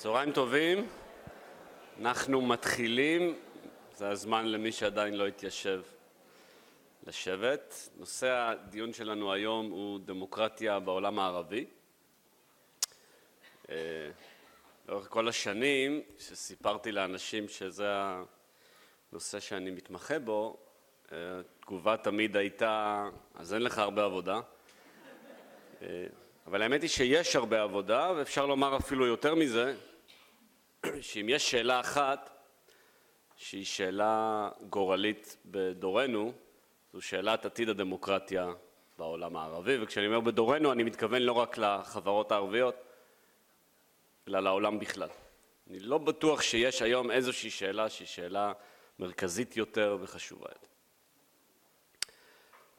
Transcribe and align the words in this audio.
צהריים 0.00 0.32
טובים, 0.32 0.88
אנחנו 2.00 2.40
מתחילים, 2.42 3.38
זה 3.94 4.08
הזמן 4.08 4.46
למי 4.46 4.72
שעדיין 4.72 5.14
לא 5.14 5.26
התיישב 5.26 5.82
לשבת. 7.06 7.88
נושא 7.96 8.28
הדיון 8.30 8.92
שלנו 8.92 9.32
היום 9.32 9.70
הוא 9.70 10.00
דמוקרטיה 10.04 10.80
בעולם 10.80 11.18
הערבי. 11.18 11.66
אה, 13.70 13.74
לאורך 14.88 15.06
כל 15.08 15.28
השנים, 15.28 16.02
כשסיפרתי 16.18 16.92
לאנשים 16.92 17.48
שזה 17.48 17.88
הנושא 19.12 19.40
שאני 19.40 19.70
מתמחה 19.70 20.18
בו, 20.18 20.56
התגובה 21.12 21.96
תמיד 21.96 22.36
הייתה, 22.36 23.08
אז 23.34 23.54
אין 23.54 23.62
לך 23.62 23.78
הרבה 23.78 24.04
עבודה. 24.04 24.40
אה, 25.82 26.06
אבל 26.46 26.62
האמת 26.62 26.82
היא 26.82 26.90
שיש 26.90 27.36
הרבה 27.36 27.62
עבודה, 27.62 28.12
ואפשר 28.16 28.46
לומר 28.46 28.76
אפילו 28.76 29.06
יותר 29.06 29.34
מזה, 29.34 29.74
שאם 31.00 31.28
יש 31.28 31.50
שאלה 31.50 31.80
אחת 31.80 32.30
שהיא 33.36 33.64
שאלה 33.64 34.48
גורלית 34.70 35.36
בדורנו, 35.44 36.32
זו 36.92 37.00
שאלת 37.00 37.46
עתיד 37.46 37.68
הדמוקרטיה 37.68 38.52
בעולם 38.98 39.36
הערבי, 39.36 39.82
וכשאני 39.82 40.06
אומר 40.06 40.20
בדורנו 40.20 40.72
אני 40.72 40.82
מתכוון 40.82 41.22
לא 41.22 41.32
רק 41.32 41.58
לחברות 41.58 42.32
הערביות, 42.32 42.74
אלא 44.28 44.40
לעולם 44.40 44.78
בכלל. 44.78 45.08
אני 45.70 45.80
לא 45.80 45.98
בטוח 45.98 46.42
שיש 46.42 46.82
היום 46.82 47.10
איזושהי 47.10 47.50
שאלה 47.50 47.88
שהיא 47.88 48.08
שאלה 48.08 48.52
מרכזית 48.98 49.56
יותר 49.56 49.98
וחשובה 50.00 50.46
יותר. 50.48 50.66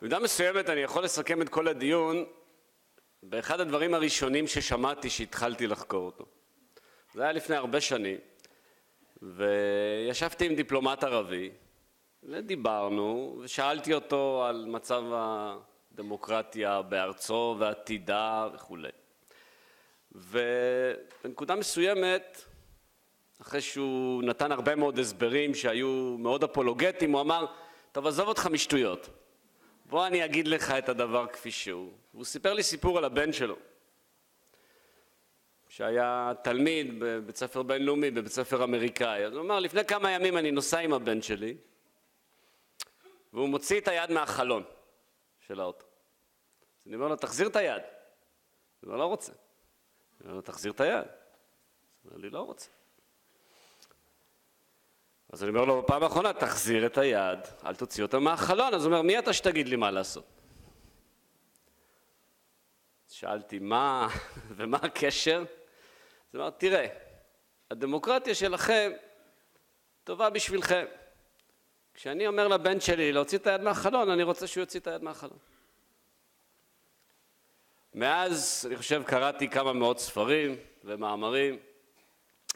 במידה 0.02 0.20
מסוימת 0.20 0.70
אני 0.70 0.82
יכול 0.82 1.04
לסכם 1.04 1.42
את 1.42 1.50
כל 1.50 1.68
הדיון 1.68 2.26
באחד 3.24 3.60
הדברים 3.60 3.94
הראשונים 3.94 4.48
ששמעתי 4.48 5.10
שהתחלתי 5.10 5.68
לחקור 5.68 6.06
אותו. 6.06 6.26
זה 7.14 7.24
היה 7.24 7.32
לפני 7.32 7.56
הרבה 7.56 7.82
שנים, 7.82 8.18
וישבתי 9.22 10.46
עם 10.46 10.56
דיפלומט 10.56 11.04
ערבי, 11.04 11.50
ודיברנו, 12.24 13.40
ושאלתי 13.42 13.94
אותו 13.94 14.46
על 14.46 14.66
מצב 14.68 15.04
הדמוקרטיה 15.12 16.82
בארצו 16.82 17.56
ועתידה 17.60 18.48
וכולי. 18.54 18.90
ובנקודה 20.12 21.56
מסוימת, 21.56 22.44
אחרי 23.42 23.62
שהוא 23.62 24.24
נתן 24.24 24.52
הרבה 24.52 24.76
מאוד 24.76 25.00
הסברים 25.00 25.56
שהיו 25.56 26.16
מאוד 26.20 26.44
אפולוגטיים, 26.44 27.12
הוא 27.12 27.22
אמר, 27.22 27.46
טוב 27.92 28.08
עזוב 28.08 28.28
אותך 28.28 28.48
משטויות, 28.48 29.10
בוא 29.86 30.08
אני 30.08 30.26
אגיד 30.26 30.48
לך 30.48 30.72
את 30.72 30.90
הדבר 30.90 31.28
כפי 31.28 31.52
שהוא. 31.52 31.92
והוא 32.14 32.26
סיפר 32.26 32.54
לי 32.54 32.64
סיפור 32.64 32.98
על 32.98 33.06
הבן 33.06 33.34
שלו, 33.34 33.56
שהיה 35.72 36.34
תלמיד 36.44 37.00
בבית 37.00 37.36
ספר 37.36 37.64
בינלאומי, 37.64 38.12
בבית 38.12 38.32
ספר 38.32 38.64
אמריקאי. 38.64 39.26
אז 39.26 39.34
הוא 39.34 39.42
אמר, 39.42 39.60
לפני 39.60 39.86
כמה 39.86 40.12
ימים 40.12 40.38
אני 40.38 40.52
נוסע 40.52 40.80
עם 40.80 40.94
הבן 40.94 41.22
שלי, 41.22 41.58
והוא 43.34 43.50
מוציא 43.50 43.80
את 43.80 43.88
היד 43.88 44.12
מהחלון 44.12 44.64
של 45.40 45.60
האוטו. 45.60 45.86
אז 46.80 46.88
אני 46.88 46.96
אומר 46.96 47.08
לו, 47.08 47.16
תחזיר 47.16 47.48
את 47.48 47.56
היד. 47.56 47.82
הוא 47.82 48.88
אומר, 48.88 48.98
לא 48.98 49.06
רוצה. 49.06 49.32
אני 49.32 50.26
אומר 50.26 50.36
לו, 50.36 50.42
תחזיר 50.42 50.72
את 50.72 50.82
היד. 50.82 51.06
הוא 52.04 52.12
אומר 52.12 52.22
לי, 52.22 52.30
לא 52.30 52.40
רוצה. 52.40 52.70
אז 55.30 55.44
אני 55.44 55.50
אומר 55.50 55.66
לו, 55.66 55.82
בפעם 55.82 56.04
האחרונה, 56.04 56.34
תחזיר 56.34 56.86
את 56.86 56.98
היד, 56.98 57.40
אל 57.66 57.76
תוציא 57.76 58.04
אותה 58.04 58.20
מהחלון. 58.20 58.74
אז 58.74 58.86
הוא 58.86 58.92
אומר, 58.92 59.02
מי 59.02 59.20
אתה 59.20 59.34
שתגיד 59.34 59.68
לי 59.68 59.76
מה 59.76 59.92
לעשות? 59.92 60.26
שאלתי, 63.08 63.60
מה, 63.60 64.08
ומה 64.58 64.78
הקשר? 64.78 65.44
הוא 66.34 66.42
אמר, 66.42 66.50
תראה, 66.50 66.88
הדמוקרטיה 67.72 68.36
שלכם 68.36 68.92
טובה 70.04 70.30
בשבילכם. 70.30 70.86
כשאני 71.94 72.28
אומר 72.28 72.48
לבן 72.48 72.80
שלי 72.80 73.12
להוציא 73.12 73.38
את 73.38 73.48
היד 73.48 73.62
מהחלון, 73.62 74.10
אני 74.10 74.24
רוצה 74.24 74.48
שהוא 74.48 74.62
יוציא 74.62 74.80
את 74.80 74.88
היד 74.88 75.04
מהחלון. 75.04 75.38
מאז, 77.94 78.66
אני 78.68 78.78
חושב, 78.78 79.04
קראתי 79.04 79.50
כמה 79.50 79.74
מאות 79.74 80.00
ספרים 80.00 80.56
ומאמרים, 80.84 81.60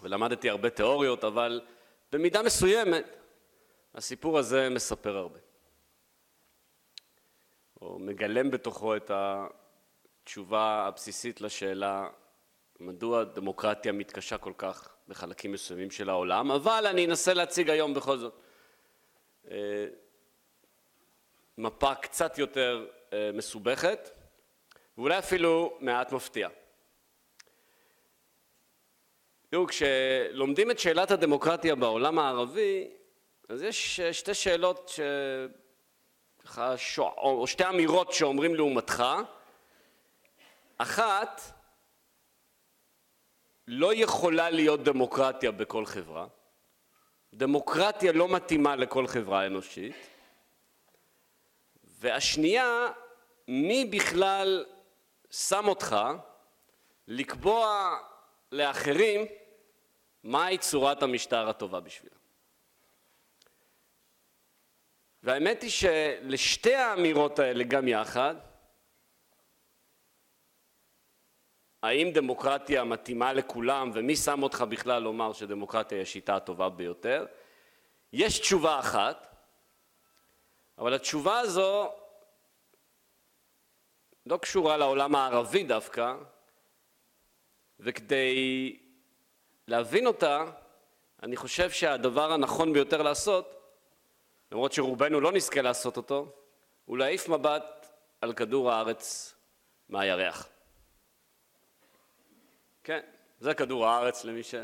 ולמדתי 0.02 0.50
הרבה 0.50 0.70
תיאוריות, 0.70 1.24
אבל 1.24 1.62
במידה 2.12 2.44
מסוימת 2.44 3.18
הסיפור 3.96 4.40
הזה 4.40 4.70
מספר 4.70 5.18
הרבה. 5.18 5.40
או 7.82 8.00
מגלם 8.00 8.52
בתוכו 8.52 8.96
את 8.96 9.12
התשובה 9.14 10.86
הבסיסית 10.88 11.42
לשאלה 11.42 12.10
מדוע 12.80 13.24
דמוקרטיה 13.24 13.92
מתקשה 13.92 14.38
כל 14.38 14.54
כך 14.58 14.96
בחלקים 15.08 15.52
מסוימים 15.52 15.92
של 15.92 16.10
העולם, 16.10 16.52
אבל 16.52 16.88
אני 16.88 17.06
אנסה 17.06 17.34
להציג 17.34 17.70
היום 17.70 17.94
בכל 17.94 18.18
זאת 18.18 18.34
אה, 19.52 19.86
מפה 21.58 21.96
קצת 21.96 22.38
יותר 22.38 22.88
אה, 23.14 23.30
מסובכת 23.34 24.10
ואולי 24.98 25.20
אפילו 25.20 25.78
מעט 25.80 26.12
מפתיעה. 26.12 26.50
תראו, 29.50 29.68
כשלומדים 29.68 30.72
את 30.72 30.80
שאלת 30.80 31.12
הדמוקרטיה 31.12 31.76
בעולם 31.76 32.20
הערבי, 32.20 32.90
אז 33.50 33.62
יש 33.62 34.00
שתי 34.00 34.34
שאלות, 34.34 34.90
ש... 34.90 35.00
או 37.00 37.48
שתי 37.48 37.70
אמירות 37.70 38.12
שאומרים 38.12 38.56
לעומתך. 38.56 39.04
אחת, 40.78 41.42
לא 43.68 43.94
יכולה 43.94 44.50
להיות 44.50 44.84
דמוקרטיה 44.84 45.52
בכל 45.52 45.86
חברה. 45.86 46.28
דמוקרטיה 47.34 48.12
לא 48.12 48.28
מתאימה 48.28 48.76
לכל 48.76 49.08
חברה 49.08 49.46
אנושית. 49.46 49.96
והשנייה, 51.84 52.88
מי 53.48 53.86
בכלל 53.86 54.66
שם 55.32 55.68
אותך 55.68 55.96
לקבוע 57.08 57.98
לאחרים 58.52 59.26
מהי 60.24 60.58
צורת 60.58 61.04
המשטר 61.04 61.50
הטובה 61.50 61.80
בשבילם. 61.80 62.16
והאמת 65.24 65.62
היא 65.62 65.72
שלשתי 65.72 66.76
האמירות 66.76 67.40
האלה 67.40 67.64
גם 67.64 67.88
יחד, 67.88 68.36
האם 71.86 72.12
דמוקרטיה 72.12 72.84
מתאימה 72.84 73.34
לכולם 73.34 73.92
ומי 73.94 74.16
שם 74.16 74.44
אותך 74.44 74.62
בכלל 74.70 75.04
לומר 75.04 75.34
שדמוקרטיה 75.34 75.98
היא 75.98 76.04
השיטה 76.04 76.36
הטובה 76.36 76.70
ביותר, 76.70 77.26
יש 78.14 78.40
תשובה 78.40 78.80
אחת, 78.80 79.36
אבל 80.78 80.94
התשובה 80.94 81.40
הזו 81.40 81.92
לא 84.26 84.38
קשורה 84.38 84.78
לעולם 84.78 85.16
הערבי 85.16 85.64
דווקא, 85.64 86.14
וכדי 87.80 88.80
להבין 89.68 90.08
אותה, 90.08 90.46
אני 91.24 91.36
חושב 91.36 91.72
שהדבר 91.72 92.32
הנכון 92.32 92.74
ביותר 92.74 93.02
לעשות, 93.02 93.62
למרות 94.52 94.74
שרובנו 94.74 95.22
לא 95.22 95.32
נזכה 95.32 95.62
לעשות 95.62 95.98
אותו, 95.98 96.32
הוא 96.86 96.98
להעיף 96.98 97.30
מבט 97.30 97.88
על 98.22 98.34
כדור 98.34 98.72
הארץ 98.72 99.34
מהירח. 99.90 100.55
כן, 102.86 103.00
זה 103.40 103.54
כדור 103.54 103.88
הארץ 103.88 104.24
למי 104.24 104.42
ש... 104.44 104.56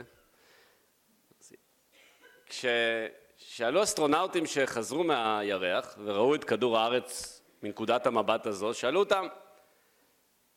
כששאלו 2.45 3.83
אסטרונאוטים 3.83 4.45
שחזרו 4.45 5.03
מהירח 5.03 5.95
וראו 6.03 6.35
את 6.35 6.43
כדור 6.43 6.77
הארץ 6.77 7.41
מנקודת 7.63 8.07
המבט 8.07 8.45
הזו, 8.45 8.73
שאלו 8.73 8.99
אותם, 8.99 9.27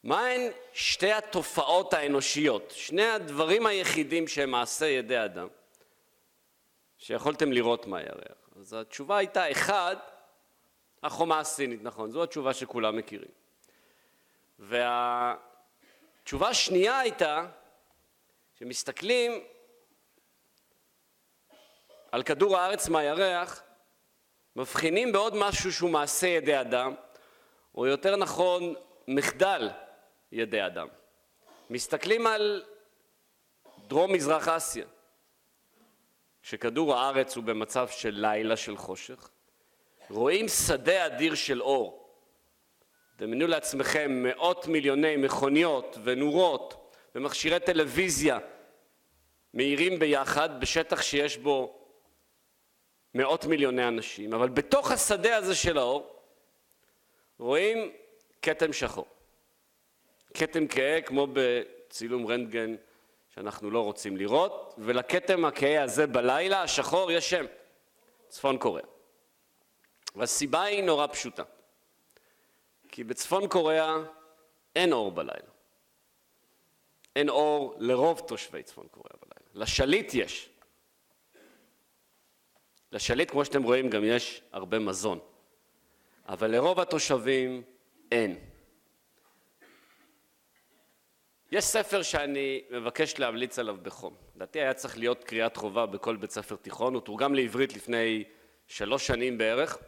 מהן 0.03 0.41
שתי 0.73 1.13
התופעות 1.13 1.95
האנושיות, 1.95 2.71
שני 2.71 3.07
הדברים 3.07 3.67
היחידים 3.67 4.29
שהם 4.29 4.51
מעשה 4.51 4.87
ידי 4.87 5.25
אדם, 5.25 5.49
שיכולתם 6.99 7.53
לראות 7.53 7.87
מהירח? 7.87 8.51
אז 8.57 8.73
התשובה 8.73 9.17
הייתה, 9.17 9.51
אחד, 9.51 9.97
החומה 11.03 11.41
הסינית, 11.41 11.83
נכון, 11.83 12.11
זו 12.11 12.23
התשובה 12.23 12.55
שכולם 12.55 12.97
מכירים. 12.97 13.31
והתשובה 16.25 16.49
השנייה 16.49 16.99
הייתה, 16.99 17.47
שמסתכלים 18.59 19.45
על 22.13 22.23
כדור 22.23 22.57
הארץ 22.57 22.89
מהירח, 22.89 23.63
מבחינים 24.57 25.13
בעוד 25.13 25.35
משהו 25.37 25.73
שהוא 25.73 25.91
מעשה 25.91 26.27
ידי 26.27 26.61
אדם, 26.61 26.95
או 27.75 27.87
יותר 27.87 28.17
נכון, 28.17 28.75
מחדל 29.09 29.71
ידי 30.33 30.67
אדם. 30.67 30.89
מסתכלים 31.71 32.27
על 32.27 32.65
דרום 33.89 34.13
מזרח 34.13 34.49
אסיה, 34.49 34.87
שכדור 36.43 36.95
הארץ 36.95 37.37
הוא 37.37 37.45
במצב 37.45 37.89
של 37.89 38.15
לילה 38.15 38.57
של 38.57 38.77
חושך, 38.77 39.29
רואים 40.11 40.49
שדה 40.49 41.07
אדיר 41.07 41.35
של 41.35 41.63
אור. 41.63 42.04
דמיינו 43.19 43.47
לעצמכם 43.47 44.23
מאות 44.23 44.67
מיליוני 44.67 45.17
מכוניות 45.17 45.99
ונורות 46.05 46.95
ומכשירי 47.15 47.61
טלוויזיה 47.61 48.39
מאירים 49.55 49.99
ביחד 49.99 50.61
בשטח 50.61 51.03
שיש 51.03 51.37
בו 51.37 51.79
מאות 53.15 53.45
מיליוני 53.45 53.89
אנשים, 53.89 54.35
אבל 54.35 54.49
בתוך 54.49 54.91
השדה 54.91 55.37
הזה 55.37 55.55
של 55.55 55.79
האור 55.79 56.17
רואים 57.39 57.93
כתם 58.43 58.73
שחור. 58.73 59.07
כתם 60.35 60.69
כהה 60.69 61.01
כמו 61.01 61.27
בצילום 61.33 62.27
רנטגן 62.27 62.75
שאנחנו 63.35 63.71
לא 63.71 63.81
רוצים 63.81 64.17
לראות, 64.17 64.75
ולכתם 64.79 65.45
הכהה 65.45 65.83
הזה 65.83 66.07
בלילה, 66.07 66.63
השחור, 66.63 67.13
יש 67.13 67.31
שם, 67.31 67.45
צפון 68.29 68.59
קוריאה. 68.59 68.87
והסיבה 70.17 70.63
היא 70.63 70.83
נורא 70.83 71.07
פשוטה. 71.07 71.43
כי 72.95 73.05
בצפון 73.05 73.49
קוריאה 73.49 73.97
אין 74.77 74.93
אור 74.93 75.13
בלילה. 75.13 75.51
אין 77.17 77.29
אור 77.29 77.75
לרוב 77.79 78.21
תושבי 78.29 78.63
צפון 78.63 78.87
קוריאה 78.91 79.17
בלילה. 79.23 79.65
לשליט 79.65 80.15
יש. 80.15 80.51
לשליט, 82.93 83.31
כמו 83.31 83.45
שאתם 83.45 83.63
רואים, 83.63 83.91
גם 83.91 84.05
יש 84.05 84.43
הרבה 84.53 84.79
מזון. 84.79 85.19
אבל 86.29 86.51
לרוב 86.51 86.81
התושבים 86.81 87.63
אין. 88.13 88.39
יש 91.53 91.65
ספר 91.65 92.03
שאני 92.03 92.65
מבקש 92.71 93.19
להמליץ 93.19 93.59
עליו 93.59 93.77
בחום. 93.83 94.17
לדעתי 94.37 94.61
היה 94.61 94.75
צריך 94.75 94.99
להיות 94.99 95.25
קריאת 95.25 95.57
חובה 95.57 95.87
בכל 95.87 96.17
בית 96.17 96.31
ספר 96.31 96.57
תיכון, 96.57 96.95
הוא 96.95 97.03
תורגם 97.03 97.35
לעברית 97.35 97.75
לפני 97.75 98.25
שלוש 98.67 99.07
שנים 99.07 99.39
בערך, 99.39 99.79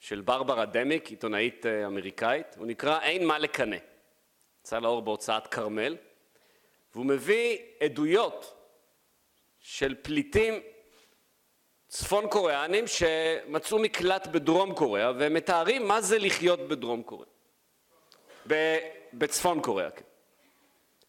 של 0.00 0.20
ברברה 0.20 0.66
דמיק, 0.66 1.10
עיתונאית 1.10 1.66
אה, 1.66 1.86
אמריקאית, 1.86 2.46
הוא 2.56 2.66
נקרא 2.66 3.00
אין 3.00 3.26
מה 3.26 3.38
לקנא. 3.38 3.76
יצא 4.60 4.78
לאור 4.78 5.02
בהוצאת 5.02 5.46
כרמל, 5.46 5.96
והוא 6.94 7.06
מביא 7.06 7.58
עדויות 7.80 8.54
של 9.58 9.94
פליטים 10.02 10.54
צפון 11.88 12.28
קוריאנים 12.28 12.84
שמצאו 12.86 13.78
מקלט 13.78 14.26
בדרום 14.26 14.74
קוריאה 14.74 15.12
והם 15.18 15.34
מתארים 15.34 15.88
מה 15.88 16.00
זה 16.00 16.18
לחיות 16.18 16.60
בדרום 16.60 17.02
קוריאה. 17.02 17.30
בצפון 19.12 19.62
קוריאה, 19.62 19.90
כן. 19.90 20.04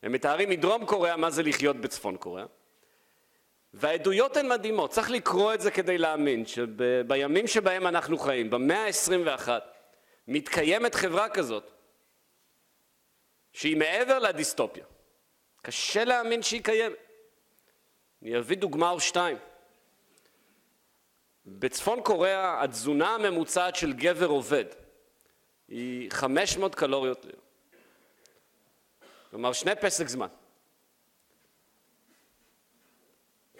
הם 0.04 0.12
מתארים 0.12 0.50
מדרום 0.50 0.86
קוריאה 0.86 1.18
מה 1.18 1.30
זה 1.30 1.44
לחיות 1.44 1.76
בצפון 1.76 2.18
קוריאה. 2.18 2.46
והעדויות 3.74 4.38
הן 4.38 4.50
מדהימות, 4.50 4.92
צריך 4.92 5.12
לקרוא 5.12 5.54
את 5.54 5.62
זה 5.62 5.72
כדי 5.72 5.98
להאמין 5.98 6.46
שבימים 6.46 7.48
שבהם 7.48 7.88
אנחנו 7.88 8.18
חיים, 8.18 8.50
במאה 8.50 8.86
ה-21, 8.86 9.50
מתקיימת 10.28 10.96
חברה 10.96 11.30
כזאת 11.30 11.72
שהיא 13.54 13.78
מעבר 13.78 14.20
לדיסטופיה. 14.20 14.86
קשה 15.62 16.04
להאמין 16.04 16.42
שהיא 16.42 16.64
קיימת. 16.64 16.96
אני 18.22 18.38
אביא 18.38 18.58
דוגמה 18.58 18.90
או 18.90 19.00
שתיים. 19.00 19.38
בצפון 21.46 22.02
קוריאה 22.02 22.64
התזונה 22.64 23.16
הממוצעת 23.16 23.76
של 23.76 23.94
גבר 23.94 24.26
עובד 24.28 24.66
היא 25.68 26.12
500 26.12 26.76
קלוריות 26.76 27.26
ליום. 27.26 27.42
כלומר 29.30 29.54
שני 29.54 29.76
פסק 29.76 30.08
זמן. 30.08 30.28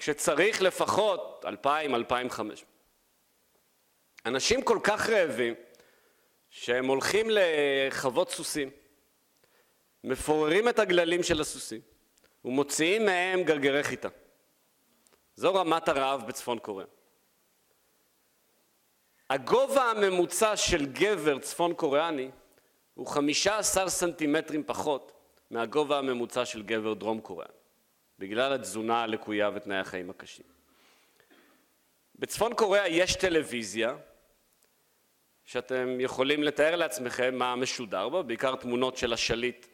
כשצריך 0.02 0.62
לפחות 0.62 1.46
2,000-2,500. 1.66 2.42
אנשים 4.26 4.62
כל 4.62 4.80
כך 4.84 5.10
רעבים 5.10 5.54
שהם 6.50 6.86
הולכים 6.86 7.28
לחוות 7.30 8.30
סוסים, 8.30 8.70
מפוררים 10.04 10.70
את 10.70 10.80
הגללים 10.80 11.24
של 11.24 11.42
הסוסים 11.42 11.82
ומוציאים 12.46 13.06
מהם 13.06 13.44
גרגרי 13.44 13.84
חיטה. 13.84 14.10
זו 15.36 15.54
רמת 15.54 15.88
הרעב 15.88 16.28
בצפון 16.28 16.60
קוריאה. 16.60 16.88
הגובה 19.30 19.84
הממוצע 19.84 20.58
של 20.58 20.86
גבר 20.86 21.40
צפון 21.40 21.74
קוריאני 21.74 22.32
הוא 22.94 23.08
15 23.08 23.90
סנטימטרים 23.90 24.64
פחות 24.64 25.12
מהגובה 25.52 25.98
הממוצע 25.98 26.46
של 26.46 26.64
גבר 26.64 26.94
דרום 26.94 27.22
קוריאני, 27.22 27.54
בגלל 28.22 28.54
התזונה 28.54 29.04
הלקויה 29.04 29.50
ותנאי 29.54 29.78
החיים 29.78 30.10
הקשים. 30.10 30.46
בצפון 32.16 32.56
קוריאה 32.56 32.88
יש 32.88 33.16
טלוויזיה 33.16 33.96
שאתם 35.46 36.00
יכולים 36.00 36.44
לתאר 36.44 36.76
לעצמכם 36.76 37.36
מה 37.36 37.56
משודר 37.56 38.10
בה, 38.10 38.22
בעיקר 38.22 38.56
תמונות 38.56 38.98
של 38.98 39.14
השליט 39.14 39.66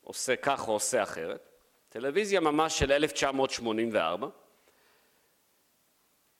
עושה 0.00 0.36
כך 0.36 0.68
או 0.68 0.72
עושה 0.72 1.02
אחרת. 1.02 1.48
טלוויזיה 1.88 2.40
ממש 2.40 2.78
של 2.78 2.92
1984, 2.92 4.28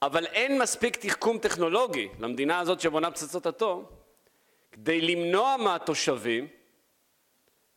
אבל 0.03 0.27
אין 0.27 0.63
מספיק 0.63 0.97
תחכום 0.97 1.39
טכנולוגי 1.39 2.09
למדינה 2.19 2.59
הזאת 2.59 2.81
שבונה 2.81 3.11
פצצות 3.11 3.47
אטום 3.47 3.87
כדי 4.73 5.01
למנוע 5.01 5.57
מהתושבים 5.57 6.49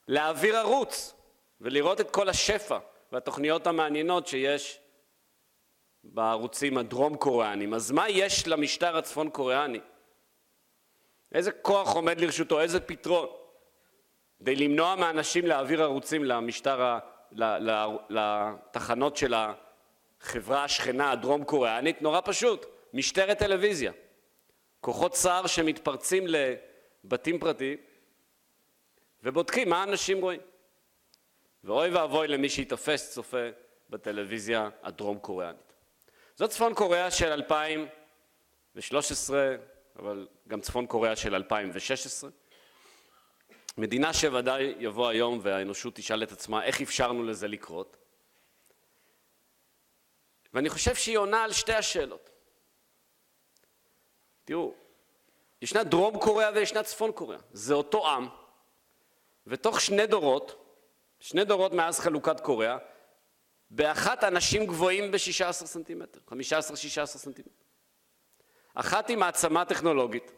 להעביר 0.07 0.57
ערוץ 0.57 1.15
ולראות 1.61 2.01
את 2.01 2.11
כל 2.11 2.29
השפע 2.29 2.77
והתוכניות 3.11 3.67
המעניינות 3.67 4.27
שיש 4.27 4.79
בערוצים 6.03 6.77
הדרום 6.77 7.17
קוריאנים. 7.17 7.73
אז 7.73 7.91
מה 7.91 8.09
יש 8.09 8.47
למשטר 8.47 8.97
הצפון 8.97 9.29
קוריאני? 9.29 9.79
איזה 11.31 11.51
כוח 11.51 11.95
עומד 11.95 12.21
לרשותו? 12.21 12.59
איזה 12.59 12.79
פתרון? 12.79 13.27
כדי 14.39 14.55
למנוע 14.55 14.95
מאנשים 14.95 15.45
להעביר 15.45 15.83
ערוצים 15.83 16.23
למשטר, 16.23 16.97
לתחנות 18.09 19.17
של 19.17 19.33
החברה 19.33 20.63
השכנה 20.63 21.11
הדרום 21.11 21.43
קוריאנית, 21.43 22.01
נורא 22.01 22.19
פשוט, 22.25 22.65
משטרת 22.93 23.39
טלוויזיה. 23.39 23.91
כוחות 24.79 25.15
סער 25.15 25.47
שמתפרצים 25.47 26.23
לבתים 26.27 27.39
פרטיים 27.39 27.77
ובודקים 29.23 29.69
מה 29.69 29.83
אנשים 29.83 30.21
רואים. 30.21 30.41
ואוי 31.63 31.89
ואבוי 31.89 32.27
למי 32.27 32.49
שיתפס 32.49 33.13
צופה 33.13 33.49
בטלוויזיה 33.89 34.69
הדרום 34.83 35.19
קוריאנית. 35.19 35.73
זאת 36.35 36.49
צפון 36.49 36.73
קוריאה 36.73 37.11
של 37.11 37.31
2013, 37.31 39.55
אבל 39.99 40.27
גם 40.47 40.61
צפון 40.61 40.87
קוריאה 40.87 41.15
של 41.15 41.35
2016. 41.35 42.29
מדינה 43.77 44.13
שוודאי 44.13 44.75
יבוא 44.79 45.07
היום 45.07 45.39
והאנושות 45.41 45.95
תשאל 45.95 46.23
את 46.23 46.31
עצמה 46.31 46.63
איך 46.63 46.81
אפשרנו 46.81 47.23
לזה 47.23 47.47
לקרות. 47.47 47.97
ואני 50.53 50.69
חושב 50.69 50.95
שהיא 50.95 51.18
עונה 51.18 51.44
על 51.44 51.51
שתי 51.51 51.73
השאלות. 51.73 52.30
תראו, 54.45 54.73
ישנה 55.61 55.83
דרום 55.83 56.19
קוריאה 56.19 56.49
וישנה 56.53 56.83
צפון 56.83 57.11
קוריאה. 57.11 57.39
זה 57.51 57.73
אותו 57.73 58.09
עם, 58.09 58.27
ותוך 59.47 59.81
שני 59.81 60.07
דורות, 60.07 60.70
שני 61.21 61.45
דורות 61.45 61.73
מאז 61.73 61.99
חלוקת 61.99 62.40
קוריאה, 62.40 62.78
באחת 63.69 64.23
אנשים 64.23 64.66
גבוהים 64.66 65.11
ב-16 65.11 65.51
סנטימטר, 65.51 66.19
15-16 66.30 67.06
סנטימטר. 67.06 67.51
אחת 68.73 69.09
היא 69.09 69.18
מעצמה 69.18 69.66
טכנולוגית, 69.66 70.31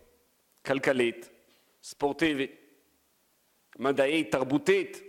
כלכלית, 0.66 1.30
ספורטיבית, 1.84 2.52
מדעית, 3.80 4.32
תרבותית, 4.32 5.02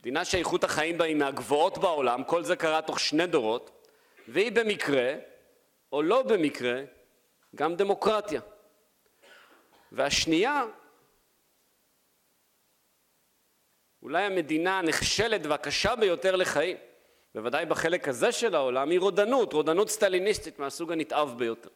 מדינה 0.00 0.24
שאיכות 0.24 0.64
החיים 0.64 0.98
בה 0.98 1.04
היא 1.04 1.16
מהגבוהות 1.16 1.78
בעולם, 1.78 2.24
כל 2.24 2.44
זה 2.44 2.56
קרה 2.56 2.82
תוך 2.82 3.00
שני 3.00 3.26
דורות, 3.26 3.88
והיא 4.28 4.52
במקרה, 4.52 5.14
או 5.92 6.02
לא 6.02 6.22
במקרה, 6.22 6.82
גם 7.54 7.76
דמוקרטיה. 7.76 8.40
והשנייה, 9.92 10.64
אולי 14.06 14.22
המדינה 14.22 14.78
הנחשלת 14.78 15.46
והקשה 15.46 15.96
ביותר 15.96 16.36
לחיים, 16.36 16.76
בוודאי 17.34 17.66
בחלק 17.66 18.08
הזה 18.08 18.32
של 18.32 18.54
העולם, 18.54 18.90
היא 18.90 19.00
רודנות, 19.00 19.52
רודנות 19.52 19.90
סטליניסטית 19.90 20.58
מהסוג 20.58 20.92
הנתעב 20.92 21.38
ביותר. 21.38 21.68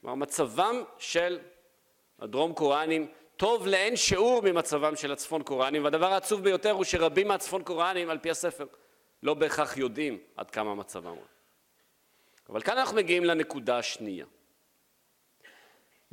כלומר, 0.00 0.14
מצבם 0.14 0.82
של 0.98 1.38
הדרום 2.18 2.54
קוריאנים 2.54 3.06
טוב 3.36 3.66
לאין 3.66 3.96
שיעור 3.96 4.42
ממצבם 4.42 4.96
של 4.96 5.12
הצפון 5.12 5.42
קוריאנים, 5.42 5.84
והדבר 5.84 6.12
העצוב 6.12 6.44
ביותר 6.44 6.70
הוא 6.70 6.84
שרבים 6.84 7.28
מהצפון 7.28 7.62
קוריאנים, 7.62 8.10
על 8.10 8.18
פי 8.18 8.30
הספר, 8.30 8.66
לא 9.22 9.34
בהכרח 9.34 9.76
יודעים 9.76 10.18
עד 10.36 10.50
כמה 10.50 10.74
מצבם. 10.74 11.16
אבל 12.48 12.62
כאן 12.62 12.78
אנחנו 12.78 12.96
מגיעים 12.96 13.24
לנקודה 13.24 13.78
השנייה. 13.78 14.26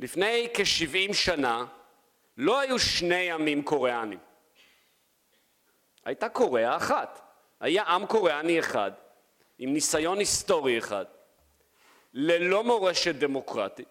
לפני 0.00 0.48
כ-70 0.54 1.14
שנה 1.14 1.66
לא 2.42 2.60
היו 2.60 2.78
שני 2.78 3.30
עמים 3.30 3.62
קוריאנים. 3.62 4.18
הייתה 6.04 6.28
קוריאה 6.28 6.76
אחת. 6.76 7.20
היה 7.60 7.82
עם 7.82 8.06
קוריאני 8.06 8.58
אחד, 8.60 8.90
עם 9.58 9.72
ניסיון 9.72 10.18
היסטורי 10.18 10.78
אחד, 10.78 11.04
ללא 12.14 12.64
מורשת 12.64 13.14
דמוקרטית, 13.14 13.88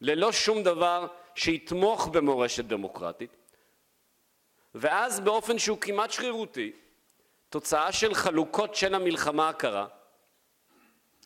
ללא 0.00 0.32
שום 0.32 0.62
דבר 0.62 1.06
שיתמוך 1.34 2.08
במורשת 2.08 2.64
דמוקרטית, 2.64 3.36
ואז 4.74 5.20
באופן 5.20 5.58
שהוא 5.58 5.78
כמעט 5.80 6.10
שרירותי, 6.10 6.72
תוצאה 7.48 7.92
של 7.92 8.14
חלוקות 8.14 8.74
של 8.74 8.94
המלחמה 8.94 9.48
הקרה, 9.48 9.86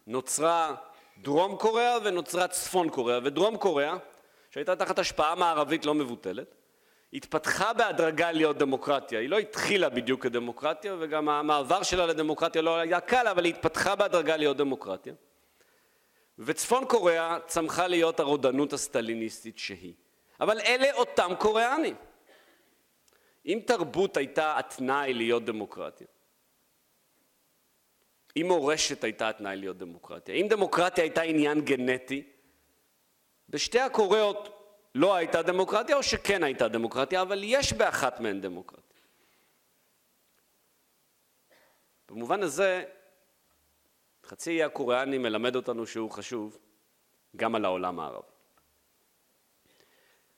נוצרה 0.06 0.75
דרום 1.18 1.56
קוריאה 1.56 1.96
ונוצרה 2.04 2.48
צפון 2.48 2.90
קוריאה, 2.90 3.18
ודרום 3.25 3.56
קוריאה, 3.56 3.96
שהייתה 4.56 4.76
תחת 4.76 4.98
השפעה 4.98 5.34
מערבית 5.34 5.84
לא 5.84 5.94
מבוטלת, 5.94 6.54
התפתחה 7.12 7.72
בהדרגה 7.72 8.32
להיות 8.32 8.58
דמוקרטיה. 8.58 9.20
היא 9.20 9.28
לא 9.28 9.38
התחילה 9.38 9.88
בדיוק 9.88 10.22
כדמוקרטיה, 10.22 10.96
וגם 11.00 11.28
המעבר 11.28 11.82
שלה 11.82 12.06
לדמוקרטיה 12.06 12.62
לא 12.62 12.76
היה 12.76 13.00
קל, 13.00 13.28
אבל 13.28 13.44
היא 13.44 13.54
התפתחה 13.54 13.96
בהדרגה 13.96 14.36
להיות 14.36 14.56
דמוקרטיה. 14.56 15.14
וצפון 16.38 16.84
קוריאה 16.84 17.38
צמחה 17.46 17.86
להיות 17.86 18.20
הרודנות 18.20 18.72
הסטליניסטית 18.72 19.58
שהיא. 19.58 19.94
אבל 20.40 20.60
אלה 20.60 20.92
אותם 20.92 21.30
קוריאנים. 21.38 21.94
אם 23.46 23.60
תרבות 23.66 24.16
הייתה 24.16 24.58
התנאי 24.58 25.14
להיות 25.14 25.44
דמוקרטיה, 25.44 26.06
אם 28.36 28.44
מורשת 28.48 29.04
הייתה 29.04 29.28
התנאי 29.28 29.56
להיות 29.56 29.78
דמוקרטיה, 29.78 30.34
אם 30.34 30.46
דמוקרטיה 30.48 31.04
הייתה 31.04 31.22
עניין 31.22 31.60
גנטי, 31.60 32.36
בשתי 33.48 33.80
הקוריאות 33.80 34.56
לא 34.94 35.14
הייתה 35.14 35.42
דמוקרטיה 35.42 35.96
או 35.96 36.02
שכן 36.02 36.42
הייתה 36.42 36.68
דמוקרטיה, 36.68 37.22
אבל 37.22 37.40
יש 37.44 37.72
באחת 37.72 38.20
מהן 38.20 38.40
דמוקרטיה. 38.40 39.00
במובן 42.08 42.42
הזה, 42.42 42.84
חצי 44.24 44.50
אי 44.50 44.62
הקוריאני 44.62 45.18
מלמד 45.18 45.56
אותנו 45.56 45.86
שהוא 45.86 46.10
חשוב 46.10 46.58
גם 47.36 47.54
על 47.54 47.64
העולם 47.64 48.00
הערבי. 48.00 48.32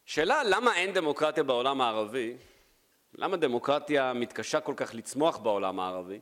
שאלה 0.04 0.44
למה 0.44 0.76
אין 0.76 0.92
דמוקרטיה 0.94 1.42
בעולם 1.42 1.80
הערבי, 1.80 2.36
למה 3.14 3.36
דמוקרטיה 3.36 4.12
מתקשה 4.12 4.60
כל 4.60 4.74
כך 4.76 4.94
לצמוח 4.94 5.36
בעולם 5.36 5.80
הערבי, 5.80 6.20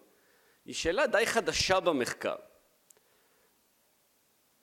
היא 0.65 0.75
שאלה 0.75 1.07
די 1.07 1.27
חדשה 1.27 1.81
במחקר. 1.81 2.37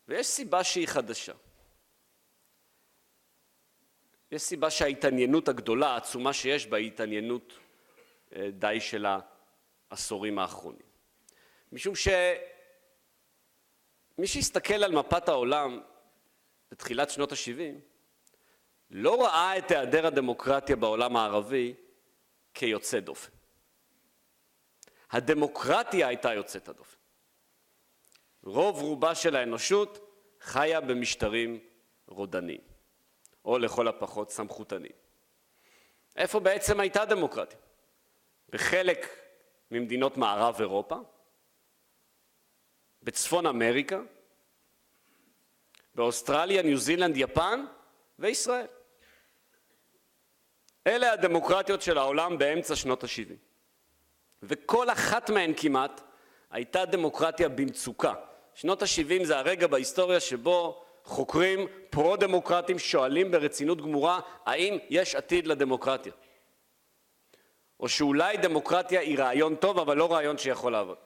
ויש 0.08 0.28
סיבה 0.28 0.64
שהיא 0.64 0.88
חדשה. 0.88 1.34
יש 4.34 4.42
סיבה 4.42 4.70
שההתעניינות 4.70 5.48
הגדולה, 5.48 5.88
העצומה 5.88 6.34
שיש 6.34 6.68
בה, 6.68 6.78
היא 6.78 6.88
התעניינות 6.88 7.54
אה, 8.36 8.50
די 8.52 8.78
של 8.80 9.06
העשורים 9.90 10.40
האחרונים. 10.40 10.86
משום 11.72 11.94
שמי 11.96 12.18
שהסתכל 14.28 14.84
על 14.84 14.92
מפת 14.92 15.30
העולם 15.30 15.82
בתחילת 16.72 17.10
שנות 17.10 17.32
ה-70, 17.32 17.80
לא 18.92 19.26
ראה 19.26 19.58
את 19.58 19.72
היעדר 19.72 20.08
הדמוקרטיה 20.08 20.76
בעולם 20.76 21.16
הערבי 21.16 21.74
כיוצא 22.54 23.00
דופן. 23.00 23.32
הדמוקרטיה 25.12 26.08
הייתה 26.08 26.34
יוצאת 26.34 26.70
הדופן. 26.70 26.98
רוב 28.44 28.82
רובה 28.82 29.16
של 29.16 29.36
האנושות 29.36 30.20
חיה 30.40 30.82
במשטרים 30.82 31.60
רודניים. 32.08 32.73
או 33.46 33.58
לכל 33.58 33.88
הפחות 33.88 34.32
סמכותני. 34.32 34.90
איפה 36.16 36.40
בעצם 36.40 36.80
הייתה 36.80 37.06
דמוקרטיה? 37.06 37.60
בחלק 38.50 39.08
ממדינות 39.72 40.18
מערב 40.18 40.56
אירופה, 40.60 40.96
בצפון 43.04 43.46
אמריקה, 43.46 44.00
באוסטרליה, 45.96 46.62
ניו 46.62 46.78
זילנד, 46.78 47.18
יפן 47.18 47.66
וישראל. 48.20 48.68
אלה 50.88 51.12
הדמוקרטיות 51.12 51.82
של 51.82 51.98
העולם 51.98 52.38
באמצע 52.38 52.76
שנות 52.76 53.04
ה-70. 53.04 53.34
וכל 54.44 54.90
אחת 54.90 55.30
מהן 55.30 55.54
כמעט 55.58 56.02
הייתה 56.52 56.86
דמוקרטיה 56.86 57.50
במצוקה. 57.50 58.14
שנות 58.54 58.82
ה-70 58.82 59.24
זה 59.24 59.38
הרגע 59.38 59.68
בהיסטוריה 59.68 60.20
שבו 60.20 60.83
חוקרים 61.04 61.68
פרו-דמוקרטים 61.90 62.80
שואלים 62.80 63.32
ברצינות 63.32 63.82
גמורה 63.82 64.20
האם 64.46 64.78
יש 64.90 65.16
עתיד 65.16 65.48
לדמוקרטיה. 65.48 66.14
או 67.80 67.90
שאולי 67.90 68.38
דמוקרטיה 68.38 69.00
היא 69.00 69.20
רעיון 69.20 69.56
טוב 69.56 69.80
אבל 69.80 69.98
לא 69.98 70.14
רעיון 70.14 70.38
שיכול 70.38 70.72
לעבוד. 70.72 70.98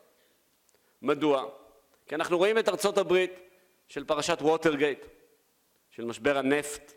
מדוע? 1.02 1.50
כי 2.06 2.16
אנחנו 2.16 2.38
רואים 2.38 2.58
את 2.58 2.70
ארצות 2.70 2.98
הברית 2.98 3.32
של 3.88 4.04
פרשת 4.04 4.38
ווטרגייט, 4.42 5.06
של 5.90 6.06
משבר 6.06 6.38
הנפט, 6.38 6.94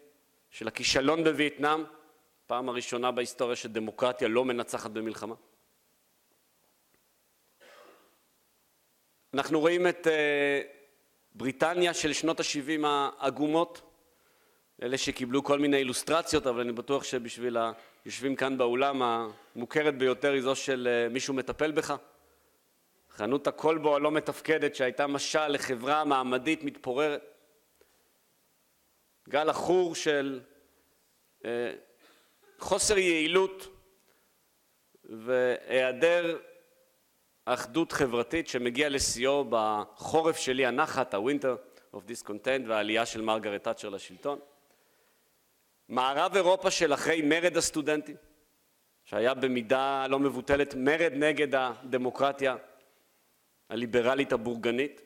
של 0.51 0.69
הכישלון 0.69 1.25
בווייטנאם, 1.25 1.85
פעם 2.47 2.69
הראשונה 2.69 3.11
בהיסטוריה 3.11 3.57
שדמוקרטיה 3.57 4.29
לא 4.29 4.45
מנצחת 4.45 4.91
במלחמה. 4.91 5.35
אנחנו 9.35 9.61
רואים 9.61 9.87
את 9.87 10.07
uh, 10.07 10.80
בריטניה 11.35 11.95
של 11.95 12.13
שנות 12.13 12.41
ה-70 12.41 12.87
העגומות, 12.87 13.83
אלה 14.83 14.99
שקיבלו 14.99 15.45
כל 15.45 15.59
מיני 15.59 15.77
אילוסטרציות, 15.77 16.47
אבל 16.47 16.61
אני 16.61 16.73
בטוח 16.73 17.05
שבשביל 17.05 17.57
היושבים 18.05 18.37
כאן 18.37 18.59
באולם, 18.59 19.03
המוכרת 19.03 19.99
ביותר 19.99 20.33
היא 20.33 20.43
זו 20.43 20.57
של 20.57 20.89
אה, 20.91 21.09
מישהו 21.09 21.35
מטפל 21.35 21.73
בך. 21.73 21.95
חנות 23.11 23.47
הכלבו 23.47 23.97
הלא 23.97 24.11
מתפקדת 24.11 24.75
שהייתה 24.75 25.07
משל 25.07 25.49
לחברה 25.49 26.05
מעמדית 26.05 26.65
מתפוררת. 26.65 27.23
גל 29.29 29.51
עכור 29.51 29.95
של 29.95 30.41
אה, 31.45 31.73
חוסר 32.59 32.99
יעילות 32.99 33.69
והיעדר 35.05 36.39
אחדות 37.55 37.93
חברתית 37.93 38.49
שמגיע 38.49 38.89
לשיאו 38.89 39.45
בחורף 39.51 40.37
שלי 40.37 40.67
הנחת, 40.67 41.15
ה-Winter 41.15 41.95
of 41.97 41.99
Discontent 41.99 42.69
והעלייה 42.69 43.07
של 43.07 43.23
מרגרט 43.23 43.65
תאצ'ר 43.65 43.89
לשלטון. 43.89 44.39
מערב 45.89 46.37
אירופה 46.37 46.71
של 46.71 46.95
אחרי 46.95 47.23
מרד 47.23 47.57
הסטודנטים, 47.57 48.17
שהיה 49.05 49.35
במידה 49.35 50.07
לא 50.09 50.19
מבוטלת 50.19 50.75
מרד 50.75 51.13
נגד 51.15 51.55
הדמוקרטיה 51.55 52.57
הליברלית 53.69 54.33
הבורגנית. 54.33 55.01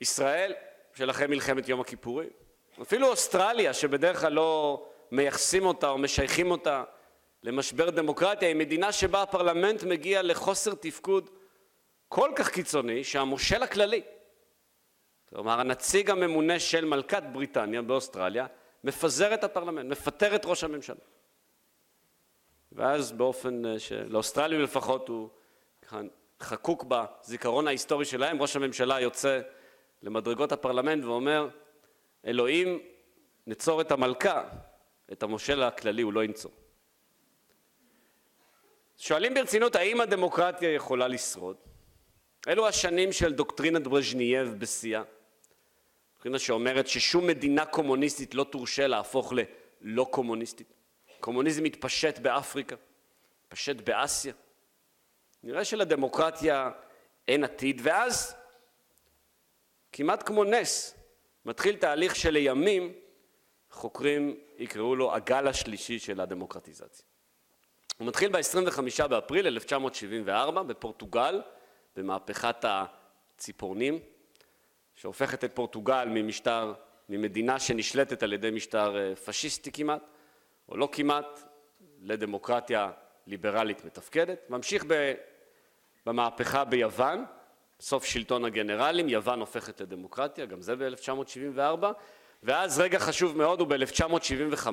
ישראל 0.00 0.54
של 0.94 1.10
אחרי 1.10 1.26
מלחמת 1.26 1.68
יום 1.68 1.80
הכיפורים. 1.80 2.30
אפילו 2.82 3.08
אוסטרליה, 3.08 3.74
שבדרך 3.74 4.20
כלל 4.20 4.32
לא 4.32 4.84
מייחסים 5.10 5.66
אותה 5.66 5.88
או 5.88 5.98
משייכים 5.98 6.50
אותה 6.50 6.84
למשבר 7.42 7.90
דמוקרטיה 7.90 8.48
היא 8.48 8.56
מדינה 8.56 8.92
שבה 8.92 9.22
הפרלמנט 9.22 9.82
מגיע 9.82 10.22
לחוסר 10.22 10.74
תפקוד 10.74 11.30
כל 12.08 12.30
כך 12.36 12.50
קיצוני 12.50 13.04
שהמושל 13.04 13.62
הכללי, 13.62 14.02
כלומר 15.28 15.60
הנציג 15.60 16.10
הממונה 16.10 16.58
של 16.60 16.84
מלכת 16.84 17.22
בריטניה 17.32 17.82
באוסטרליה, 17.82 18.46
מפזר 18.84 19.34
את 19.34 19.44
הפרלמנט, 19.44 19.90
מפטר 19.90 20.34
את 20.34 20.42
ראש 20.44 20.64
הממשלה. 20.64 20.96
ואז 22.72 23.12
באופן 23.12 23.66
אה, 23.66 23.78
שלאוסטרלים 23.78 24.60
לפחות 24.60 25.08
הוא 25.08 25.28
חקוק 26.40 26.84
בזיכרון 26.88 27.66
ההיסטורי 27.66 28.04
שלהם, 28.04 28.42
ראש 28.42 28.56
הממשלה 28.56 29.00
יוצא 29.00 29.40
למדרגות 30.02 30.52
הפרלמנט 30.52 31.04
ואומר, 31.04 31.48
אלוהים 32.26 32.78
נצור 33.46 33.80
את 33.80 33.90
המלכה, 33.90 34.42
את 35.12 35.22
המושל 35.22 35.62
הכללי 35.62 36.02
הוא 36.02 36.12
לא 36.12 36.24
ינצור. 36.24 36.52
שואלים 39.04 39.34
ברצינות 39.34 39.76
האם 39.76 40.00
הדמוקרטיה 40.00 40.74
יכולה 40.74 41.08
לשרוד? 41.08 41.56
אלו 42.48 42.68
השנים 42.68 43.12
של 43.12 43.32
דוקטרינת 43.32 43.82
ברז'נייב 43.82 44.48
בשיאה, 44.58 45.02
דוקטרינה 46.14 46.38
שאומרת 46.38 46.88
ששום 46.88 47.26
מדינה 47.26 47.66
קומוניסטית 47.66 48.34
לא 48.34 48.44
תורשה 48.44 48.86
להפוך 48.86 49.32
ללא 49.32 50.06
קומוניסטית. 50.10 50.72
קומוניזם 51.20 51.62
מתפשט 51.62 52.18
באפריקה, 52.18 52.76
מתפשט 53.44 53.76
באסיה. 53.76 54.32
נראה 55.42 55.64
שלדמוקרטיה 55.64 56.70
אין 57.28 57.44
עתיד, 57.44 57.80
ואז 57.84 58.36
כמעט 59.92 60.22
כמו 60.26 60.44
נס 60.44 60.94
מתחיל 61.44 61.76
תהליך 61.76 62.16
שלימים 62.16 62.92
חוקרים 63.70 64.40
יקראו 64.58 64.96
לו 64.96 65.14
הגל 65.14 65.48
השלישי 65.48 65.98
של 65.98 66.20
הדמוקרטיזציה. 66.20 67.11
הוא 67.98 68.08
מתחיל 68.08 68.32
ב-25 68.32 69.06
באפריל 69.08 69.46
1974 69.46 70.62
בפורטוגל, 70.62 71.40
במהפכת 71.96 72.64
הציפורנים, 72.64 73.98
שהופכת 74.94 75.44
את 75.44 75.52
פורטוגל 75.54 76.04
ממשטר, 76.10 76.74
ממדינה 77.08 77.58
שנשלטת 77.58 78.22
על 78.22 78.32
ידי 78.32 78.50
משטר 78.50 78.96
אה, 78.96 79.16
פשיסטי 79.16 79.72
כמעט, 79.72 80.02
או 80.68 80.76
לא 80.76 80.88
כמעט, 80.92 81.42
לדמוקרטיה 82.00 82.90
ליברלית 83.26 83.84
מתפקדת. 83.84 84.50
ממשיך 84.50 84.84
במהפכה 86.06 86.64
ביוון, 86.64 87.24
סוף 87.80 88.04
שלטון 88.04 88.44
הגנרלים, 88.44 89.08
יוון 89.08 89.40
הופכת 89.40 89.80
לדמוקרטיה, 89.80 90.46
גם 90.46 90.62
זה 90.62 90.76
ב-1974, 90.76 91.84
ואז 92.42 92.80
רגע 92.80 92.98
חשוב 92.98 93.36
מאוד 93.36 93.60
הוא 93.60 93.68
ב-1975, 93.68 94.68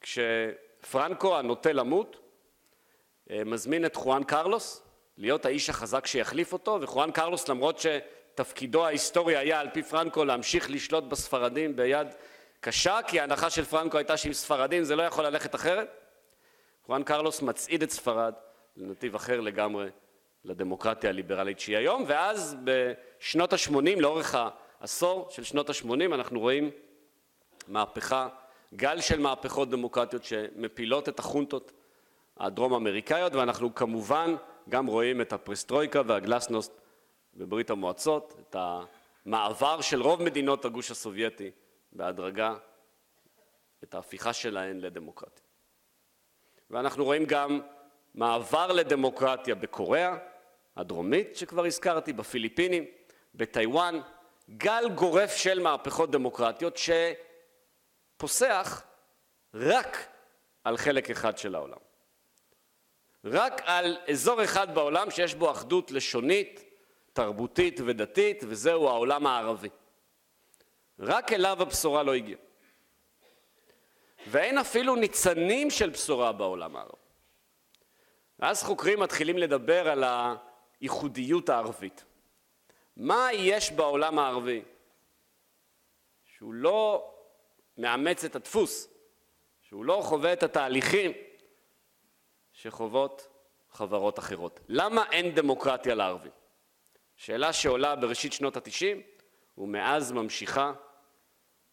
כש... 0.00 0.18
פרנקו 0.90 1.38
הנוטה 1.38 1.72
למות 1.72 2.16
אה, 3.30 3.44
מזמין 3.44 3.84
את 3.84 3.96
חואן 3.96 4.24
קרלוס 4.24 4.82
להיות 5.16 5.44
האיש 5.44 5.70
החזק 5.70 6.06
שיחליף 6.06 6.52
אותו, 6.52 6.78
וחואן 6.80 7.10
קרלוס 7.10 7.48
למרות 7.48 7.78
שתפקידו 7.78 8.86
ההיסטורי 8.86 9.36
היה 9.36 9.60
על 9.60 9.70
פי 9.70 9.82
פרנקו 9.82 10.24
להמשיך 10.24 10.70
לשלוט 10.70 11.04
בספרדים 11.04 11.76
ביד 11.76 12.08
קשה, 12.60 12.98
כי 13.06 13.20
ההנחה 13.20 13.50
של 13.50 13.64
פרנקו 13.64 13.98
הייתה 13.98 14.16
שעם 14.16 14.32
ספרדים 14.32 14.84
זה 14.84 14.96
לא 14.96 15.02
יכול 15.02 15.26
ללכת 15.26 15.54
אחרת, 15.54 15.88
חואן 16.86 17.02
קרלוס 17.02 17.42
מצעיד 17.42 17.82
את 17.82 17.90
ספרד 17.90 18.34
לנתיב 18.76 19.14
אחר 19.14 19.40
לגמרי 19.40 19.88
לדמוקרטיה 20.44 21.10
הליברלית 21.10 21.60
שהיא 21.60 21.76
היום, 21.76 22.04
ואז 22.06 22.56
בשנות 22.64 23.52
ה-80, 23.52 24.00
לאורך 24.00 24.36
העשור 24.80 25.28
של 25.30 25.44
שנות 25.44 25.70
ה-80, 25.70 26.14
אנחנו 26.14 26.40
רואים 26.40 26.70
מהפכה, 27.68 28.28
גל 28.74 29.00
של 29.00 29.20
מהפכות 29.20 29.70
דמוקרטיות 29.70 30.24
שמפילות 30.24 31.08
את 31.08 31.18
החונטות 31.18 31.72
הדרום 32.36 32.74
אמריקאיות, 32.74 33.34
ואנחנו 33.34 33.74
כמובן 33.74 34.34
גם 34.68 34.86
רואים 34.86 35.20
את 35.20 35.32
הפרסטרויקה 35.32 36.02
והגלסנוסט 36.06 36.72
בברית 37.34 37.70
המועצות, 37.70 38.34
את 38.40 38.56
המעבר 39.26 39.80
של 39.80 40.02
רוב 40.02 40.22
מדינות 40.22 40.64
הגוש 40.64 40.90
הסובייטי 40.90 41.50
בהדרגה, 41.92 42.54
את 43.84 43.94
ההפיכה 43.94 44.32
שלהן 44.32 44.80
לדמוקרטיה. 44.80 45.44
ואנחנו 46.70 47.04
רואים 47.04 47.24
גם 47.24 47.60
מעבר 48.14 48.72
לדמוקרטיה 48.72 49.54
בקוריאה 49.54 50.16
הדרומית, 50.76 51.36
שכבר 51.36 51.64
הזכרתי, 51.64 52.12
בפיליפינים, 52.12 52.84
בטיוואן, 53.34 54.00
גל 54.50 54.84
גורף 54.94 55.36
של 55.36 55.60
מהפכות 55.60 56.10
דמוקרטיות 56.10 56.76
שפוסח 58.18 58.82
רק 59.54 60.08
על 60.64 60.76
חלק 60.76 61.10
אחד 61.10 61.38
של 61.38 61.54
העולם. 61.54 61.78
רק 63.24 63.62
על 63.64 63.98
אזור 64.10 64.44
אחד 64.44 64.74
בעולם 64.74 65.10
שיש 65.10 65.34
בו 65.34 65.50
אחדות 65.50 65.90
לשונית, 65.90 66.64
תרבותית 67.12 67.80
ודתית, 67.86 68.44
וזהו 68.48 68.88
העולם 68.88 69.26
הערבי. 69.26 69.68
רק 70.98 71.32
אליו 71.32 71.62
הבשורה 71.62 72.02
לא 72.02 72.14
הגיעה. 72.14 72.40
ואין 74.26 74.58
אפילו 74.58 74.96
ניצנים 74.96 75.70
של 75.70 75.90
בשורה 75.90 76.32
בעולם 76.32 76.76
הערבי. 76.76 76.96
ואז 78.38 78.62
חוקרים 78.62 79.00
מתחילים 79.00 79.38
לדבר 79.38 79.88
על 79.88 80.04
הייחודיות 80.80 81.48
הערבית. 81.48 82.04
מה 82.96 83.28
יש 83.32 83.72
בעולם 83.72 84.18
הערבי 84.18 84.62
שהוא 86.24 86.54
לא 86.54 87.14
מאמץ 87.78 88.24
את 88.24 88.36
הדפוס, 88.36 88.88
שהוא 89.62 89.84
לא 89.84 90.00
חווה 90.04 90.32
את 90.32 90.42
התהליכים 90.42 91.12
שחוות 92.52 93.28
חברות 93.70 94.18
אחרות. 94.18 94.60
למה 94.68 95.04
אין 95.12 95.34
דמוקרטיה 95.34 95.94
לערבים? 95.94 96.32
שאלה 97.16 97.52
שעולה 97.52 97.96
בראשית 97.96 98.32
שנות 98.32 98.56
התשעים 98.56 99.02
ומאז 99.58 100.12
ממשיכה 100.12 100.72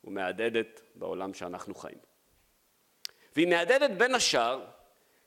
ומהדהדת 0.03 0.81
בעולם 0.95 1.33
שאנחנו 1.33 1.75
חיים. 1.75 1.97
והיא 3.35 3.47
מהדהדת 3.47 3.91
בין 3.91 4.15
השאר 4.15 4.65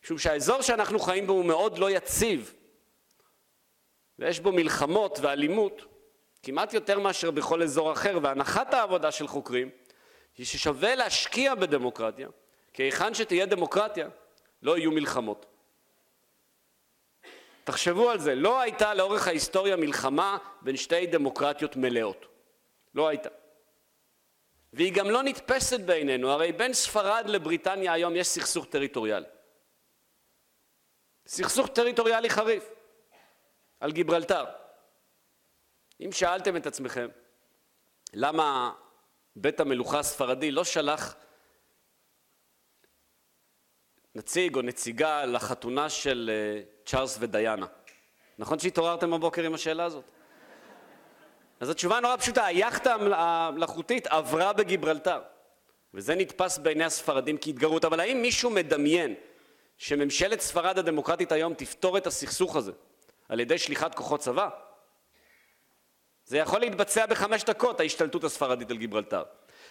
משום 0.04 0.18
שהאזור 0.18 0.62
שאנחנו 0.62 0.98
חיים 0.98 1.26
בו 1.26 1.32
הוא 1.32 1.44
מאוד 1.44 1.78
לא 1.78 1.90
יציב 1.90 2.54
ויש 4.18 4.40
בו 4.40 4.52
מלחמות 4.52 5.18
ואלימות 5.22 5.84
כמעט 6.42 6.74
יותר 6.74 6.98
מאשר 6.98 7.30
בכל 7.30 7.62
אזור 7.62 7.92
אחר 7.92 8.18
והנחת 8.22 8.74
העבודה 8.74 9.12
של 9.12 9.26
חוקרים 9.26 9.70
היא 10.38 10.46
ששווה 10.46 10.94
להשקיע 10.94 11.54
בדמוקרטיה 11.54 12.28
כי 12.72 12.82
היכן 12.82 13.14
שתהיה 13.14 13.46
דמוקרטיה 13.46 14.08
לא 14.62 14.78
יהיו 14.78 14.90
מלחמות. 14.90 15.46
תחשבו 17.64 18.10
על 18.10 18.18
זה, 18.18 18.34
לא 18.34 18.60
הייתה 18.60 18.94
לאורך 18.94 19.26
ההיסטוריה 19.26 19.76
מלחמה 19.76 20.38
בין 20.62 20.76
שתי 20.76 21.06
דמוקרטיות 21.06 21.76
מלאות. 21.76 22.26
לא 22.94 23.08
הייתה. 23.08 23.28
והיא 24.72 24.92
גם 24.92 25.10
לא 25.10 25.22
נתפסת 25.22 25.80
בעינינו, 25.80 26.30
הרי 26.30 26.52
בין 26.52 26.72
ספרד 26.72 27.24
לבריטניה 27.26 27.92
היום 27.92 28.16
יש 28.16 28.26
סכסוך 28.26 28.66
טריטוריאלי. 28.66 29.26
סכסוך 31.26 31.68
טריטוריאלי 31.68 32.30
חריף 32.30 32.70
על 33.80 33.92
גיברלטר. 33.92 34.44
אם 36.00 36.12
שאלתם 36.12 36.56
את 36.56 36.66
עצמכם 36.66 37.08
למה 38.12 38.72
בית 39.40 39.60
המלוכה 39.60 39.98
הספרדי 39.98 40.50
לא 40.50 40.64
שלח 40.64 41.16
נציג 44.14 44.56
או 44.56 44.62
נציגה 44.62 45.24
לחתונה 45.24 45.88
של 45.88 46.30
אה, 46.32 46.62
צ'ארלס 46.86 47.16
ודיאנה. 47.20 47.66
נכון 48.38 48.58
שהתעוררתם 48.58 49.10
בבוקר 49.10 49.42
עם 49.42 49.54
השאלה 49.54 49.84
הזאת? 49.84 50.04
אז 51.60 51.70
התשובה 51.70 52.00
נורא 52.00 52.16
פשוטה, 52.16 52.44
היאכטה 52.44 52.94
המלאכותית 52.94 54.06
עברה 54.06 54.52
בגיברלטר, 54.52 55.20
וזה 55.94 56.14
נתפס 56.14 56.58
בעיני 56.58 56.84
הספרדים 56.84 57.38
כהתגרות, 57.40 57.84
אבל 57.84 58.00
האם 58.00 58.22
מישהו 58.22 58.50
מדמיין 58.50 59.14
שממשלת 59.76 60.40
ספרד 60.40 60.78
הדמוקרטית 60.78 61.32
היום 61.32 61.54
תפתור 61.54 61.98
את 61.98 62.06
הסכסוך 62.06 62.56
הזה 62.56 62.72
על 63.28 63.40
ידי 63.40 63.58
שליחת 63.58 63.94
כוחות 63.94 64.20
צבא? 64.20 64.48
זה 66.28 66.38
יכול 66.38 66.60
להתבצע 66.60 67.06
בחמש 67.06 67.44
דקות, 67.44 67.80
ההשתלטות 67.80 68.24
הספרדית 68.24 68.70
על 68.70 68.76
גיברלטר. 68.76 69.22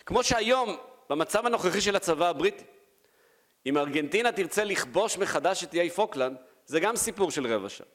כמו 0.06 0.24
שהיום, 0.24 0.78
במצב 1.10 1.46
הנוכחי 1.46 1.82
של 1.82 1.96
הצבא 1.96 2.30
הבריטי, 2.30 2.64
אם 3.66 3.78
ארגנטינה 3.78 4.32
תרצה 4.32 4.64
לכבוש 4.64 5.18
מחדש 5.18 5.64
את 5.64 5.74
איי 5.74 5.90
פוקלנד, 5.90 6.38
זה 6.66 6.80
גם 6.80 6.96
סיפור 6.96 7.32
של 7.32 7.54
רבע 7.54 7.70
שעה. 7.70 7.88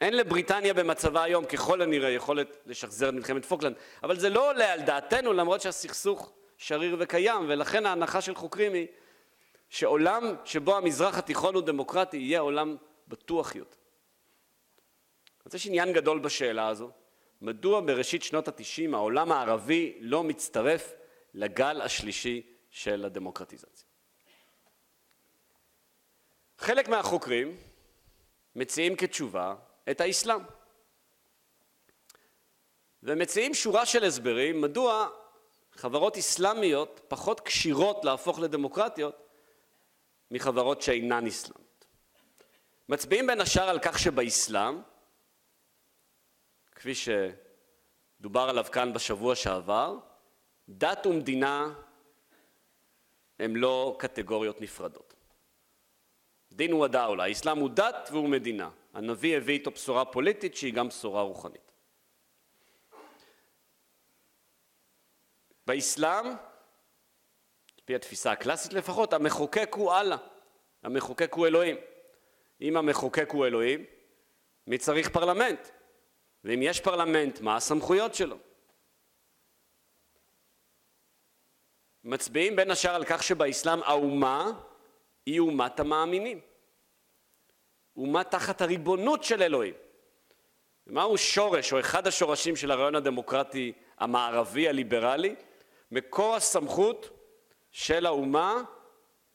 אין 0.00 0.16
לבריטניה 0.16 0.74
במצבה 0.74 1.22
היום 1.22 1.44
ככל 1.44 1.82
הנראה 1.82 2.10
יכולת 2.10 2.56
לשחזר 2.66 3.08
את 3.08 3.14
מלחמת 3.14 3.44
פוקלנד, 3.44 3.76
אבל 4.02 4.18
זה 4.18 4.30
לא 4.30 4.50
עולה 4.50 4.72
על 4.72 4.80
דעתנו 4.82 5.32
למרות 5.32 5.60
שהסכסוך 5.60 6.32
שריר 6.58 6.96
וקיים, 6.98 7.44
ולכן 7.48 7.86
ההנחה 7.86 8.20
של 8.20 8.34
חוקרים 8.34 8.72
היא 8.72 8.86
שעולם 9.68 10.34
שבו 10.44 10.76
המזרח 10.76 11.18
התיכון 11.18 11.54
הוא 11.54 11.62
דמוקרטי 11.62 12.16
יהיה 12.16 12.40
עולם 12.40 12.76
בטוח 13.08 13.54
יותר. 13.54 13.76
אז 15.46 15.54
יש 15.54 15.66
עניין 15.66 15.92
גדול 15.92 16.18
בשאלה 16.18 16.68
הזו, 16.68 16.90
מדוע 17.44 17.80
בראשית 17.80 18.22
שנות 18.22 18.48
התשעים 18.48 18.94
העולם 18.94 19.32
הערבי 19.32 19.96
לא 20.00 20.22
מצטרף 20.22 20.92
לגל 21.34 21.80
השלישי 21.80 22.42
של 22.70 23.04
הדמוקרטיזציה. 23.04 23.86
חלק 26.58 26.88
מהחוקרים 26.88 27.56
מציעים 28.56 28.96
כתשובה 28.96 29.54
את 29.90 30.00
האסלאם 30.00 30.40
ומציעים 33.02 33.54
שורה 33.54 33.86
של 33.86 34.04
הסברים 34.04 34.60
מדוע 34.60 35.08
חברות 35.72 36.16
אסלאמיות 36.16 37.00
פחות 37.08 37.40
כשירות 37.40 38.04
להפוך 38.04 38.38
לדמוקרטיות 38.38 39.28
מחברות 40.30 40.82
שאינן 40.82 41.26
אסלאמיות. 41.26 41.84
מצביעים 42.88 43.26
בין 43.26 43.40
השאר 43.40 43.68
על 43.68 43.78
כך 43.82 43.98
שבאסלאם, 43.98 44.93
כפי 46.84 46.94
שדובר 46.94 48.40
עליו 48.40 48.64
כאן 48.72 48.92
בשבוע 48.92 49.34
שעבר, 49.34 49.98
דת 50.68 51.06
ומדינה 51.06 51.74
הם 53.38 53.56
לא 53.56 53.96
קטגוריות 53.98 54.60
נפרדות. 54.60 55.14
דין 56.52 56.72
הוא 56.72 56.84
ודאולה, 56.84 57.24
האסלאם 57.24 57.58
הוא 57.58 57.70
דת 57.70 58.08
והוא 58.12 58.28
מדינה. 58.28 58.70
הנביא 58.94 59.36
הביא 59.36 59.54
איתו 59.54 59.70
בשורה 59.70 60.04
פוליטית 60.04 60.56
שהיא 60.56 60.74
גם 60.74 60.88
בשורה 60.88 61.22
רוחנית. 61.22 61.72
באסלאם, 65.66 66.26
על 66.26 66.34
פי 67.84 67.94
התפיסה 67.94 68.32
הקלאסית 68.32 68.72
לפחות, 68.72 69.12
המחוקק 69.12 69.70
הוא 69.74 69.92
אללה, 69.92 70.16
המחוקק 70.82 71.32
הוא 71.32 71.46
אלוהים. 71.46 71.76
אם 72.60 72.76
המחוקק 72.76 73.30
הוא 73.30 73.46
אלוהים, 73.46 73.84
מי 74.66 74.78
צריך 74.78 75.08
פרלמנט? 75.08 75.68
ואם 76.44 76.62
יש 76.62 76.80
פרלמנט, 76.80 77.40
מה 77.40 77.56
הסמכויות 77.56 78.14
שלו? 78.14 78.36
מצביעים 82.04 82.56
בין 82.56 82.70
השאר 82.70 82.94
על 82.94 83.04
כך 83.04 83.22
שבאסלאם 83.22 83.82
האומה 83.82 84.52
היא 85.26 85.40
אומת 85.40 85.80
המאמינים. 85.80 86.40
אומה 87.96 88.24
תחת 88.24 88.60
הריבונות 88.60 89.24
של 89.24 89.42
אלוהים. 89.42 89.74
מהו 90.86 91.18
שורש 91.18 91.72
או 91.72 91.80
אחד 91.80 92.06
השורשים 92.06 92.56
של 92.56 92.70
הרעיון 92.70 92.94
הדמוקרטי 92.94 93.72
המערבי 93.98 94.68
הליברלי? 94.68 95.34
מקור 95.90 96.34
הסמכות 96.34 97.10
של 97.70 98.06
האומה, 98.06 98.62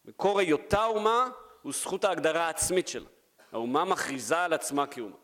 מקור 0.05 0.39
היותה 0.39 0.85
אומה, 0.85 1.29
הוא 1.61 1.73
זכות 1.73 2.03
ההגדרה 2.03 2.45
העצמית 2.45 2.87
שלה. 2.87 3.09
האומה 3.51 3.85
מכריזה 3.85 4.39
על 4.39 4.53
עצמה 4.53 4.87
כאומה. 4.87 5.15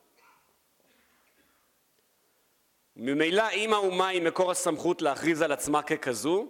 ממילא 2.96 3.50
אם 3.52 3.74
האומה 3.74 4.08
היא 4.08 4.22
מקור 4.22 4.52
הסמכות 4.52 5.02
להכריז 5.02 5.42
על 5.42 5.52
עצמה 5.52 5.82
ככזו, 5.84 6.48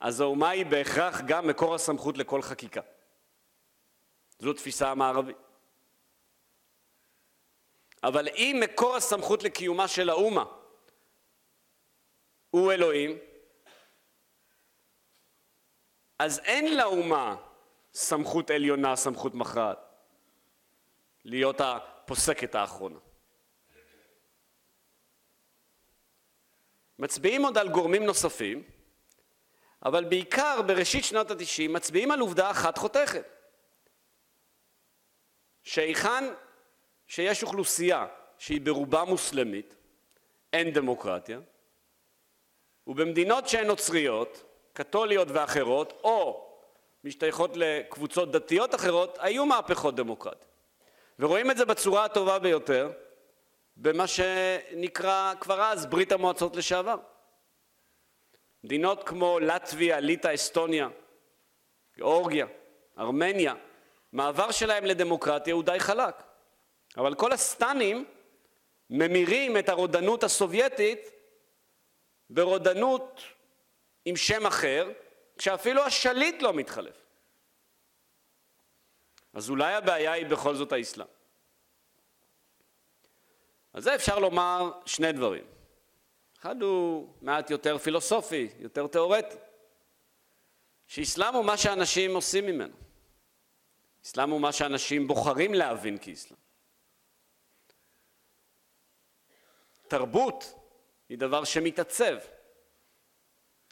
אז 0.00 0.20
האומה 0.20 0.48
היא 0.48 0.66
בהכרח 0.66 1.20
גם 1.26 1.46
מקור 1.46 1.74
הסמכות 1.74 2.18
לכל 2.18 2.42
חקיקה. 2.42 2.80
זו 4.38 4.52
תפיסה 4.52 4.90
המערבית. 4.90 5.36
אבל 8.02 8.28
אם 8.28 8.60
מקור 8.64 8.96
הסמכות 8.96 9.42
לקיומה 9.42 9.88
של 9.88 10.10
האומה 10.10 10.44
הוא 12.50 12.72
אלוהים, 12.72 13.18
אז 16.18 16.38
אין 16.38 16.76
לאומה 16.76 17.36
סמכות 17.94 18.50
עליונה, 18.50 18.96
סמכות 18.96 19.34
מכרעת, 19.34 19.78
להיות 21.24 21.60
הפוסקת 21.60 22.54
האחרונה. 22.54 22.98
מצביעים 26.98 27.44
עוד 27.44 27.58
על 27.58 27.68
גורמים 27.68 28.04
נוספים, 28.04 28.62
אבל 29.84 30.04
בעיקר 30.04 30.62
בראשית 30.62 31.04
שנות 31.04 31.30
התשעים 31.30 31.72
מצביעים 31.72 32.10
על 32.10 32.20
עובדה 32.20 32.50
אחת 32.50 32.78
חותכת, 32.78 33.24
שהיכן 35.62 36.24
שיש 37.06 37.42
אוכלוסייה 37.42 38.06
שהיא 38.38 38.60
ברובה 38.60 39.04
מוסלמית, 39.04 39.74
אין 40.52 40.72
דמוקרטיה, 40.72 41.40
ובמדינות 42.86 43.48
שהן 43.48 43.66
נוצריות, 43.66 44.42
קתוליות 44.72 45.28
ואחרות, 45.30 46.00
או 46.04 46.48
משתייכות 47.04 47.50
לקבוצות 47.54 48.32
דתיות 48.32 48.74
אחרות, 48.74 49.18
היו 49.20 49.46
מהפכות 49.46 49.96
דמוקרטיות. 49.96 50.44
ורואים 51.18 51.50
את 51.50 51.56
זה 51.56 51.64
בצורה 51.64 52.04
הטובה 52.04 52.38
ביותר 52.38 52.90
במה 53.80 54.06
שנקרא 54.06 55.34
כבר 55.40 55.62
אז 55.62 55.86
ברית 55.86 56.12
המועצות 56.12 56.56
לשעבר. 56.56 56.96
מדינות 58.64 59.04
כמו 59.04 59.38
לטביה, 59.38 60.00
ליטא, 60.00 60.34
אסטוניה, 60.34 60.88
גיאורגיה, 61.96 62.46
ארמניה, 62.98 63.54
מעבר 64.12 64.50
שלהם 64.50 64.84
לדמוקרטיה 64.84 65.54
הוא 65.54 65.64
די 65.64 65.80
חלק. 65.80 66.14
אבל 66.96 67.14
כל 67.14 67.32
הסטנים 67.32 68.04
ממירים 68.90 69.56
את 69.56 69.68
הרודנות 69.68 70.24
הסובייטית 70.24 71.10
ברודנות 72.30 73.20
עם 74.04 74.16
שם 74.16 74.46
אחר, 74.46 74.90
כשאפילו 75.38 75.82
השליט 75.82 76.42
לא 76.42 76.52
מתחלף. 76.54 77.06
אז 79.32 79.50
אולי 79.50 79.74
הבעיה 79.74 80.12
היא 80.12 80.26
בכל 80.26 80.54
זאת 80.54 80.72
האסלאם. 80.72 81.17
על 83.72 83.82
זה 83.82 83.94
אפשר 83.94 84.18
לומר 84.18 84.70
שני 84.86 85.12
דברים. 85.12 85.44
אחד 86.40 86.62
הוא 86.62 87.14
מעט 87.22 87.50
יותר 87.50 87.78
פילוסופי, 87.78 88.48
יותר 88.58 88.86
תיאורטי, 88.86 89.36
שאסלאם 90.86 91.34
הוא 91.34 91.44
מה 91.44 91.56
שאנשים 91.56 92.14
עושים 92.14 92.46
ממנו. 92.46 92.74
אסלאם 94.04 94.30
הוא 94.30 94.40
מה 94.40 94.52
שאנשים 94.52 95.08
בוחרים 95.08 95.54
להבין 95.54 95.98
כאסלאם. 96.00 96.38
תרבות 99.88 100.54
היא 101.08 101.18
דבר 101.18 101.44
שמתעצב, 101.44 102.16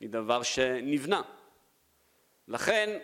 היא 0.01 0.09
דבר 0.09 0.43
שנבנה. 0.43 1.23
לכן 2.49 2.99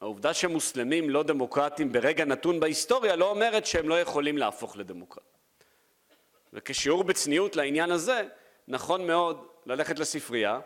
העובדה 0.00 0.34
שמוסלמים 0.34 1.10
לא 1.10 1.22
דמוקרטים 1.22 1.92
ברגע 1.92 2.24
נתון 2.24 2.60
בהיסטוריה 2.60 3.16
לא 3.16 3.30
אומרת 3.30 3.66
שהם 3.66 3.88
לא 3.88 4.00
יכולים 4.00 4.38
להפוך 4.38 4.76
לדמוקרט. 4.76 5.38
וכשיעור 6.52 7.04
בצניעות 7.04 7.56
לעניין 7.56 7.90
הזה, 7.90 8.28
נכון 8.68 9.06
מאוד 9.06 9.46
ללכת 9.66 9.98
לספרייה 9.98 10.60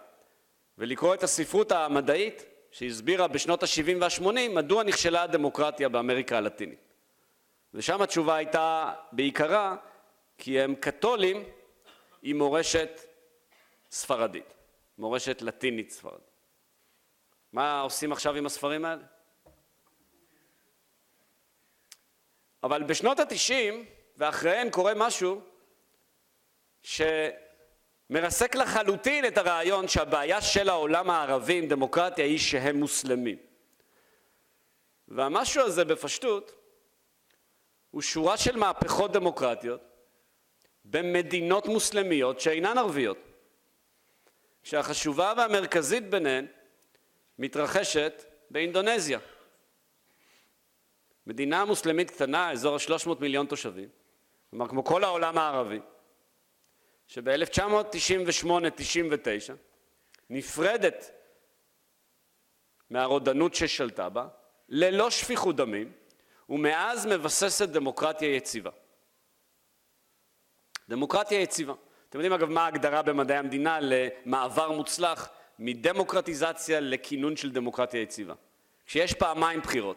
ולקרוא 0.78 1.14
את 1.14 1.22
הספרות 1.22 1.72
המדעית 1.72 2.44
שהסבירה 2.70 3.28
בשנות 3.28 3.62
ה-70 3.62 3.96
וה-80 4.00 4.54
מדוע 4.54 4.82
נכשלה 4.82 5.22
הדמוקרטיה 5.22 5.88
באמריקה 5.88 6.38
הלטינית. 6.38 6.94
ושם 7.74 8.02
התשובה 8.02 8.36
הייתה 8.36 8.92
בעיקרה 9.12 9.76
כי 10.38 10.60
הם 10.60 10.74
קתולים 10.74 11.44
עם 12.22 12.38
מורשת 12.38 13.00
ספרדית, 13.90 14.54
מורשת 14.98 15.42
לטינית 15.42 15.90
ספרדית. 15.90 16.34
מה 17.52 17.80
עושים 17.80 18.12
עכשיו 18.12 18.34
עם 18.34 18.46
הספרים 18.46 18.84
האלה? 18.84 19.02
אבל 22.64 22.82
בשנות 22.82 23.20
התשעים 23.20 23.84
ואחריהן 24.16 24.70
קורה 24.70 24.92
משהו 24.96 25.40
שמרסק 26.82 28.54
לחלוטין 28.54 29.26
את 29.26 29.38
הרעיון 29.38 29.88
שהבעיה 29.88 30.42
של 30.42 30.68
העולם 30.68 31.10
הערבי 31.10 31.58
עם 31.58 31.68
דמוקרטיה 31.68 32.24
היא 32.24 32.38
שהם 32.38 32.76
מוסלמים. 32.76 33.38
והמשהו 35.08 35.62
הזה 35.62 35.84
בפשטות 35.84 36.52
הוא 37.90 38.02
שורה 38.02 38.36
של 38.36 38.56
מהפכות 38.56 39.12
דמוקרטיות 39.12 39.80
במדינות 40.84 41.66
מוסלמיות 41.66 42.40
שאינן 42.40 42.78
ערביות, 42.78 43.18
שהחשובה 44.62 45.32
והמרכזית 45.36 46.10
ביניהן 46.10 46.46
מתרחשת 47.38 48.24
באינדונזיה. 48.50 49.18
מדינה 51.26 51.64
מוסלמית 51.64 52.10
קטנה, 52.10 52.50
אזור 52.50 52.74
ה-300 52.74 53.08
מיליון 53.20 53.46
תושבים, 53.46 53.88
כלומר 54.50 54.68
כמו 54.68 54.84
כל 54.84 55.04
העולם 55.04 55.38
הערבי, 55.38 55.80
שב-1998-99 57.06 58.48
נפרדת 60.30 61.10
מהרודנות 62.90 63.54
ששלטה 63.54 64.08
בה, 64.08 64.26
ללא 64.68 65.10
שפיכות 65.10 65.56
דמים, 65.56 65.92
ומאז 66.48 67.06
מבססת 67.06 67.68
דמוקרטיה 67.68 68.36
יציבה. 68.36 68.70
דמוקרטיה 70.88 71.40
יציבה. 71.40 71.74
אתם 72.08 72.18
יודעים 72.18 72.32
אגב 72.32 72.48
מה 72.48 72.64
ההגדרה 72.64 73.02
במדעי 73.02 73.36
המדינה 73.36 73.78
למעבר 73.82 74.72
מוצלח 74.72 75.30
מדמוקרטיזציה 75.58 76.80
לכינון 76.80 77.36
של 77.36 77.50
דמוקרטיה 77.50 78.00
יציבה? 78.00 78.34
כשיש 78.86 79.12
פעמיים 79.12 79.60
בחירות 79.60 79.96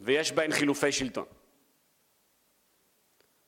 ויש 0.00 0.32
בהן 0.32 0.52
חילופי 0.52 0.92
שלטון. 0.92 1.26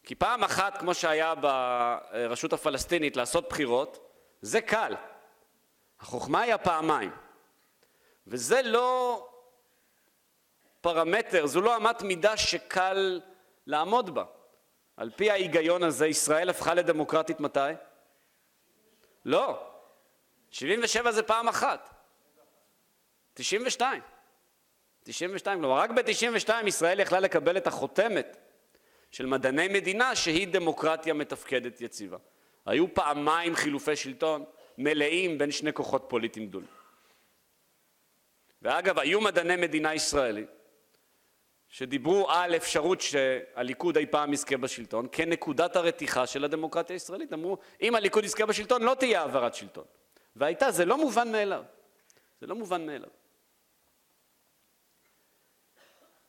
כי 0.02 0.14
פעם 0.14 0.44
אחת, 0.44 0.78
כמו 0.78 0.94
שהיה 0.94 1.34
ברשות 1.34 2.52
הפלסטינית, 2.52 3.16
לעשות 3.16 3.48
בחירות, 3.48 4.10
זה 4.42 4.60
קל. 4.60 4.94
החוכמה 6.00 6.40
היא 6.40 6.54
הפעמיים. 6.54 7.10
וזה 8.26 8.62
לא 8.62 9.28
פרמטר, 10.80 11.46
זו 11.46 11.60
לא 11.60 11.76
אמת 11.76 12.02
מידה 12.02 12.36
שקל 12.36 13.20
לעמוד 13.66 14.14
בה. 14.14 14.24
על 14.96 15.10
פי 15.16 15.30
ההיגיון 15.30 15.82
הזה, 15.82 16.06
ישראל 16.06 16.50
הפכה 16.50 16.74
לדמוקרטית 16.74 17.40
מתי? 17.40 17.60
לא. 19.24 19.72
77 20.50 21.12
זה 21.12 21.22
פעם 21.22 21.48
אחת. 21.48 21.94
92. 23.34 24.02
92, 25.08 25.60
כלומר 25.60 25.74
רק 25.74 25.90
ב-92 25.90 26.50
ישראל 26.66 27.00
יכלה 27.00 27.20
לקבל 27.20 27.56
את 27.56 27.66
החותמת 27.66 28.36
של 29.10 29.26
מדעני 29.26 29.68
מדינה 29.68 30.16
שהיא 30.16 30.48
דמוקרטיה 30.48 31.14
מתפקדת 31.14 31.80
יציבה. 31.80 32.16
היו 32.66 32.94
פעמיים 32.94 33.54
חילופי 33.54 33.96
שלטון 33.96 34.44
מלאים 34.78 35.38
בין 35.38 35.50
שני 35.50 35.72
כוחות 35.72 36.04
פוליטיים 36.08 36.46
גדולים. 36.46 36.68
ואגב, 38.62 38.98
היו 38.98 39.20
מדעני 39.20 39.56
מדינה 39.56 39.94
ישראלים 39.94 40.46
שדיברו 41.68 42.30
על 42.30 42.56
אפשרות 42.56 43.00
שהליכוד 43.00 43.96
אי 43.96 44.06
פעם 44.06 44.32
יזכה 44.32 44.56
בשלטון 44.56 45.06
כנקודת 45.12 45.76
הרתיחה 45.76 46.26
של 46.26 46.44
הדמוקרטיה 46.44 46.96
הישראלית. 46.96 47.32
אמרו, 47.32 47.58
אם 47.82 47.94
הליכוד 47.94 48.24
יזכה 48.24 48.46
בשלטון 48.46 48.82
לא 48.82 48.94
תהיה 48.98 49.20
העברת 49.20 49.54
שלטון. 49.54 49.84
והייתה, 50.36 50.70
זה 50.70 50.84
לא 50.84 50.98
מובן 50.98 51.32
מאליו. 51.32 51.62
זה 52.40 52.46
לא 52.46 52.54
מובן 52.54 52.86
מאליו. 52.86 53.08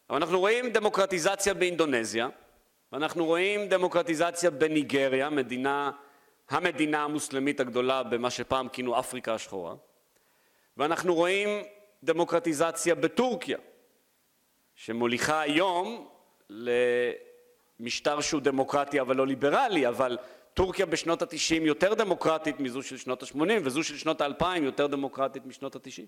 אבל 0.09 0.17
אנחנו 0.17 0.39
רואים 0.39 0.69
דמוקרטיזציה 0.69 1.53
באינדונזיה, 1.53 2.29
ואנחנו 2.91 3.25
רואים 3.25 3.69
דמוקרטיזציה 3.69 4.49
בניגריה, 4.49 5.29
מדינה, 5.29 5.91
המדינה 6.49 7.03
המוסלמית 7.03 7.59
הגדולה 7.59 8.03
במה 8.03 8.29
שפעם 8.29 8.69
כינו 8.69 8.99
אפריקה 8.99 9.33
השחורה, 9.33 9.75
ואנחנו 10.77 11.15
רואים 11.15 11.49
דמוקרטיזציה 12.03 12.95
בטורקיה, 12.95 13.57
שמוליכה 14.75 15.41
היום 15.41 16.07
למשטר 17.79 18.21
שהוא 18.21 18.41
דמוקרטי 18.41 19.01
אבל 19.01 19.15
לא 19.15 19.27
ליברלי, 19.27 19.87
אבל 19.87 20.17
טורקיה 20.53 20.85
בשנות 20.85 21.21
התשעים 21.21 21.65
יותר 21.65 21.93
דמוקרטית 21.93 22.59
מזו 22.59 22.83
של 22.83 22.97
שנות 22.97 23.23
השמונים, 23.23 23.61
וזו 23.65 23.83
של 23.83 23.97
שנות 23.97 24.21
האלפיים 24.21 24.63
יותר 24.63 24.87
דמוקרטית 24.87 25.45
משנות 25.45 25.75
התשעים. 25.75 26.07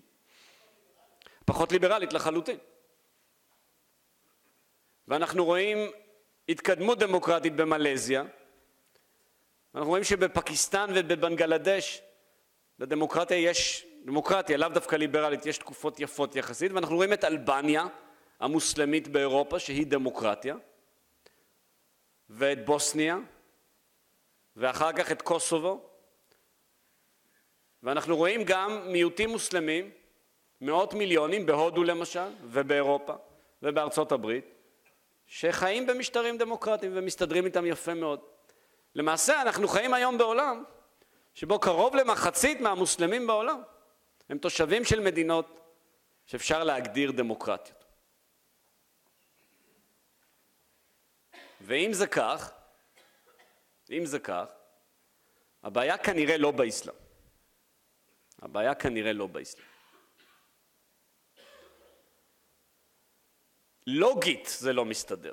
פחות 1.44 1.72
ליברלית 1.72 2.12
לחלוטין. 2.12 2.56
ואנחנו 5.12 5.44
רואים 5.44 5.78
התקדמות 6.48 6.98
דמוקרטית 6.98 7.56
במלזיה, 7.56 8.24
אנחנו 9.74 9.88
רואים 9.88 10.04
שבפקיסטן 10.04 10.90
ובבנגלדש 10.94 12.02
לדמוקרטיה 12.78 13.36
יש, 13.36 13.86
דמוקרטיה 14.04 14.56
לאו 14.56 14.68
דווקא 14.68 14.96
ליברלית, 14.96 15.46
יש 15.46 15.58
תקופות 15.58 16.00
יפות 16.00 16.36
יחסית, 16.36 16.72
ואנחנו 16.72 16.96
רואים 16.96 17.12
את 17.12 17.24
אלבניה 17.24 17.86
המוסלמית 18.40 19.08
באירופה 19.08 19.58
שהיא 19.58 19.86
דמוקרטיה, 19.86 20.56
ואת 22.30 22.64
בוסניה, 22.64 23.18
ואחר 24.56 24.92
כך 24.92 25.12
את 25.12 25.22
קוסובו, 25.22 25.80
ואנחנו 27.82 28.16
רואים 28.16 28.42
גם 28.44 28.92
מיעוטים 28.92 29.30
מוסלמים, 29.30 29.90
מאות 30.60 30.94
מיליונים, 30.94 31.46
בהודו 31.46 31.84
למשל, 31.84 32.28
ובאירופה, 32.42 33.14
ובארצות 33.62 34.12
הברית, 34.12 34.61
שחיים 35.34 35.86
במשטרים 35.86 36.38
דמוקרטיים 36.38 36.92
ומסתדרים 36.94 37.46
איתם 37.46 37.66
יפה 37.66 37.94
מאוד. 37.94 38.20
למעשה 38.94 39.42
אנחנו 39.42 39.68
חיים 39.68 39.94
היום 39.94 40.18
בעולם 40.18 40.64
שבו 41.34 41.58
קרוב 41.60 41.96
למחצית 41.96 42.60
מהמוסלמים 42.60 43.26
בעולם 43.26 43.62
הם 44.28 44.38
תושבים 44.38 44.84
של 44.84 45.00
מדינות 45.00 45.60
שאפשר 46.26 46.64
להגדיר 46.64 47.10
דמוקרטיות. 47.10 47.84
ואם 51.60 51.92
זה 51.92 52.06
כך, 52.06 52.52
אם 53.90 54.06
זה 54.06 54.18
כך, 54.18 54.52
הבעיה 55.62 55.98
כנראה 55.98 56.36
לא 56.36 56.50
באסלאם. 56.50 56.96
הבעיה 58.42 58.74
כנראה 58.74 59.12
לא 59.12 59.26
באסלאם. 59.26 59.71
לוגית 63.86 64.56
זה 64.58 64.72
לא 64.72 64.84
מסתדר. 64.84 65.32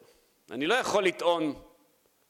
אני 0.52 0.68
לא 0.68 0.74
יכול 0.74 1.06
לטעון 1.06 1.62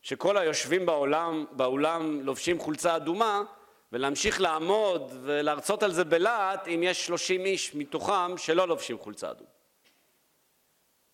שכל 0.02 0.38
היושבים 0.38 0.86
בעולם, 0.86 1.46
באולם 1.52 2.22
לובשים 2.22 2.60
חולצה 2.60 2.96
אדומה 2.96 3.44
ולהמשיך 3.92 4.42
לעמוד 4.42 5.14
ולהרצות 5.22 5.84
על 5.84 5.92
זה 5.92 6.04
בלהט 6.04 6.68
אם 6.68 6.84
יש 6.84 7.06
שלושים 7.06 7.46
איש 7.46 7.76
מתוכם 7.76 8.38
שלא 8.38 8.68
לובשים 8.68 9.00
חולצה 9.00 9.32
אדומה. 9.32 9.50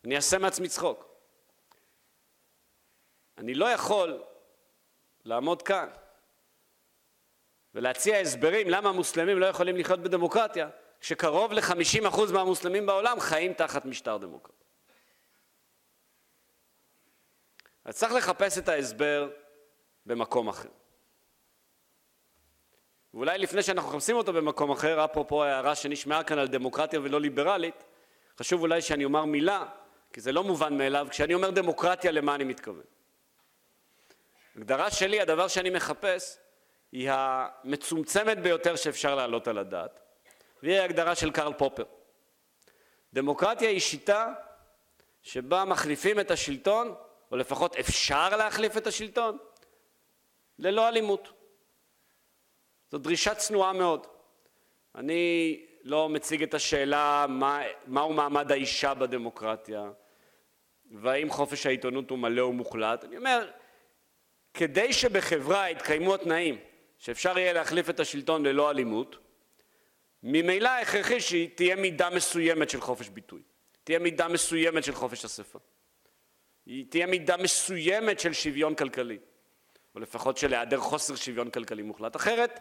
אני 0.05 0.15
אעשה 0.15 0.37
מעצמי 0.37 0.69
צחוק. 0.69 1.07
אני 3.37 3.53
לא 3.53 3.65
יכול 3.65 4.23
לעמוד 5.25 5.61
כאן 5.61 5.89
ולהציע 7.75 8.17
הסברים 8.17 8.69
למה 8.69 8.89
המוסלמים 8.89 9.39
לא 9.39 9.45
יכולים 9.45 9.77
לחיות 9.77 9.99
בדמוקרטיה 9.99 10.69
כשקרוב 10.99 11.53
ל-50% 11.53 12.33
מהמוסלמים 12.33 12.85
בעולם 12.85 13.19
חיים 13.19 13.53
תחת 13.53 13.85
משטר 13.85 14.17
דמוקרטי. 14.17 14.64
אז 17.85 17.97
צריך 17.97 18.13
לחפש 18.13 18.57
את 18.57 18.69
ההסבר 18.69 19.29
במקום 20.05 20.47
אחר. 20.47 20.69
ואולי 23.13 23.37
לפני 23.37 23.63
שאנחנו 23.63 23.89
מחפשים 23.89 24.15
אותו 24.15 24.33
במקום 24.33 24.71
אחר, 24.71 25.05
אפרופו 25.05 25.43
ההערה 25.43 25.75
שנשמעה 25.75 26.23
כאן 26.23 26.39
על 26.39 26.47
דמוקרטיה 26.47 26.99
ולא 26.99 27.21
ליברלית, 27.21 27.83
חשוב 28.39 28.61
אולי 28.61 28.81
שאני 28.81 29.05
אומר 29.05 29.25
מילה, 29.25 29.65
כי 30.13 30.21
זה 30.21 30.31
לא 30.31 30.43
מובן 30.43 30.77
מאליו, 30.77 31.07
כשאני 31.09 31.33
אומר 31.33 31.49
דמוקרטיה, 31.49 32.11
למה 32.11 32.35
אני 32.35 32.43
מתכוון? 32.43 32.83
הגדרה 34.55 34.91
שלי, 34.91 35.21
הדבר 35.21 35.47
שאני 35.47 35.69
מחפש, 35.69 36.37
היא 36.91 37.09
המצומצמת 37.11 38.39
ביותר 38.39 38.75
שאפשר 38.75 39.15
להעלות 39.15 39.47
על 39.47 39.57
הדעת, 39.57 39.99
והיא 40.63 40.79
ההגדרה 40.79 41.15
של 41.15 41.31
קרל 41.31 41.53
פופר. 41.53 41.83
דמוקרטיה 43.13 43.69
היא 43.69 43.79
שיטה 43.79 44.33
שבה 45.21 45.65
מחליפים 45.65 46.19
את 46.19 46.31
השלטון 46.31 46.95
או 47.35 47.39
לפחות 47.39 47.75
אפשר 47.75 48.37
להחליף 48.37 48.77
את 48.77 48.87
השלטון, 48.87 49.37
ללא 50.59 50.87
אלימות. 50.87 51.31
זו 52.91 52.97
דרישה 52.97 53.35
צנועה 53.35 53.73
מאוד. 53.73 54.07
אני 54.95 55.65
לא 55.83 56.09
מציג 56.09 56.43
את 56.43 56.53
השאלה 56.53 57.25
מה, 57.29 57.61
מהו 57.87 58.13
מעמד 58.13 58.51
האישה 58.51 58.93
בדמוקרטיה, 58.93 59.91
והאם 60.91 61.29
חופש 61.29 61.65
העיתונות 61.65 62.09
הוא 62.09 62.19
מלא 62.19 62.41
ומוחלט. 62.41 63.03
אני 63.03 63.17
אומר, 63.17 63.51
כדי 64.53 64.93
שבחברה 64.93 65.69
יתקיימו 65.69 66.15
התנאים 66.15 66.59
שאפשר 66.97 67.37
יהיה 67.37 67.53
להחליף 67.53 67.89
את 67.89 67.99
השלטון 67.99 68.45
ללא 68.45 68.71
אלימות, 68.71 69.15
ממילא 70.23 70.69
הכרחי 70.69 71.21
שתהיה 71.21 71.75
מידה 71.75 72.09
מסוימת 72.09 72.69
של 72.69 72.81
חופש 72.81 73.09
ביטוי, 73.09 73.41
תהיה 73.83 73.99
מידה 73.99 74.27
מסוימת 74.27 74.83
של 74.83 74.95
חופש 74.95 75.25
אספה. 75.25 75.59
היא 76.65 76.85
תהיה 76.89 77.07
מידה 77.07 77.37
מסוימת 77.37 78.19
של 78.19 78.33
שוויון 78.33 78.75
כלכלי, 78.75 79.17
או 79.95 79.99
לפחות 79.99 80.37
של 80.37 80.53
היעדר 80.53 80.79
חוסר 80.79 81.15
שוויון 81.15 81.49
כלכלי 81.49 81.81
מוחלט. 81.81 82.15
אחרת 82.15 82.59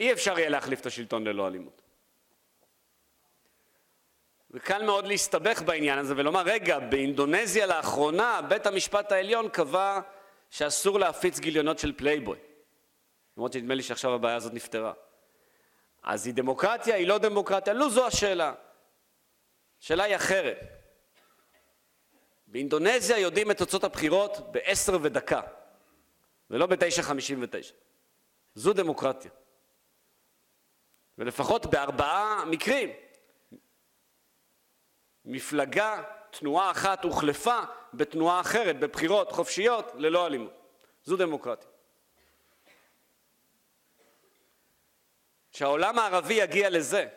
אי 0.00 0.12
אפשר 0.12 0.38
יהיה 0.38 0.48
להחליף 0.48 0.80
את 0.80 0.86
השלטון 0.86 1.24
ללא 1.24 1.46
אלימות. 1.46 1.82
וקל 4.50 4.82
מאוד 4.82 5.06
להסתבך 5.06 5.62
בעניין 5.62 5.98
הזה 5.98 6.14
ולומר, 6.16 6.42
רגע, 6.44 6.78
באינדונזיה 6.78 7.66
לאחרונה 7.66 8.40
בית 8.48 8.66
המשפט 8.66 9.12
העליון 9.12 9.48
קבע 9.48 10.00
שאסור 10.50 10.98
להפיץ 10.98 11.38
גיליונות 11.38 11.78
של 11.78 11.92
פלייבוי. 11.96 12.38
למרות 13.36 13.52
שנדמה 13.52 13.74
לי 13.74 13.82
שעכשיו 13.82 14.14
הבעיה 14.14 14.36
הזאת 14.36 14.54
נפתרה. 14.54 14.92
אז 16.02 16.26
היא 16.26 16.34
דמוקרטיה, 16.34 16.94
היא 16.96 17.06
לא 17.06 17.18
דמוקרטיה? 17.18 17.72
לא 17.72 17.88
זו 17.88 18.06
השאלה. 18.06 18.54
השאלה 19.82 20.04
היא 20.04 20.16
אחרת. 20.16 20.77
באינדונזיה 22.50 23.18
יודעים 23.18 23.50
את 23.50 23.58
תוצאות 23.58 23.84
הבחירות 23.84 24.52
בעשר 24.52 24.98
ודקה, 25.02 25.40
ולא 26.50 26.66
בתשע 26.66 27.02
חמישים 27.02 27.38
ותשע. 27.42 27.74
זו 28.54 28.72
דמוקרטיה. 28.72 29.30
ולפחות 31.18 31.66
בארבעה 31.66 32.44
מקרים, 32.44 32.90
מפלגה, 35.24 36.02
תנועה 36.30 36.70
אחת 36.70 37.04
הוחלפה 37.04 37.60
בתנועה 37.94 38.40
אחרת, 38.40 38.78
בבחירות 38.78 39.32
חופשיות, 39.32 39.92
ללא 39.94 40.26
אלימות. 40.26 40.52
זו 41.04 41.16
דמוקרטיה. 41.16 41.70
שהעולם 45.50 45.98
הערבי 45.98 46.34
יגיע 46.34 46.70
לזה, 46.70 47.08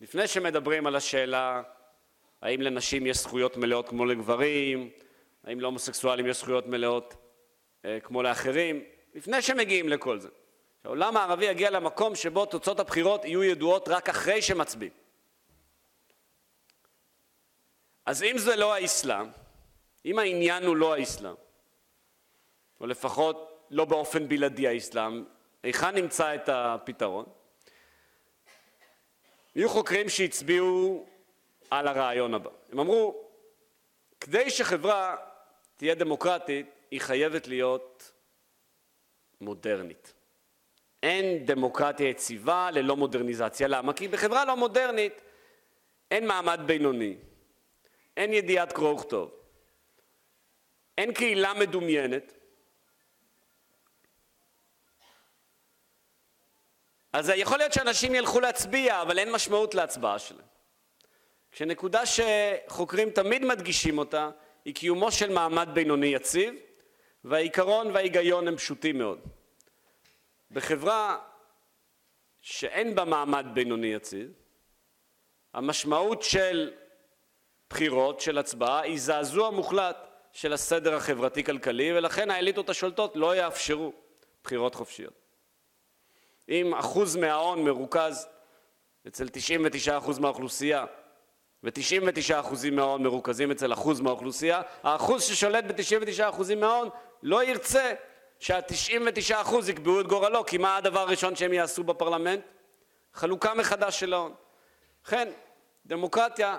לפני 0.00 0.28
שמדברים 0.28 0.86
על 0.86 0.96
השאלה 0.96 1.62
האם 2.42 2.60
לנשים 2.60 3.06
יש 3.06 3.16
זכויות 3.16 3.56
מלאות 3.56 3.88
כמו 3.88 4.04
לגברים, 4.04 4.90
האם 5.44 5.60
להומוסקסואלים 5.60 6.26
יש 6.26 6.36
זכויות 6.36 6.66
מלאות 6.66 7.14
אה, 7.84 8.00
כמו 8.00 8.22
לאחרים, 8.22 8.84
לפני 9.14 9.42
שמגיעים 9.42 9.88
לכל 9.88 10.18
זה. 10.18 10.28
שהעולם 10.82 11.16
הערבי 11.16 11.44
יגיע 11.44 11.70
למקום 11.70 12.14
שבו 12.14 12.46
תוצאות 12.46 12.80
הבחירות 12.80 13.24
יהיו 13.24 13.44
ידועות 13.44 13.88
רק 13.88 14.08
אחרי 14.08 14.42
שמצביעים. 14.42 14.92
אז 18.06 18.22
אם 18.22 18.38
זה 18.38 18.56
לא 18.56 18.74
האסלאם, 18.74 19.26
אם 20.04 20.18
העניין 20.18 20.64
הוא 20.64 20.76
לא 20.76 20.94
האסלאם, 20.94 21.34
או 22.80 22.86
לפחות 22.86 23.66
לא 23.70 23.84
באופן 23.84 24.28
בלעדי 24.28 24.68
האסלאם, 24.68 25.24
היכן 25.62 25.94
נמצא 25.94 26.34
את 26.34 26.48
הפתרון? 26.48 27.24
יהיו 29.56 29.68
חוקרים 29.68 30.08
שהצביעו 30.08 31.06
על 31.70 31.88
הרעיון 31.88 32.34
הבא. 32.34 32.50
הם 32.72 32.80
אמרו, 32.80 33.28
כדי 34.20 34.50
שחברה 34.50 35.16
תהיה 35.76 35.94
דמוקרטית, 35.94 36.66
היא 36.90 37.00
חייבת 37.00 37.48
להיות 37.48 38.12
מודרנית. 39.40 40.12
אין 41.02 41.46
דמוקרטיה 41.46 42.08
יציבה 42.08 42.70
ללא 42.70 42.96
מודרניזציה. 42.96 43.68
למה? 43.68 43.92
כי 43.92 44.08
בחברה 44.08 44.44
לא 44.44 44.56
מודרנית 44.56 45.22
אין 46.10 46.26
מעמד 46.26 46.60
בינוני, 46.66 47.16
אין 48.16 48.32
ידיעת 48.32 48.72
קרוא 48.72 48.94
וכתוב, 48.94 49.30
אין 50.98 51.14
קהילה 51.14 51.54
מדומיינת, 51.54 52.32
אז 57.12 57.32
יכול 57.36 57.58
להיות 57.58 57.72
שאנשים 57.72 58.14
ילכו 58.14 58.40
להצביע, 58.40 59.02
אבל 59.02 59.18
אין 59.18 59.32
משמעות 59.32 59.74
להצבעה 59.74 60.18
שלהם. 60.18 60.46
כשנקודה 61.52 62.02
שחוקרים 62.06 63.10
תמיד 63.10 63.44
מדגישים 63.44 63.98
אותה 63.98 64.30
היא 64.64 64.74
קיומו 64.74 65.12
של 65.12 65.32
מעמד 65.32 65.68
בינוני 65.74 66.06
יציב 66.06 66.54
והעיקרון 67.24 67.90
וההיגיון 67.90 68.48
הם 68.48 68.56
פשוטים 68.56 68.98
מאוד. 68.98 69.18
בחברה 70.50 71.18
שאין 72.40 72.94
בה 72.94 73.04
מעמד 73.04 73.46
בינוני 73.54 73.86
יציב 73.86 74.32
המשמעות 75.54 76.22
של 76.22 76.72
בחירות, 77.70 78.20
של 78.20 78.38
הצבעה, 78.38 78.80
היא 78.80 79.00
זעזוע 79.00 79.50
מוחלט 79.50 79.96
של 80.32 80.52
הסדר 80.52 80.94
החברתי-כלכלי 80.94 81.92
ולכן 81.98 82.30
האליטות 82.30 82.70
השולטות 82.70 83.16
לא 83.16 83.36
יאפשרו 83.36 83.92
בחירות 84.44 84.74
חופשיות. 84.74 85.20
אם 86.48 86.74
אחוז 86.74 87.16
מההון 87.16 87.64
מרוכז 87.64 88.28
אצל 89.06 89.26
99% 90.08 90.20
מהאוכלוסייה 90.20 90.84
ו-99% 91.64 92.70
מההון 92.72 93.02
מרוכזים 93.02 93.50
אצל 93.50 93.72
אחוז 93.72 94.00
מהאוכלוסייה, 94.00 94.62
האחוז 94.82 95.22
ששולט 95.22 95.64
ב-99% 95.64 96.54
מההון 96.56 96.88
לא 97.22 97.44
ירצה 97.44 97.92
שה-99% 98.38 99.54
יקבעו 99.68 100.00
את 100.00 100.06
גורלו, 100.06 100.46
כי 100.46 100.58
מה 100.58 100.76
הדבר 100.76 101.00
הראשון 101.00 101.36
שהם 101.36 101.52
יעשו 101.52 101.84
בפרלמנט? 101.84 102.40
חלוקה 103.14 103.54
מחדש 103.54 104.00
של 104.00 104.12
ההון. 104.12 104.34
לכן, 105.06 105.28
דמוקרטיה 105.86 106.58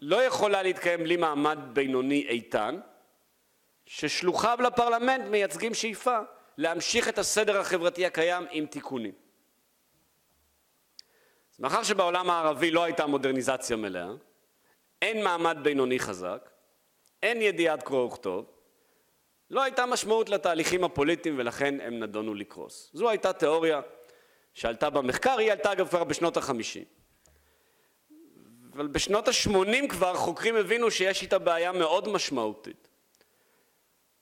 לא 0.00 0.22
יכולה 0.22 0.62
להתקיים 0.62 1.02
בלי 1.02 1.16
מעמד 1.16 1.58
בינוני 1.72 2.26
איתן, 2.28 2.80
ששלוחיו 3.86 4.58
לפרלמנט 4.62 5.28
מייצגים 5.28 5.74
שאיפה 5.74 6.18
להמשיך 6.58 7.08
את 7.08 7.18
הסדר 7.18 7.60
החברתי 7.60 8.06
הקיים 8.06 8.46
עם 8.50 8.66
תיקונים. 8.66 9.23
אז 11.54 11.60
מאחר 11.60 11.82
שבעולם 11.82 12.30
הערבי 12.30 12.70
לא 12.70 12.84
הייתה 12.84 13.06
מודרניזציה 13.06 13.76
מלאה, 13.76 14.08
אין 15.02 15.24
מעמד 15.24 15.58
בינוני 15.62 15.98
חזק, 15.98 16.50
אין 17.22 17.42
ידיעת 17.42 17.82
קרוא 17.82 18.06
וכתוב, 18.06 18.46
לא 19.50 19.62
הייתה 19.62 19.86
משמעות 19.86 20.28
לתהליכים 20.28 20.84
הפוליטיים 20.84 21.38
ולכן 21.38 21.80
הם 21.80 22.02
נדונו 22.02 22.34
לקרוס. 22.34 22.90
זו 22.92 23.10
הייתה 23.10 23.32
תיאוריה 23.32 23.80
שעלתה 24.54 24.90
במחקר, 24.90 25.38
היא 25.38 25.52
עלתה 25.52 25.72
אגב 25.72 25.88
כבר 25.88 26.04
בשנות 26.04 26.36
החמישים. 26.36 26.84
אבל 28.72 28.86
בשנות 28.86 29.28
ה-80 29.28 29.88
כבר 29.88 30.14
חוקרים 30.14 30.56
הבינו 30.56 30.90
שיש 30.90 31.22
איתה 31.22 31.38
בעיה 31.38 31.72
מאוד 31.72 32.08
משמעותית. 32.08 32.88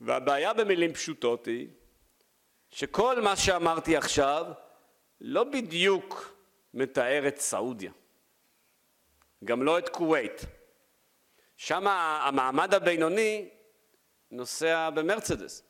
והבעיה 0.01 0.53
במילים 0.53 0.93
פשוטות 0.93 1.47
היא 1.47 1.69
שכל 2.71 3.21
מה 3.21 3.37
שאמרתי 3.37 3.97
עכשיו 3.97 4.47
לא 5.21 5.45
בדיוק 5.45 6.32
מתאר 6.75 7.29
את 7.29 7.39
סעודיה, 7.39 7.93
גם 9.45 9.63
לא 9.63 9.79
את 9.79 9.89
כווית. 9.89 10.45
שם 11.57 11.87
המעמד 11.87 12.75
הבינוני 12.75 13.49
נוסע 14.31 14.91
במרצדס. 14.91 15.63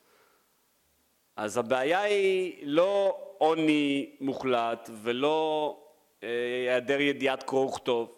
אז 1.35 1.57
הבעיה 1.57 2.01
היא 2.01 2.67
לא 2.67 3.17
עוני 3.37 4.15
מוחלט 4.19 4.89
ולא 5.01 5.77
אה, 6.23 6.29
היעדר 6.63 7.01
ידיעת 7.01 7.43
קרוא 7.43 7.65
וכתוב. 7.65 8.15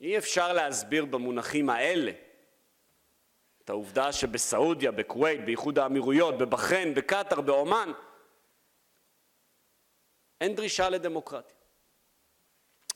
אי 0.00 0.18
אפשר 0.18 0.52
להסביר 0.52 1.04
במונחים 1.04 1.70
האלה 1.70 2.12
את 3.64 3.70
העובדה 3.70 4.12
שבסעודיה, 4.12 4.90
בכווית, 4.90 5.44
באיחוד 5.44 5.78
האמירויות, 5.78 6.38
בבחריין, 6.38 6.94
בקטאר, 6.94 7.40
בעומאן, 7.40 7.92
אין 10.40 10.54
דרישה 10.54 10.88
לדמוקרטיה. 10.88 11.56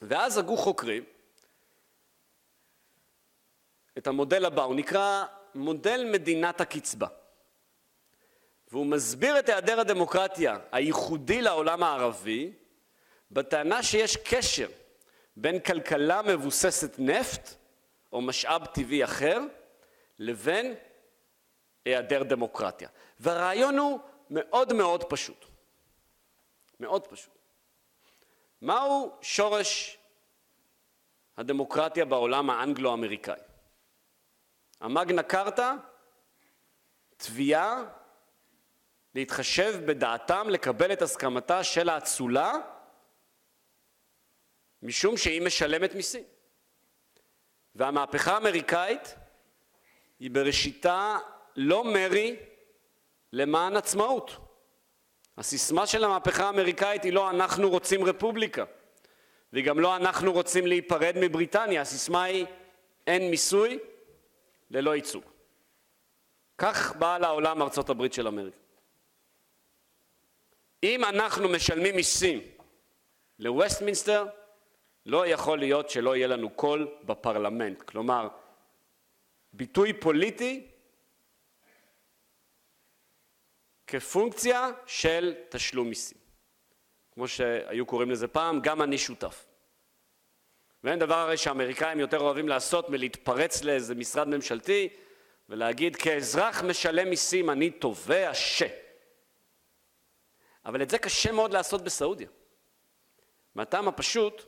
ואז 0.02 0.38
הגו 0.38 0.56
חוקרים 0.56 1.04
את 3.98 4.06
המודל 4.06 4.44
הבא, 4.44 4.62
הוא 4.62 4.74
נקרא 4.74 5.24
מודל 5.54 6.10
מדינת 6.12 6.60
הקצבה. 6.60 7.06
והוא 8.68 8.86
מסביר 8.86 9.38
את 9.38 9.48
היעדר 9.48 9.80
הדמוקרטיה 9.80 10.58
הייחודי 10.72 11.42
לעולם 11.42 11.82
הערבי 11.82 12.52
בטענה 13.30 13.82
שיש 13.82 14.16
קשר 14.16 14.68
בין 15.36 15.60
כלכלה 15.60 16.22
מבוססת 16.22 16.94
נפט 16.98 17.54
או 18.12 18.20
משאב 18.20 18.64
טבעי 18.64 19.04
אחר 19.04 19.40
לבין 20.18 20.74
היעדר 21.84 22.22
דמוקרטיה. 22.22 22.88
והרעיון 23.20 23.78
הוא 23.78 23.98
מאוד 24.30 24.72
מאוד 24.72 25.04
פשוט. 25.04 25.49
מאוד 26.80 27.06
פשוט. 27.06 27.38
מהו 28.62 29.18
שורש 29.22 29.98
הדמוקרטיה 31.36 32.04
בעולם 32.04 32.50
האנגלו-אמריקאי? 32.50 33.40
המגנה 34.80 35.22
קרטה, 35.22 35.74
תביעה 37.16 37.84
להתחשב 39.14 39.80
בדעתם 39.86 40.48
לקבל 40.50 40.92
את 40.92 41.02
הסכמתה 41.02 41.64
של 41.64 41.88
האצולה 41.88 42.52
משום 44.82 45.16
שהיא 45.16 45.42
משלמת 45.42 45.94
מיסים. 45.94 46.24
והמהפכה 47.74 48.34
האמריקאית 48.34 49.14
היא 50.20 50.30
בראשיתה 50.30 51.18
לא 51.56 51.84
מרי 51.84 52.36
למען 53.32 53.76
עצמאות. 53.76 54.49
הסיסמה 55.40 55.86
של 55.86 56.04
המהפכה 56.04 56.46
האמריקאית 56.46 57.02
היא 57.02 57.12
לא 57.12 57.30
אנחנו 57.30 57.70
רוצים 57.70 58.04
רפובליקה 58.04 58.64
והיא 59.52 59.64
גם 59.64 59.80
לא 59.80 59.96
אנחנו 59.96 60.32
רוצים 60.32 60.66
להיפרד 60.66 61.14
מבריטניה, 61.20 61.80
הסיסמה 61.80 62.24
היא 62.24 62.46
אין 63.06 63.30
מיסוי 63.30 63.78
ללא 64.70 64.94
ייצוג. 64.94 65.24
כך 66.58 66.96
באה 66.96 67.18
לעולם 67.18 67.62
ארצות 67.62 67.90
הברית 67.90 68.12
של 68.12 68.26
אמריקה. 68.26 68.56
אם 70.82 71.04
אנחנו 71.04 71.48
משלמים 71.48 71.96
מיסים 71.96 72.40
לווסטמינסטר, 73.38 74.26
לא 75.06 75.26
יכול 75.26 75.58
להיות 75.58 75.90
שלא 75.90 76.16
יהיה 76.16 76.26
לנו 76.26 76.50
קול 76.50 76.88
בפרלמנט. 77.02 77.82
כלומר, 77.82 78.28
ביטוי 79.52 79.92
פוליטי 79.92 80.69
כפונקציה 83.90 84.70
של 84.86 85.34
תשלום 85.48 85.88
מיסים. 85.88 86.18
כמו 87.14 87.28
שהיו 87.28 87.86
קוראים 87.86 88.10
לזה 88.10 88.28
פעם, 88.28 88.60
גם 88.60 88.82
אני 88.82 88.98
שותף. 88.98 89.46
ואין 90.84 90.98
דבר 90.98 91.14
הרי 91.14 91.36
שהאמריקאים 91.36 92.00
יותר 92.00 92.18
אוהבים 92.20 92.48
לעשות 92.48 92.88
מלהתפרץ 92.88 93.64
לאיזה 93.64 93.94
משרד 93.94 94.28
ממשלתי 94.28 94.88
ולהגיד 95.48 95.96
כאזרח 95.96 96.62
משלם 96.62 97.10
מיסים 97.10 97.50
אני 97.50 97.70
תובע 97.70 98.30
ש... 98.34 98.62
אבל 100.64 100.82
את 100.82 100.90
זה 100.90 100.98
קשה 100.98 101.32
מאוד 101.32 101.52
לעשות 101.52 101.84
בסעודיה. 101.84 102.28
מהטעם 103.54 103.88
הפשוט 103.88 104.42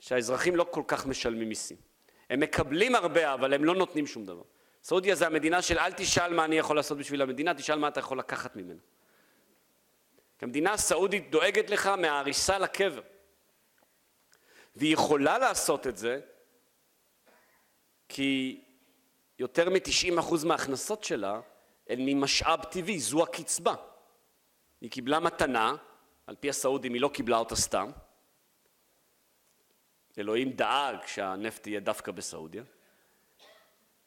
שהאזרחים 0.00 0.56
לא 0.56 0.66
כל 0.70 0.82
כך 0.86 1.06
משלמים 1.06 1.48
מיסים. 1.48 1.76
הם 2.30 2.40
מקבלים 2.40 2.94
הרבה 2.94 3.34
אבל 3.34 3.54
הם 3.54 3.64
לא 3.64 3.74
נותנים 3.74 4.06
שום 4.06 4.26
דבר. 4.26 4.42
סעודיה 4.84 5.14
זה 5.14 5.26
המדינה 5.26 5.62
של 5.62 5.78
אל 5.78 5.92
תשאל 5.92 6.34
מה 6.34 6.44
אני 6.44 6.58
יכול 6.58 6.76
לעשות 6.76 6.98
בשביל 6.98 7.22
המדינה, 7.22 7.54
תשאל 7.54 7.78
מה 7.78 7.88
אתה 7.88 8.00
יכול 8.00 8.18
לקחת 8.18 8.56
ממנה. 8.56 8.80
המדינה 10.40 10.72
הסעודית 10.72 11.30
דואגת 11.30 11.70
לך 11.70 11.86
מהעריסה 11.86 12.58
לקבר. 12.58 13.00
והיא 14.76 14.92
יכולה 14.92 15.38
לעשות 15.38 15.86
את 15.86 15.96
זה 15.96 16.20
כי 18.08 18.60
יותר 19.38 19.70
מ-90% 19.70 20.46
מההכנסות 20.46 21.04
שלה 21.04 21.40
הן 21.88 22.00
ממשאב 22.00 22.64
טבעי, 22.64 22.98
זו 22.98 23.22
הקצבה. 23.22 23.74
היא 24.80 24.90
קיבלה 24.90 25.20
מתנה, 25.20 25.76
על 26.26 26.36
פי 26.40 26.48
הסעודים 26.48 26.94
היא 26.94 27.02
לא 27.02 27.10
קיבלה 27.14 27.36
אותה 27.36 27.56
סתם. 27.56 27.90
אלוהים 30.18 30.52
דאג 30.52 30.96
שהנפט 31.06 31.66
יהיה 31.66 31.80
דווקא 31.80 32.12
בסעודיה. 32.12 32.62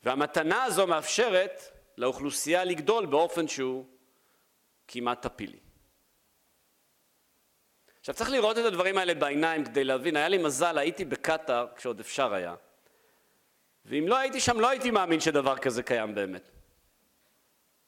והמתנה 0.08 0.64
הזו 0.64 0.88
מאפשרת 0.88 1.62
לאוכלוסייה 1.98 2.64
לגדול 2.64 3.06
באופן 3.06 3.48
שהוא 3.48 3.86
כמעט 4.88 5.22
טפילי. 5.22 5.60
עכשיו 8.00 8.16
צריך 8.16 8.30
לראות 8.30 8.58
את 8.58 8.66
הדברים 8.66 8.98
האלה 8.98 9.14
בעיניים 9.14 9.66
כדי 9.66 9.84
להבין, 9.84 10.16
היה 10.16 10.28
לי 10.28 10.38
מזל, 10.38 10.78
הייתי 10.78 11.06
בקטאר 11.06 11.68
כשעוד 11.76 12.00
אפשר 12.00 12.34
היה, 12.34 12.56
ואם 13.86 14.08
לא 14.08 14.18
הייתי 14.18 14.40
שם 14.40 14.60
לא 14.60 14.70
הייתי 14.70 14.92
מאמין 14.92 15.20
שדבר 15.20 15.58
כזה 15.58 15.84
קיים 15.84 16.16
באמת. 16.16 16.52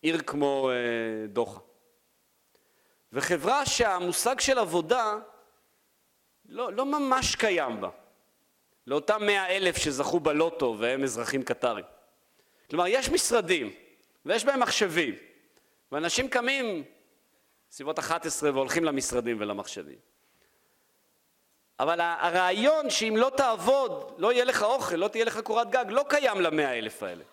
עיר 0.02 0.22
כמו 0.22 0.70
אה, 0.72 1.28
דוחה. 1.28 1.60
וחברה 3.14 3.66
שהמושג 3.66 4.40
של 4.40 4.60
עבודה 4.60 5.16
לא, 6.46 6.74
לא 6.74 6.86
ממש 6.86 7.36
קיים 7.36 7.82
בה, 7.82 7.90
לאותם 8.88 9.26
מאה 9.26 9.48
אלף 9.48 9.78
שזכו 9.78 10.20
בלוטו 10.20 10.76
והם 10.80 11.04
אזרחים 11.04 11.44
קטרים. 11.44 11.86
כלומר, 12.70 12.88
יש 12.88 13.10
משרדים 13.10 13.74
ויש 14.26 14.46
בהם 14.46 14.60
מחשבים, 14.60 15.16
ואנשים 15.92 16.30
קמים 16.30 16.84
סביבות 17.72 18.00
11 18.00 18.52
והולכים 18.52 18.84
למשרדים 18.84 19.38
ולמחשבים. 19.40 19.98
אבל 21.80 22.02
הרעיון 22.02 22.90
שאם 22.90 23.13
לא 23.17 23.32
תעבוד, 23.38 24.15
לא 24.17 24.34
יהיה 24.34 24.44
לך 24.44 24.63
אוכל, 24.63 24.96
לא 24.96 25.08
תהיה 25.08 25.26
לך 25.26 25.40
קורת 25.40 25.70
גג, 25.70 25.86
לא 25.90 26.06
קיים 26.10 26.42
למאה 26.42 26.78
אלף 26.78 27.04
האלה. 27.04 27.24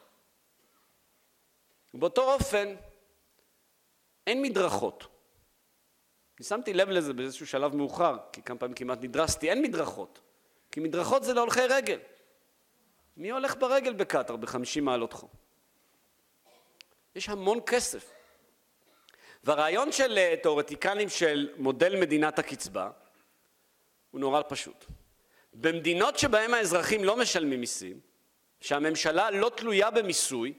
באותו 1.95 2.33
אופן, 2.33 2.75
אין 4.27 4.43
מדרכות. 4.43 5.07
אני 6.39 6.45
שמתי 6.47 6.75
לב 6.75 6.89
לזה 6.89 7.13
באיזשהו 7.13 7.47
שלב 7.47 7.75
מאוחר, 7.75 8.17
כי 8.33 8.43
כמה 8.43 8.59
פעמים 8.59 8.75
כמעט 8.75 8.99
נדרסתי, 9.03 9.51
אין 9.51 9.63
מדרכות. 9.63 10.21
כי 10.73 10.81
מדרכות 10.81 11.25
זה 11.25 11.35
להולכי 11.35 11.61
רגל. 11.61 11.99
מי 13.17 13.31
הולך 13.31 13.57
ברגל 13.59 13.93
בקטאר 13.93 14.37
בחמישים 14.37 14.85
מעלות 14.85 15.13
חום? 15.13 15.29
יש 17.15 17.29
המון 17.29 17.59
כסף. 17.67 18.13
והרעיון 19.45 19.93
של 19.93 20.19
אה, 20.19 20.35
תאורטיקנים 20.43 21.09
של 21.09 21.51
מודל 21.57 22.01
מדינת 22.01 22.39
הקצבה 22.39 22.91
הוא 24.11 24.21
נורא 24.21 24.43
פשוט. 24.49 24.85
במדינות 25.55 26.19
שבהן 26.19 26.55
האזרחים 26.55 27.05
לא 27.05 27.17
משלמים 27.17 27.61
מיסים, 27.61 28.01
שהממשלה 28.61 29.31
לא 29.31 29.51
תלויה 29.57 29.91
במיסוי, 29.91 30.53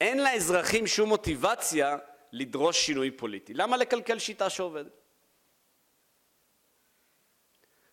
אין 0.00 0.24
לאזרחים 0.24 0.86
שום 0.86 1.08
מוטיבציה 1.08 1.96
לדרוש 2.32 2.86
שינוי 2.86 3.10
פוליטי. 3.10 3.54
למה 3.54 3.76
לקלקל 3.76 4.18
שיטה 4.18 4.50
שעובדת? 4.50 5.00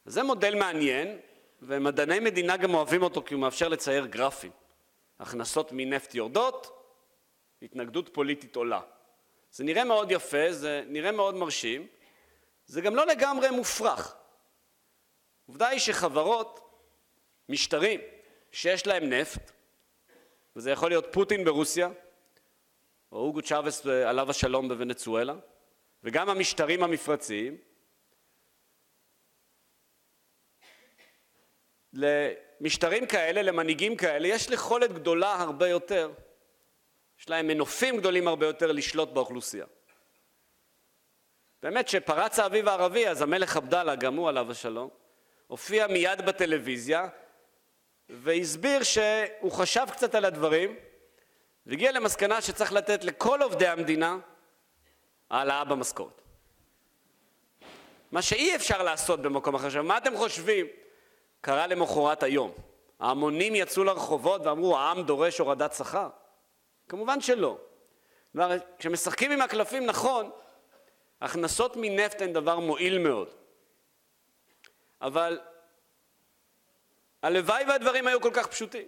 זה 0.06 0.24
מודל 0.24 0.56
מעניין, 0.56 1.20
ומדעני 1.66 2.20
מדינה 2.20 2.58
גם 2.58 2.74
אוהבים 2.74 3.04
אותו 3.04 3.24
כי 3.24 3.34
הוא 3.34 3.42
מאפשר 3.42 3.68
לצייר 3.68 4.06
גרפים. 4.06 4.52
הכנסות 5.20 5.70
מנפט 5.72 6.16
יורדות, 6.16 6.88
התנגדות 7.62 8.10
פוליטית 8.14 8.56
עולה. 8.56 8.82
זה 9.52 9.64
נראה 9.64 9.84
מאוד 9.84 10.12
יפה, 10.12 10.52
זה 10.54 10.84
נראה 10.88 11.12
מאוד 11.12 11.36
מרשים, 11.36 11.88
זה 12.66 12.82
גם 12.82 12.96
לא 12.96 13.06
לגמרי 13.06 13.50
מופרך. 13.50 14.16
עובדה 15.46 15.68
היא 15.68 15.80
שחברות, 15.80 16.60
משטרים, 17.50 18.00
שיש 18.52 18.88
להם 18.88 19.10
נפט, 19.10 19.52
וזה 20.56 20.72
יכול 20.72 20.90
להיות 20.90 21.06
פוטין 21.12 21.46
ברוסיה, 21.46 21.90
או 23.12 23.18
אוגו 23.18 23.42
צ'אבס 23.42 23.86
עליו 23.86 24.30
השלום 24.30 24.68
בוונצואלה, 24.68 25.36
וגם 26.04 26.30
המשטרים 26.30 26.84
המפרציים, 26.84 27.58
למשטרים 31.94 33.06
כאלה, 33.06 33.42
למנהיגים 33.42 33.96
כאלה, 33.96 34.28
יש 34.28 34.48
יכולת 34.48 34.92
גדולה 34.94 35.34
הרבה 35.34 35.68
יותר, 35.68 36.12
יש 37.20 37.30
להם 37.30 37.48
מנופים 37.48 37.98
גדולים 37.98 38.28
הרבה 38.28 38.46
יותר 38.46 38.72
לשלוט 38.72 39.10
באוכלוסייה. 39.10 39.66
באמת, 41.64 41.86
כשפרץ 41.86 42.40
האביב 42.40 42.68
הערבי, 42.68 43.08
אז 43.08 43.22
המלך 43.22 43.58
עבדאללה, 43.58 43.96
גם 43.96 44.16
הוא 44.16 44.30
עליו 44.30 44.52
השלום, 44.52 44.90
הופיע 45.48 45.88
מיד 45.88 46.22
בטלוויזיה 46.26 47.08
והסביר 48.10 48.84
שהוא 48.84 49.52
חשב 49.52 49.86
קצת 49.92 50.16
על 50.16 50.26
הדברים 50.26 50.76
והגיע 51.66 51.92
למסקנה 51.92 52.42
שצריך 52.42 52.74
לתת 52.74 53.04
לכל 53.04 53.42
עובדי 53.42 53.68
המדינה 53.68 54.18
העלאה 55.30 55.64
במשכורת. 55.64 56.22
מה 58.12 58.22
שאי 58.22 58.56
אפשר 58.56 58.84
לעשות 58.84 59.22
במקום 59.22 59.56
אחר. 59.56 59.68
עכשיו, 59.68 59.84
מה 59.84 59.98
אתם 59.98 60.18
חושבים 60.18 60.66
קרה 61.44 61.68
למחרת 61.68 62.24
היום? 62.24 62.52
ההמונים 63.00 63.56
יצאו 63.56 63.84
לרחובות 63.84 64.42
ואמרו, 64.46 64.78
העם 64.78 65.04
דורש 65.04 65.40
הורדת 65.40 65.74
שכר? 65.74 66.10
כמובן 66.90 67.22
שלא. 67.22 67.58
כשמשחקים 68.80 69.32
עם 69.32 69.42
הקלפים 69.42 69.86
נכון, 69.86 70.32
הכנסות 71.22 71.74
מנפט 71.76 72.22
הן 72.22 72.34
דבר 72.34 72.60
מועיל 72.60 72.98
מאוד. 72.98 73.28
אבל 75.02 75.40
הלוואי 77.24 77.64
והדברים 77.68 78.08
היו 78.08 78.22
כל 78.22 78.32
כך 78.34 78.48
פשוטים. 78.48 78.88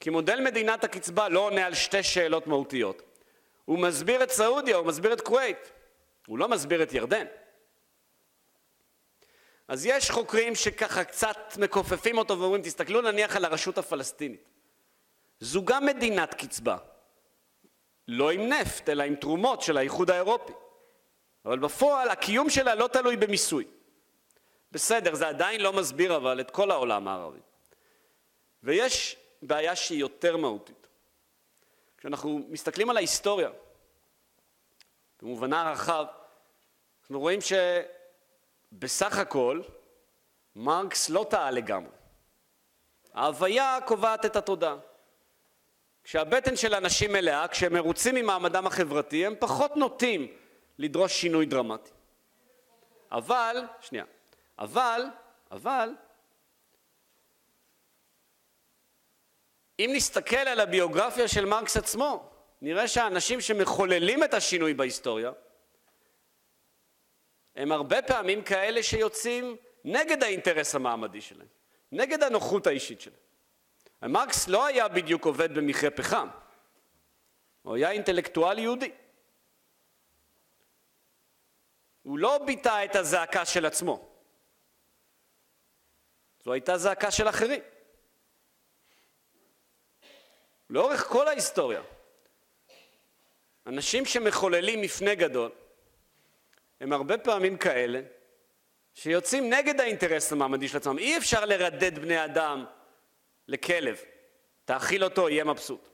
כי 0.00 0.10
מודל 0.10 0.40
מדינת 0.40 0.84
הקצבה 0.84 1.28
לא 1.28 1.40
עונה 1.40 1.66
על 1.66 1.74
שתי 1.74 2.02
שאלות 2.02 2.46
מהותיות. 2.46 3.02
הוא 3.64 3.78
מסביר 3.78 4.22
את 4.22 4.30
סעודיה, 4.30 4.76
הוא 4.76 4.86
מסביר 4.86 5.12
את 5.12 5.20
כווית, 5.20 5.72
הוא 6.26 6.38
לא 6.38 6.48
מסביר 6.48 6.82
את 6.82 6.92
ירדן. 6.92 7.26
אז 9.68 9.86
יש 9.86 10.10
חוקרים 10.10 10.54
שככה 10.54 11.04
קצת 11.04 11.38
מכופפים 11.58 12.18
אותו 12.18 12.40
ואומרים, 12.40 12.62
תסתכלו 12.62 13.00
נניח 13.00 13.36
על 13.36 13.44
הרשות 13.44 13.78
הפלסטינית. 13.78 14.48
זו 15.40 15.64
גם 15.64 15.86
מדינת 15.86 16.34
קצבה, 16.34 16.76
לא 18.08 18.30
עם 18.30 18.48
נפט, 18.48 18.88
אלא 18.88 19.02
עם 19.02 19.14
תרומות 19.14 19.62
של 19.62 19.76
האיחוד 19.76 20.10
האירופי. 20.10 20.52
אבל 21.44 21.58
בפועל 21.58 22.08
הקיום 22.08 22.50
שלה 22.50 22.74
לא 22.74 22.88
תלוי 22.88 23.16
במיסוי. 23.16 23.64
בסדר, 24.72 25.14
זה 25.14 25.28
עדיין 25.28 25.60
לא 25.60 25.72
מסביר 25.72 26.16
אבל 26.16 26.40
את 26.40 26.50
כל 26.50 26.70
העולם 26.70 27.08
הערבי. 27.08 27.38
ויש 28.62 29.16
בעיה 29.42 29.76
שהיא 29.76 30.00
יותר 30.00 30.36
מהותית. 30.36 30.86
כשאנחנו 31.98 32.40
מסתכלים 32.48 32.90
על 32.90 32.96
ההיסטוריה, 32.96 33.50
במובנה 35.22 35.68
הרחב, 35.68 36.04
אנחנו 37.00 37.20
רואים 37.20 37.40
שבסך 38.76 39.18
הכל 39.18 39.62
מרקס 40.56 41.10
לא 41.10 41.26
טעה 41.30 41.50
לגמרי. 41.50 41.90
ההוויה 43.14 43.78
קובעת 43.86 44.24
את 44.24 44.36
התודעה. 44.36 44.76
כשהבטן 46.04 46.56
של 46.56 46.74
אנשים 46.74 47.12
מלאה, 47.12 47.48
כשהם 47.48 47.72
מרוצים 47.72 48.14
ממעמדם 48.14 48.66
החברתי, 48.66 49.26
הם 49.26 49.34
פחות 49.38 49.76
נוטים 49.76 50.36
לדרוש 50.78 51.12
שינוי 51.12 51.46
דרמטי. 51.46 51.90
אבל, 53.12 53.64
שנייה, 53.80 54.04
אבל, 54.58 55.04
אבל, 55.50 55.90
אם 59.78 59.90
נסתכל 59.94 60.36
על 60.36 60.60
הביוגרפיה 60.60 61.28
של 61.28 61.44
מרקס 61.44 61.76
עצמו, 61.76 62.30
נראה 62.60 62.88
שהאנשים 62.88 63.40
שמחוללים 63.40 64.24
את 64.24 64.34
השינוי 64.34 64.74
בהיסטוריה 64.74 65.32
הם 67.56 67.72
הרבה 67.72 68.02
פעמים 68.02 68.42
כאלה 68.42 68.82
שיוצאים 68.82 69.56
נגד 69.84 70.22
האינטרס 70.22 70.74
המעמדי 70.74 71.20
שלהם, 71.20 71.48
נגד 71.92 72.22
הנוחות 72.22 72.66
האישית 72.66 73.00
שלהם. 73.00 73.16
מרקס 74.02 74.48
לא 74.48 74.66
היה 74.66 74.88
בדיוק 74.88 75.24
עובד 75.24 75.54
במכרה 75.54 75.90
פחם, 75.90 76.28
הוא 77.62 77.76
היה 77.76 77.90
אינטלקטואל 77.90 78.58
יהודי. 78.58 78.92
הוא 82.02 82.18
לא 82.18 82.38
ביטא 82.46 82.84
את 82.84 82.96
הזעקה 82.96 83.44
של 83.44 83.66
עצמו, 83.66 84.08
זו 86.44 86.52
הייתה 86.52 86.78
זעקה 86.78 87.10
של 87.10 87.28
אחרים. 87.28 87.60
לאורך 90.70 91.06
כל 91.06 91.28
ההיסטוריה, 91.28 91.82
אנשים 93.66 94.04
שמחוללים 94.04 94.80
מפנה 94.80 95.14
גדול 95.14 95.50
הם 96.80 96.92
הרבה 96.92 97.18
פעמים 97.18 97.56
כאלה 97.56 98.00
שיוצאים 98.94 99.50
נגד 99.52 99.80
האינטרס 99.80 100.32
המעמדי 100.32 100.68
של 100.68 100.76
עצמם. 100.76 100.98
אי 100.98 101.18
אפשר 101.18 101.44
לרדד 101.44 101.98
בני 101.98 102.24
אדם 102.24 102.64
לכלב. 103.48 103.98
תאכיל 104.64 105.04
אותו, 105.04 105.28
יהיה 105.28 105.44
מבסוט. 105.44 105.88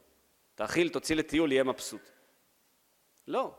תאכיל, 0.55 0.89
תוציא 0.89 1.17
לטיול, 1.17 1.53
יהיה 1.53 1.65
מבסוט. 1.65 2.11
לא. 3.29 3.55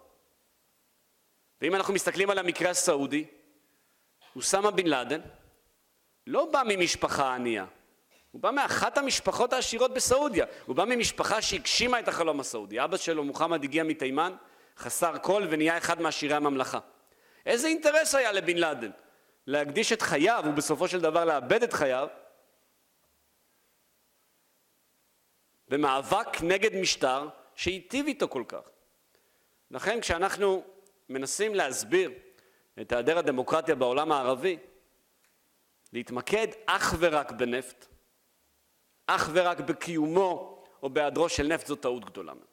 ואם 1.62 1.76
אנחנו 1.76 1.94
מסתכלים 1.94 2.30
על 2.30 2.38
המקרה 2.38 2.70
הסעודי, 2.70 3.26
אוסמה 4.36 4.72
בן 4.72 4.88
לאדן 4.88 5.22
לא 6.28 6.52
בא 6.52 6.64
ממשפחה 6.66 7.36
ענייה. 7.36 7.66
הוא 8.32 8.42
בא 8.42 8.52
מאחת 8.52 8.98
המשפחות 8.98 9.54
העשירות 9.54 9.94
בסעודיה. 9.94 10.46
הוא 10.66 10.76
בא 10.76 10.86
ממשפחה 10.86 11.42
שהגשימה 11.42 12.00
את 12.00 12.08
החלום 12.08 12.40
הסעודי. 12.40 12.84
אבא 12.84 12.98
שלו, 12.98 13.24
מוחמד, 13.24 13.64
הגיע 13.64 13.84
מתימן, 13.84 14.36
חסר 14.78 15.18
כל 15.22 15.48
ונהיה 15.50 15.78
אחד 15.78 16.02
מעשירי 16.02 16.34
הממלכה. 16.34 16.80
איזה 17.46 17.68
אינטרס 17.68 18.16
היה 18.16 18.32
לבן 18.32 18.58
לאדן? 18.58 18.92
להקדיש 19.48 19.94
את 19.94 20.02
חייו 20.02 20.44
ובסופו 20.48 20.88
של 20.88 21.02
דבר 21.02 21.26
לאבד 21.26 21.64
את 21.64 21.74
חייו 21.74 22.08
במאבק 25.68 26.42
נגד 26.42 26.76
משטר 26.76 27.28
שהיטיב 27.56 28.08
איתו 28.08 28.28
כל 28.28 28.44
כך. 28.48 28.70
לכן 29.72 30.02
כשאנחנו 30.02 30.64
מנסים 31.10 31.56
להסביר 31.56 32.12
את 32.82 32.92
היעדר 32.92 33.18
הדמוקרטיה 33.18 33.76
בעולם 33.76 34.12
הערבי, 34.12 34.58
להתמקד 35.94 36.48
אך 36.66 36.96
ורק 37.00 37.32
בנפט, 37.32 37.86
אך 39.08 39.30
ורק 39.34 39.60
בקיומו 39.60 40.64
או 40.84 40.90
בהיעדרו 40.90 41.30
של 41.30 41.48
נפט 41.48 41.68
זו 41.68 41.76
טעות 41.76 42.06
גדולה 42.06 42.34
מאוד. 42.34 42.48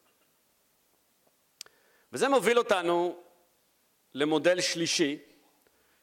וזה 2.12 2.28
מוביל 2.28 2.58
אותנו 2.58 3.22
למודל 4.14 4.60
שלישי, 4.60 5.18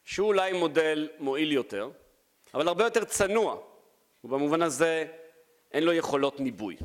שהוא 0.04 0.28
אולי 0.28 0.52
מודל 0.52 1.08
מועיל 1.18 1.52
יותר, 1.52 1.90
אבל 2.54 2.68
הרבה 2.68 2.84
יותר 2.84 3.04
צנוע, 3.04 3.60
ובמובן 4.24 4.62
הזה 4.62 5.06
אין 5.72 5.84
לו 5.84 5.92
יכולות 5.92 6.40
ניבוי. 6.40 6.76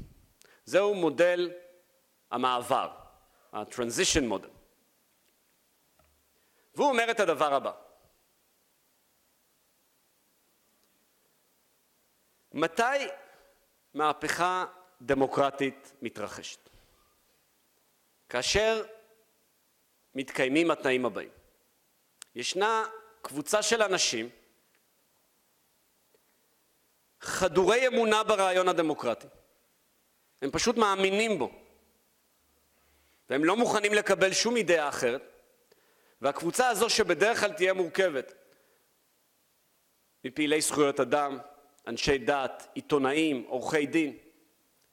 זהו 0.66 0.96
מודל 0.96 1.52
המעבר, 2.32 2.92
ה-transition 3.52 4.24
model. 4.32 4.50
והוא 6.76 6.90
אומר 6.90 7.12
את 7.12 7.20
הדבר 7.20 7.54
הבא: 7.54 7.72
מתי 12.54 13.08
מהפכה 13.94 14.66
דמוקרטית 15.02 15.94
מתרחשת? 16.02 16.70
כאשר 18.30 18.86
מתקיימים 20.16 20.72
התנאים 20.72 21.06
הבאים. 21.06 21.30
ישנה 22.36 22.86
קבוצה 23.22 23.62
של 23.62 23.82
אנשים 23.82 24.30
חדורי 27.22 27.88
אמונה 27.88 28.24
ברעיון 28.24 28.68
הדמוקרטי. 28.68 29.28
הם 30.42 30.52
פשוט 30.52 30.78
מאמינים 30.78 31.40
בו. 31.40 31.52
והם 33.30 33.46
לא 33.46 33.58
מוכנים 33.58 33.94
לקבל 33.94 34.34
שום 34.34 34.56
אידאה 34.56 34.90
אחרת. 34.90 35.22
והקבוצה 36.22 36.68
הזו 36.68 36.90
שבדרך 36.90 37.40
כלל 37.40 37.54
תהיה 37.54 37.74
מורכבת 37.74 38.34
מפעילי 40.24 40.62
זכויות 40.62 41.00
אדם, 41.00 41.38
אנשי 41.88 42.18
דת, 42.18 42.68
עיתונאים, 42.74 43.46
עורכי 43.48 43.86
דין, 43.86 44.18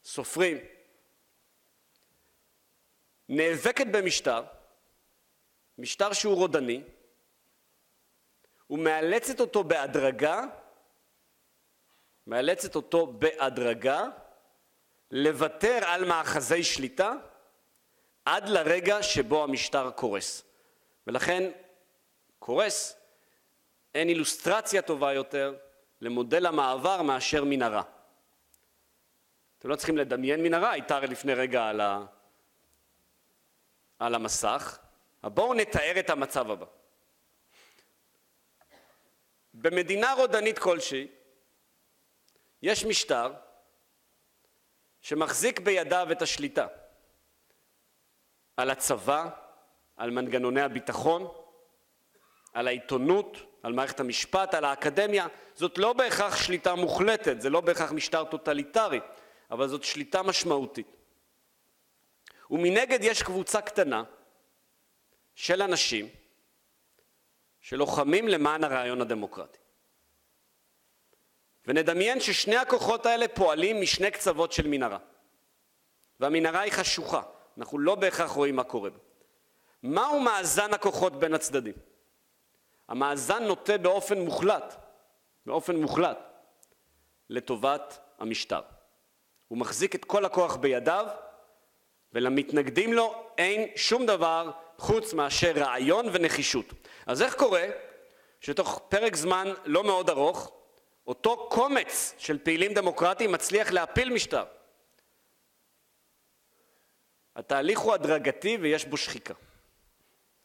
סופרים, 0.04 0.58
נאבקת 3.28 3.86
במשטר, 3.86 4.42
משטר 5.80 6.12
שהוא 6.12 6.34
רודני, 6.34 6.82
ומאלצת 8.70 9.40
אותו 9.40 9.64
בהדרגה 9.64 10.44
מאלצת 12.26 12.74
אותו 12.76 13.06
בהדרגה 13.06 14.04
לוותר 15.10 15.80
על 15.86 16.04
מאחזי 16.04 16.62
שליטה 16.62 17.12
עד 18.24 18.48
לרגע 18.48 19.02
שבו 19.02 19.44
המשטר 19.44 19.90
קורס. 19.90 20.44
ולכן 21.06 21.50
קורס, 22.38 22.96
אין 23.94 24.08
אילוסטרציה 24.08 24.82
טובה 24.82 25.12
יותר 25.12 25.56
למודל 26.00 26.46
המעבר 26.46 27.02
מאשר 27.02 27.44
מנהרה. 27.44 27.82
אתם 29.58 29.68
לא 29.68 29.76
צריכים 29.76 29.98
לדמיין 29.98 30.42
מנהרה, 30.42 30.70
הייתה 30.70 31.00
לפני 31.00 31.34
רגע 31.34 31.64
על, 31.64 31.80
ה... 31.80 32.04
על 33.98 34.14
המסך. 34.14 34.78
בואו 35.24 35.54
נתאר 35.54 36.00
את 36.00 36.10
המצב 36.10 36.50
הבא. 36.50 36.66
במדינה 39.54 40.12
רודנית 40.12 40.58
כלשהי 40.58 41.08
יש 42.62 42.84
משטר 42.84 43.32
שמחזיק 45.00 45.60
בידיו 45.60 46.08
את 46.12 46.22
השליטה 46.22 46.66
על 48.56 48.70
הצבא, 48.70 49.28
על 49.96 50.10
מנגנוני 50.10 50.60
הביטחון, 50.60 51.28
על 52.52 52.66
העיתונות, 52.66 53.36
על 53.62 53.72
מערכת 53.72 54.00
המשפט, 54.00 54.54
על 54.54 54.64
האקדמיה. 54.64 55.26
זאת 55.54 55.78
לא 55.78 55.92
בהכרח 55.92 56.36
שליטה 56.36 56.74
מוחלטת, 56.74 57.40
זה 57.40 57.50
לא 57.50 57.60
בהכרח 57.60 57.92
משטר 57.92 58.24
טוטליטרי, 58.24 59.00
אבל 59.50 59.68
זאת 59.68 59.84
שליטה 59.84 60.22
משמעותית. 60.22 60.96
ומנגד 62.50 62.98
יש 63.02 63.22
קבוצה 63.22 63.60
קטנה 63.60 64.02
של 65.41 65.62
אנשים 65.62 66.09
שלוחמים 67.61 68.28
למען 68.28 68.64
הרעיון 68.64 69.01
הדמוקרטי. 69.01 69.59
ונדמיין 71.66 72.20
ששני 72.20 72.57
הכוחות 72.57 73.07
האלה 73.07 73.28
פועלים 73.28 73.80
משני 73.80 74.11
קצוות 74.11 74.53
של 74.53 74.66
מנהרה. 74.66 74.99
והמנהרה 76.20 76.61
היא 76.61 76.72
חשוכה, 76.72 77.22
אנחנו 77.59 77.78
לא 77.78 77.95
בהכרח 77.95 78.30
רואים 78.30 78.57
מה 78.57 78.64
קורה 78.64 78.91
בה. 78.91 78.99
מהו 79.82 80.20
מאזן 80.20 80.74
הכוחות 80.74 81.18
בין 81.18 81.34
הצדדים? 81.34 81.74
המאזן 82.88 83.43
נוטה 83.43 83.78
באופן 83.78 84.18
מוחלט, 84.20 84.76
באופן 85.47 85.76
מוחלט, 85.76 86.18
לטובת 87.30 87.99
המשטר. 88.18 88.62
הוא 89.49 89.59
מחזיק 89.59 89.95
את 89.95 90.05
כל 90.05 90.24
הכוח 90.24 90.57
בידיו, 90.57 91.07
ולמתנגדים 92.12 92.93
לו 92.93 93.24
אין 93.38 93.68
שום 93.76 94.07
דבר 94.07 94.51
חוץ 94.80 95.14
מאשר 95.14 95.52
רעיון 95.56 96.06
ונחישות. 96.12 96.66
אז 97.06 97.22
איך 97.22 97.34
קורה 97.34 97.66
שתוך 98.40 98.82
פרק 98.88 99.16
זמן 99.16 99.52
לא 99.64 99.84
מאוד 99.84 100.10
ארוך, 100.10 100.52
אותו 101.06 101.48
קומץ 101.50 102.14
של 102.18 102.38
פעילים 102.38 102.74
דמוקרטיים 102.74 103.32
מצליח 103.32 103.70
להפיל 103.70 104.12
משטר? 104.12 104.44
התהליך 107.36 107.78
הוא 107.78 107.94
הדרגתי 107.94 108.58
ויש 108.60 108.84
בו 108.84 108.96
שחיקה. 108.96 109.34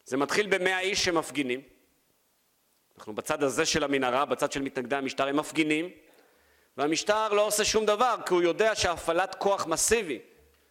זה 0.06 0.18
מתחיל 0.18 0.48
במאה 0.48 0.80
איש 0.80 1.06
שמפגינים. 1.06 1.62
אנחנו 2.98 3.16
בצד 3.16 3.44
הזה 3.44 3.66
של 3.66 3.84
המנהרה, 3.84 4.26
בצד 4.26 4.52
של 4.52 4.62
מתנגדי 4.62 4.96
המשטר, 4.96 5.28
הם 5.28 5.38
מפגינים, 5.38 5.90
והמשטר 6.78 7.30
לא 7.30 7.48
עושה 7.48 7.66
שום 7.66 7.86
דבר, 7.86 8.16
כי 8.26 8.34
הוא 8.34 8.42
יודע 8.42 8.76
שהפעלת 8.76 9.36
כוח 9.36 9.66
מסיבי 9.66 10.20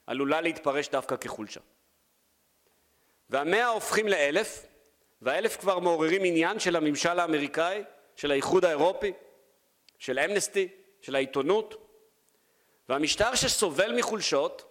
עלולה 0.07 0.41
להתפרש 0.41 0.89
דווקא 0.89 1.17
כחולשה. 1.17 1.61
והמאה 3.31 3.67
הופכים 3.67 4.09
לאלף, 4.09 4.67
והאלף 5.23 5.57
כבר 5.57 5.79
מעוררים 5.79 6.25
עניין 6.25 6.59
של 6.59 6.77
הממשל 6.77 7.19
האמריקאי, 7.19 7.83
של 8.17 8.31
האיחוד 8.31 8.65
האירופי, 8.65 9.13
של 9.99 10.19
אמנסטי, 10.19 10.69
של 11.01 11.15
העיתונות, 11.15 11.87
והמשטר 12.89 13.35
שסובל 13.35 13.93
מחולשות, 13.97 14.65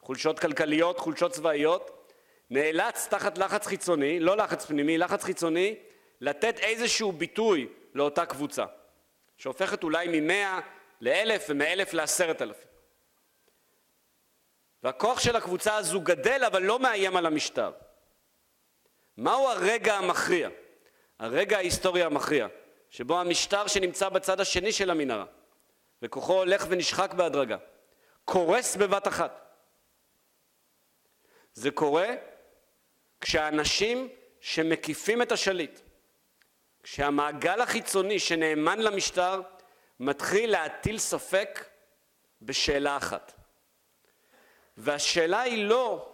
חולשות 0.00 0.38
כלכליות, 0.38 0.98
חולשות 0.98 1.32
צבאיות, 1.32 2.12
נאלץ 2.50 3.06
תחת 3.10 3.38
לחץ 3.38 3.66
חיצוני, 3.66 4.20
לא 4.20 4.36
לחץ 4.36 4.64
פנימי, 4.64 4.98
לחץ 4.98 5.24
חיצוני, 5.24 5.74
לתת 6.20 6.58
איזשהו 6.58 7.12
ביטוי 7.12 7.68
לאותה 7.94 8.26
קבוצה, 8.26 8.64
שהופכת 9.38 9.82
אולי 9.82 10.20
ממאה 10.20 10.60
לאלף 11.00 11.46
ומאלף 11.48 11.94
לעשרת 11.94 12.42
אלפים. 12.42 12.71
והכוח 14.82 15.20
של 15.20 15.36
הקבוצה 15.36 15.76
הזו 15.76 16.00
גדל 16.00 16.44
אבל 16.46 16.62
לא 16.62 16.78
מאיים 16.78 17.16
על 17.16 17.26
המשטר. 17.26 17.72
מהו 19.16 19.48
הרגע 19.48 19.94
המכריע, 19.94 20.48
הרגע 21.18 21.56
ההיסטורי 21.56 22.02
המכריע, 22.02 22.46
שבו 22.90 23.20
המשטר 23.20 23.66
שנמצא 23.66 24.08
בצד 24.08 24.40
השני 24.40 24.72
של 24.72 24.90
המנהרה, 24.90 25.24
וכוחו 26.02 26.32
הולך 26.32 26.66
ונשחק 26.68 27.14
בהדרגה, 27.14 27.56
קורס 28.24 28.76
בבת 28.76 29.08
אחת. 29.08 29.56
זה 31.54 31.70
קורה 31.70 32.08
כשאנשים 33.20 34.08
שמקיפים 34.40 35.22
את 35.22 35.32
השליט, 35.32 35.80
כשהמעגל 36.82 37.60
החיצוני 37.60 38.18
שנאמן 38.18 38.78
למשטר 38.78 39.40
מתחיל 40.00 40.50
להטיל 40.50 40.98
ספק 40.98 41.64
בשאלה 42.42 42.96
אחת. 42.96 43.41
והשאלה 44.76 45.40
היא 45.40 45.64
לא, 45.64 46.12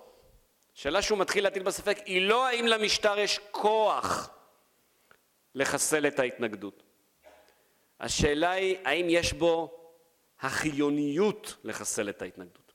שאלה 0.74 1.02
שהוא 1.02 1.18
מתחיל 1.18 1.44
להטיל 1.44 1.62
בספק, 1.62 1.98
היא 2.04 2.28
לא 2.28 2.46
האם 2.46 2.66
למשטר 2.66 3.18
יש 3.18 3.40
כוח 3.50 4.30
לחסל 5.54 6.06
את 6.06 6.18
ההתנגדות. 6.18 6.82
השאלה 8.00 8.50
היא 8.50 8.76
האם 8.84 9.06
יש 9.08 9.32
בו 9.32 9.78
החיוניות 10.40 11.56
לחסל 11.64 12.08
את 12.08 12.22
ההתנגדות. 12.22 12.72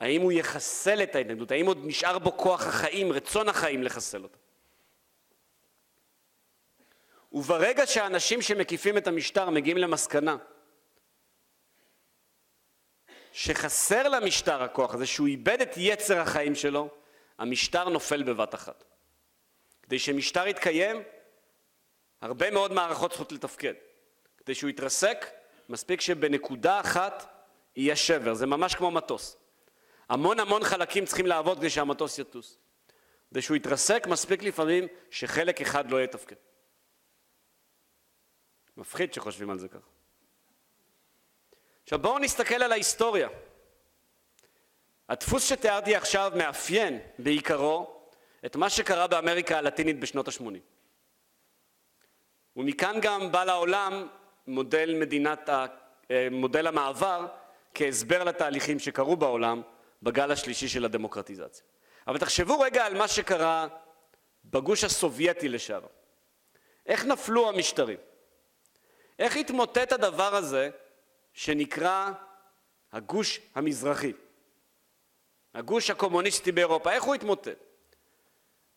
האם 0.00 0.22
הוא 0.22 0.32
יחסל 0.32 1.02
את 1.02 1.14
ההתנגדות? 1.14 1.50
האם 1.50 1.66
עוד 1.66 1.78
נשאר 1.82 2.18
בו 2.18 2.36
כוח 2.36 2.66
החיים, 2.66 3.12
רצון 3.12 3.48
החיים 3.48 3.82
לחסל 3.82 4.22
אותה? 4.22 4.38
וברגע 7.32 7.86
שהאנשים 7.86 8.42
שמקיפים 8.42 8.98
את 8.98 9.06
המשטר 9.06 9.50
מגיעים 9.50 9.78
למסקנה 9.78 10.36
שחסר 13.32 14.08
למשטר 14.08 14.62
הכוח 14.62 14.94
הזה, 14.94 15.06
שהוא 15.06 15.26
איבד 15.26 15.60
את 15.60 15.70
יצר 15.76 16.20
החיים 16.20 16.54
שלו, 16.54 16.88
המשטר 17.38 17.88
נופל 17.88 18.22
בבת 18.22 18.54
אחת. 18.54 18.84
כדי 19.82 19.98
שמשטר 19.98 20.46
יתקיים, 20.46 21.02
הרבה 22.20 22.50
מאוד 22.50 22.72
מערכות 22.72 23.10
צריכות 23.10 23.32
לתפקד. 23.32 23.74
כדי 24.38 24.54
שהוא 24.54 24.70
יתרסק, 24.70 25.26
מספיק 25.68 26.00
שבנקודה 26.00 26.80
אחת 26.80 27.44
יהיה 27.76 27.96
שבר, 27.96 28.34
זה 28.34 28.46
ממש 28.46 28.74
כמו 28.74 28.90
מטוס. 28.90 29.36
המון 30.08 30.40
המון 30.40 30.64
חלקים 30.64 31.04
צריכים 31.06 31.26
לעבוד 31.26 31.58
כדי 31.58 31.70
שהמטוס 31.70 32.18
יטוס. 32.18 32.58
כדי 33.30 33.42
שהוא 33.42 33.56
יתרסק, 33.56 34.06
מספיק 34.06 34.42
לפעמים 34.42 34.86
שחלק 35.10 35.60
אחד 35.60 35.90
לא 35.90 36.04
יתפקד. 36.04 36.36
מפחיד 38.76 39.14
שחושבים 39.14 39.50
על 39.50 39.58
זה 39.58 39.68
ככה. 39.68 39.99
עכשיו 41.90 41.98
בואו 41.98 42.18
נסתכל 42.18 42.62
על 42.62 42.72
ההיסטוריה. 42.72 43.28
הדפוס 45.08 45.48
שתיארתי 45.48 45.96
עכשיו 45.96 46.32
מאפיין 46.36 47.00
בעיקרו 47.18 48.00
את 48.46 48.56
מה 48.56 48.70
שקרה 48.70 49.06
באמריקה 49.06 49.58
הלטינית 49.58 50.00
בשנות 50.00 50.28
ה-80. 50.28 50.44
ומכאן 52.56 52.98
גם 53.02 53.32
בא 53.32 53.44
לעולם 53.44 54.08
מודל 54.46 54.94
מדינת. 55.00 55.48
אה, 55.48 56.28
מודל 56.30 56.66
המעבר 56.66 57.26
כהסבר 57.74 58.24
לתהליכים 58.24 58.78
שקרו 58.78 59.16
בעולם 59.16 59.62
בגל 60.02 60.30
השלישי 60.30 60.68
של 60.68 60.84
הדמוקרטיזציה. 60.84 61.64
אבל 62.06 62.18
תחשבו 62.18 62.60
רגע 62.60 62.86
על 62.86 62.98
מה 62.98 63.08
שקרה 63.08 63.68
בגוש 64.44 64.84
הסובייטי 64.84 65.48
לשעבר. 65.48 65.88
איך 66.86 67.04
נפלו 67.04 67.48
המשטרים? 67.48 67.98
איך 69.18 69.36
התמוטט 69.36 69.92
הדבר 69.92 70.34
הזה 70.34 70.70
שנקרא 71.32 72.10
הגוש 72.92 73.40
המזרחי? 73.54 74.12
הגוש 75.54 75.90
הקומוניסטי 75.90 76.52
באירופה, 76.52 76.92
איך 76.92 77.04
הוא 77.04 77.14
התמוטט? 77.14 77.48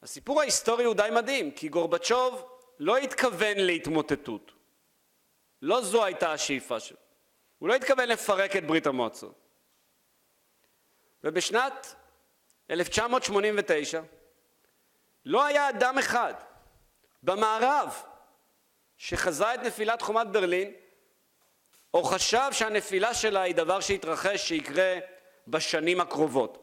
הסיפור 0.01 0.41
ההיסטורי 0.41 0.83
הוא 0.83 0.95
די 0.95 1.09
מדהים, 1.15 1.51
כי 1.51 1.69
גורבצ'וב 1.69 2.49
לא 2.79 2.97
התכוון 2.97 3.57
להתמוטטות. 3.57 4.51
לא 5.61 5.81
זו 5.81 6.05
הייתה 6.05 6.33
השאיפה 6.33 6.79
שלו. 6.79 6.97
הוא 7.59 7.69
לא 7.69 7.75
התכוון 7.75 8.09
לפרק 8.09 8.55
את 8.55 8.67
ברית 8.67 8.87
המועצות. 8.87 9.35
ובשנת 11.23 11.95
1989 12.69 14.01
לא 15.25 15.45
היה 15.45 15.69
אדם 15.69 15.97
אחד 15.97 16.33
במערב 17.23 18.03
שחזה 18.97 19.53
את 19.53 19.59
נפילת 19.59 20.01
חומת 20.01 20.27
ברלין 20.27 20.73
או 21.93 22.03
חשב 22.03 22.49
שהנפילה 22.51 23.13
שלה 23.13 23.41
היא 23.41 23.55
דבר 23.55 23.79
שיתרחש, 23.79 24.47
שיקרה 24.47 24.99
בשנים 25.47 26.01
הקרובות. 26.01 26.57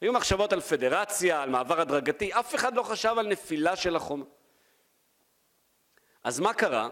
היו 0.00 0.12
מחשבות 0.12 0.52
על 0.52 0.60
פדרציה, 0.60 1.42
על 1.42 1.50
מעבר 1.50 1.80
הדרגתי, 1.80 2.32
אף 2.32 2.54
אחד 2.54 2.74
לא 2.74 2.82
חשב 2.82 3.14
על 3.18 3.26
נפילה 3.26 3.76
של 3.76 3.96
החומה. 3.96 4.24
אז 6.24 6.40
מה 6.40 6.54
קרה? 6.54 6.88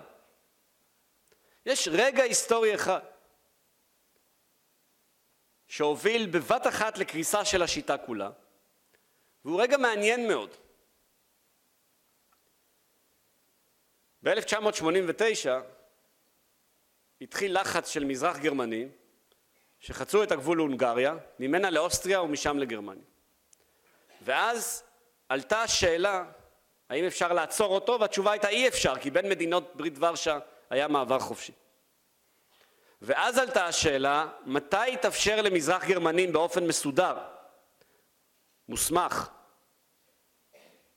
יש 1.67 1.89
רגע 1.93 2.23
היסטורי 2.23 2.75
אחד 2.75 3.01
שהוביל 5.69 6.27
בבת 6.27 6.67
אחת 6.67 6.99
לקריסה 6.99 7.45
של 7.45 7.63
השיטה 7.63 7.99
כולה, 7.99 8.31
והוא 9.45 9.63
רגע 9.63 9.77
מעניין 9.77 10.29
מאוד. 10.29 10.57
ב-1989 14.23 15.74
התחיל 17.25 17.61
לחץ 17.61 17.89
של 17.89 18.05
מזרח 18.05 18.39
גרמנים 18.39 18.89
שחצו 19.81 20.23
את 20.23 20.33
הגבול 20.33 20.57
להונגריה, 20.57 21.17
ממנה 21.39 21.71
לאוסטריה 21.71 22.23
ומשם 22.23 22.59
לגרמניה. 22.59 23.05
ואז 24.23 24.83
עלתה 25.29 25.63
השאלה 25.63 26.25
האם 26.89 27.05
אפשר 27.05 27.33
לעצור 27.33 27.75
אותו, 27.75 28.01
והתשובה 28.01 28.33
הייתה 28.33 28.49
אי 28.49 28.69
אפשר, 28.69 28.99
כי 28.99 29.11
בין 29.11 29.29
מדינות 29.29 29.77
ברית 29.77 29.95
ורשה 29.99 30.39
היה 30.71 30.89
מעבר 30.89 31.19
חופשי. 31.19 31.53
ואז 33.03 33.39
עלתה 33.39 33.67
השאלה, 33.67 34.29
מתי 34.47 34.89
יתאפשר 34.89 35.43
למזרח 35.43 35.85
גרמנים 35.85 36.33
באופן 36.33 36.67
מסודר, 36.67 37.19
מוסמך, 38.69 39.29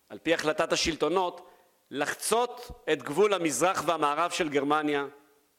על 0.10 0.20
פי 0.20 0.34
החלטת 0.34 0.74
השלטונות, 0.74 1.50
לחצות 1.92 2.84
את 2.92 3.04
גבול 3.04 3.34
המזרח 3.34 3.84
והמערב 3.86 4.32
של 4.32 4.50
גרמניה 4.50 5.06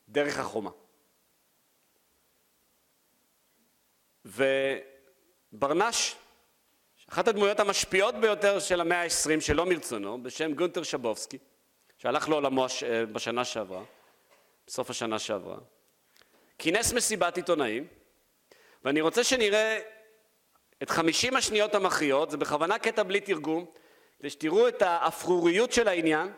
דרך 0.09 0.39
החומה. 0.39 0.71
וברנש, 5.53 6.17
אחת 7.09 7.29
הדמויות 7.29 7.61
המשפיעות 7.61 8.15
ביותר 8.15 8.61
של 8.61 8.81
המאה 8.81 9.03
ה-20 9.03 9.41
שלא 9.41 9.67
מרצונו, 9.67 10.23
בשם 10.23 10.55
גונטר 10.55 10.83
שבובסקי, 10.83 11.39
שהלך 11.99 12.29
לעולמו 12.29 12.67
בשנה 13.13 13.45
שעברה, 13.45 13.85
בסוף 14.67 14.91
השנה 14.91 15.19
שעברה, 15.19 15.59
כינס 16.59 16.93
מסיבת 16.93 17.37
עיתונאים, 17.37 17.87
ואני 18.85 19.01
רוצה 19.01 19.25
שנראה 19.25 19.81
את 20.83 20.91
חמישים 20.91 21.37
השניות 21.37 21.75
המכריעות, 21.75 22.31
זה 22.31 22.37
בכוונה 22.37 22.79
קטע 22.79 23.03
בלי 23.03 23.21
תרגום, 23.21 23.67
כדי 24.19 24.31
שתראו 24.31 24.69
את 24.69 24.83
האפרוריות 24.83 25.73
של 25.73 25.89
העניין, 25.89 26.33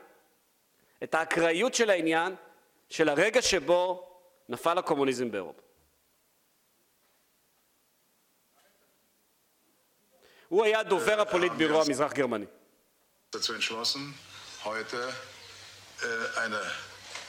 את 1.02 1.14
האקראיות 1.14 1.74
של 1.74 1.90
העניין, 1.90 2.34
של 2.89 3.09
הרגע 3.09 3.41
שבו 3.41 4.11
נפל 4.49 4.77
הקומוניזם 4.77 5.31
באירופה. 5.31 5.61
הוא 10.47 10.65
היה 10.65 10.83
דובר 10.83 11.21
הפוליטבירו 11.21 11.81
המזרח 11.81 12.13
גרמני. 12.13 12.45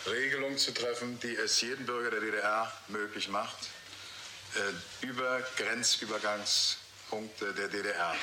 Regelung 0.07 0.57
zu 0.57 0.73
treffen, 0.73 1.19
die 1.19 1.35
es 1.35 1.61
jedem 1.61 1.85
Bürger 1.85 2.11
der 2.13 2.21
DDR 2.21 2.73
möglich 2.87 3.29
macht, 3.29 3.59
über 5.01 5.41
Grenzübergangspunkte 5.57 7.53
der 7.53 7.69
DDR 7.69 8.15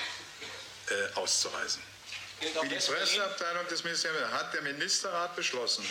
auszureisen. 1.16 1.84
Wie 2.40 2.70
die 2.70 2.76
Presseabteilung 2.76 3.68
des 3.68 3.84
Ministeriums 3.84 4.32
hat 4.32 4.54
der 4.54 4.62
Ministerrat 4.62 5.36
beschlossen, 5.36 5.86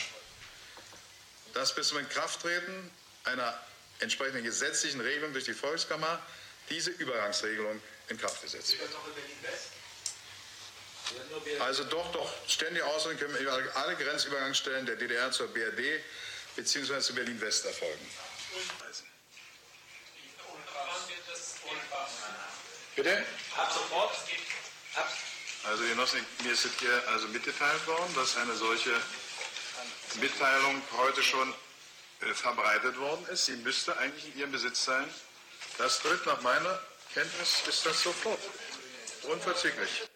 dass 1.58 1.74
bis 1.74 1.88
zum 1.88 1.98
Inkrafttreten 1.98 2.92
einer 3.24 3.60
entsprechenden 4.00 4.44
gesetzlichen 4.44 5.02
Regelung 5.02 5.34
durch 5.34 5.46
die 5.46 5.56
Volkskammer 5.56 6.22
diese 6.70 6.92
Übergangsregelung 6.92 7.82
in 8.10 8.18
Kraft 8.20 8.44
gesetzt 8.44 8.76
wird. 8.80 8.92
Also 11.62 11.84
doch, 11.86 12.12
doch, 12.12 12.32
ständige 12.48 12.86
Ausrüstung 12.86 13.18
können 13.18 13.48
alle 13.74 13.96
Grenzübergangsstellen 13.96 14.86
der 14.86 14.98
DDR 14.98 15.32
zur 15.32 15.48
BRD 15.48 16.04
bzw. 16.56 17.00
zu 17.00 17.16
Berlin-West 17.16 17.66
erfolgen. 17.66 18.08
Bitte? 22.96 23.26
Ab 23.56 23.72
sofort. 23.74 24.16
Also 25.64 25.84
Genossen, 25.84 26.26
mir 26.44 26.52
ist 26.52 26.68
hier 26.80 27.04
also 27.08 27.28
mitgeteilt 27.30 27.88
worden, 27.88 28.14
dass 28.16 28.38
eine 28.38 28.56
solche 28.56 28.92
Mitteilung 30.22 30.82
heute 30.98 31.22
schon 31.24 31.54
äh, 32.22 32.34
verbreitet 32.34 32.98
worden 33.00 33.26
ist. 33.34 33.46
Sie 33.46 33.58
müsste 33.58 33.98
eigentlich 33.98 34.26
in 34.34 34.40
Ihrem 34.40 34.52
Besitz 34.52 34.86
sein. 34.86 35.08
Das 35.78 36.00
tritt 36.00 36.26
nach 36.26 36.42
meiner 36.42 36.80
Kenntnis 37.14 37.64
ist 37.68 37.86
das 37.86 38.02
sofort. 38.04 38.40
Unverzüglich. 39.24 40.08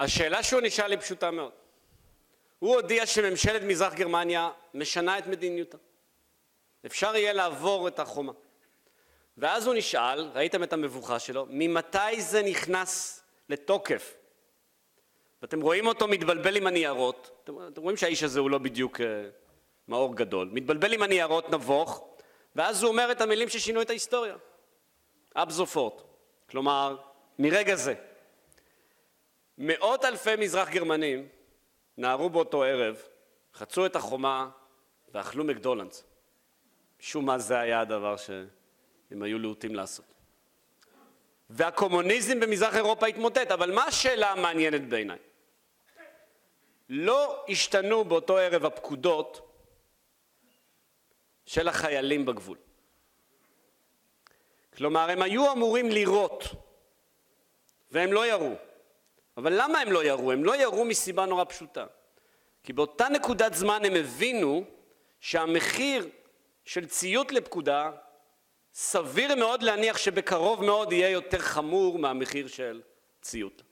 השאלה 0.00 0.42
שהוא 0.42 0.60
נשאל 0.60 0.90
היא 0.90 1.00
פשוטה 1.00 1.30
מאוד. 1.30 1.52
הוא 2.58 2.74
הודיע 2.74 3.06
שממשלת 3.06 3.62
מזרח 3.62 3.94
גרמניה 3.94 4.50
משנה 4.74 5.18
את 5.18 5.26
מדיניותה. 5.26 5.76
אפשר 6.86 7.16
יהיה 7.16 7.32
לעבור 7.32 7.88
את 7.88 7.98
החומה. 7.98 8.32
ואז 9.36 9.66
הוא 9.66 9.74
נשאל, 9.74 10.30
ראיתם 10.34 10.62
את 10.62 10.72
המבוכה 10.72 11.18
שלו, 11.18 11.46
ממתי 11.50 12.20
זה 12.22 12.42
נכנס 12.42 13.22
לתוקף? 13.48 14.17
ואתם 15.42 15.60
רואים 15.60 15.86
אותו 15.86 16.08
מתבלבל 16.08 16.56
עם 16.56 16.66
הניירות, 16.66 17.30
אתם, 17.44 17.52
אתם 17.68 17.82
רואים 17.82 17.96
שהאיש 17.96 18.22
הזה 18.22 18.40
הוא 18.40 18.50
לא 18.50 18.58
בדיוק 18.58 19.00
uh, 19.00 19.02
מאור 19.88 20.16
גדול, 20.16 20.50
מתבלבל 20.52 20.92
עם 20.92 21.02
הניירות 21.02 21.50
נבוך, 21.50 22.08
ואז 22.56 22.82
הוא 22.82 22.90
אומר 22.90 23.12
את 23.12 23.20
המילים 23.20 23.48
ששינו 23.48 23.82
את 23.82 23.90
ההיסטוריה. 23.90 24.36
אבזופורט. 25.36 26.02
כלומר, 26.50 26.96
מרגע 27.38 27.74
זה. 27.74 27.94
מאות 29.58 30.04
אלפי 30.04 30.36
מזרח 30.38 30.68
גרמנים 30.68 31.28
נהרו 31.96 32.30
באותו 32.30 32.62
ערב, 32.62 33.02
חצו 33.54 33.86
את 33.86 33.96
החומה 33.96 34.50
ואכלו 35.14 35.44
מקדולנדס. 35.44 36.04
משום 37.00 37.26
מה 37.26 37.38
זה 37.38 37.58
היה 37.58 37.80
הדבר 37.80 38.16
שהם 38.16 39.22
היו 39.22 39.38
להוטים 39.38 39.74
לעשות. 39.74 40.17
והקומוניזם 41.50 42.40
במזרח 42.40 42.76
אירופה 42.76 43.06
התמוטט, 43.06 43.50
אבל 43.50 43.74
מה 43.74 43.84
השאלה 43.84 44.32
המעניינת 44.32 44.88
בעיניי? 44.88 45.18
לא 46.88 47.44
השתנו 47.48 48.04
באותו 48.04 48.36
ערב 48.38 48.64
הפקודות 48.64 49.40
של 51.46 51.68
החיילים 51.68 52.26
בגבול. 52.26 52.58
כלומר, 54.76 55.10
הם 55.10 55.22
היו 55.22 55.52
אמורים 55.52 55.90
לירות, 55.90 56.44
והם 57.90 58.12
לא 58.12 58.26
ירו. 58.26 58.54
אבל 59.36 59.62
למה 59.62 59.80
הם 59.80 59.92
לא 59.92 60.04
ירו? 60.04 60.32
הם 60.32 60.44
לא 60.44 60.56
ירו 60.56 60.84
מסיבה 60.84 61.26
נורא 61.26 61.44
פשוטה. 61.44 61.86
כי 62.62 62.72
באותה 62.72 63.08
נקודת 63.08 63.54
זמן 63.54 63.84
הם 63.84 63.94
הבינו 63.94 64.64
שהמחיר 65.20 66.08
של 66.64 66.86
ציות 66.86 67.32
לפקודה 67.32 67.90
סביר 68.74 69.34
מאוד 69.34 69.62
להניח 69.62 69.98
שבקרוב 69.98 70.64
מאוד 70.64 70.92
יהיה 70.92 71.10
יותר 71.10 71.38
חמור 71.38 71.98
מהמחיר 71.98 72.48
של 72.48 72.82
ציות. 73.20 73.62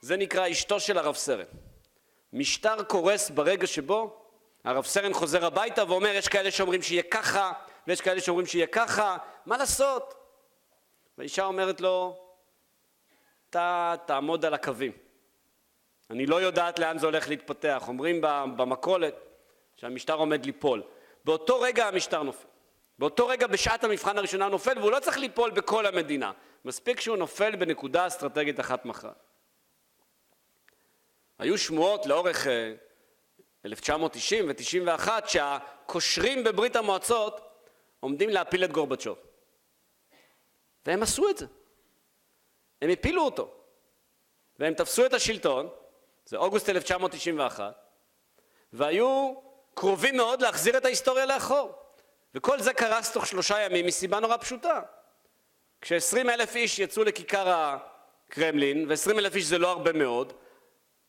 זה 0.00 0.16
נקרא 0.16 0.50
אשתו 0.50 0.80
של 0.80 0.98
הרב 0.98 1.14
סרן. 1.14 1.46
משטר 2.32 2.82
קורס 2.84 3.30
ברגע 3.30 3.66
שבו 3.66 4.26
הרב 4.64 4.84
סרן 4.84 5.12
חוזר 5.12 5.46
הביתה 5.46 5.84
ואומר 5.90 6.08
יש 6.08 6.28
כאלה 6.28 6.50
שאומרים 6.50 6.82
שיהיה 6.82 7.02
ככה 7.02 7.52
ויש 7.86 8.00
כאלה 8.00 8.20
שאומרים 8.20 8.46
שיהיה 8.46 8.66
ככה, 8.66 9.16
מה 9.46 9.56
לעשות? 9.56 10.14
והאישה 11.18 11.44
אומרת 11.44 11.80
לו 11.80 12.26
אתה 13.50 13.94
תעמוד 14.06 14.44
על 14.44 14.54
הקווים. 14.54 14.92
אני 16.10 16.26
לא 16.26 16.40
יודעת 16.40 16.78
לאן 16.78 16.98
זה 16.98 17.06
הולך 17.06 17.28
להתפתח. 17.28 17.84
אומרים 17.88 18.20
במכולת 18.56 19.14
שהמשטר 19.76 20.14
עומד 20.14 20.46
ליפול. 20.46 20.82
באותו 21.24 21.60
רגע 21.60 21.88
המשטר 21.88 22.22
נופל. 22.22 22.48
באותו 22.98 23.26
רגע 23.26 23.46
בשעת 23.46 23.84
המבחן 23.84 24.18
הראשונה 24.18 24.48
נופל, 24.48 24.78
והוא 24.78 24.90
לא 24.90 25.00
צריך 25.00 25.18
ליפול 25.18 25.50
בכל 25.50 25.86
המדינה. 25.86 26.32
מספיק 26.64 27.00
שהוא 27.00 27.16
נופל 27.16 27.56
בנקודה 27.56 28.06
אסטרטגית 28.06 28.60
אחת 28.60 28.84
מכרעת. 28.84 29.26
היו 31.38 31.58
שמועות 31.58 32.06
לאורך 32.06 32.46
1990 33.64 34.48
ו-91 34.48 35.08
שהקושרים 35.26 36.44
בברית 36.44 36.76
המועצות 36.76 37.40
עומדים 38.00 38.30
להפיל 38.30 38.64
את 38.64 38.72
גורבצ'וב. 38.72 39.18
והם 40.86 41.02
עשו 41.02 41.30
את 41.30 41.38
זה. 41.38 41.46
הם 42.82 42.90
הפילו 42.90 43.22
אותו. 43.22 43.54
והם 44.58 44.74
תפסו 44.74 45.06
את 45.06 45.12
השלטון, 45.12 45.68
זה 46.24 46.36
אוגוסט 46.36 46.68
1991, 46.68 47.74
והיו 48.72 49.34
קרובים 49.74 50.16
מאוד 50.16 50.42
להחזיר 50.42 50.76
את 50.76 50.84
ההיסטוריה 50.84 51.26
לאחור. 51.26 51.85
וכל 52.36 52.60
זה 52.60 52.72
קרס 52.72 53.12
תוך 53.12 53.26
שלושה 53.26 53.60
ימים 53.60 53.86
מסיבה 53.86 54.20
נורא 54.20 54.36
פשוטה. 54.36 54.80
כש-20 55.80 56.18
אלף 56.18 56.56
איש 56.56 56.78
יצאו 56.78 57.04
לכיכר 57.04 57.48
הקרמלין, 58.28 58.86
ו-20 58.88 59.18
אלף 59.18 59.34
איש 59.34 59.44
זה 59.44 59.58
לא 59.58 59.70
הרבה 59.70 59.92
מאוד, 59.92 60.32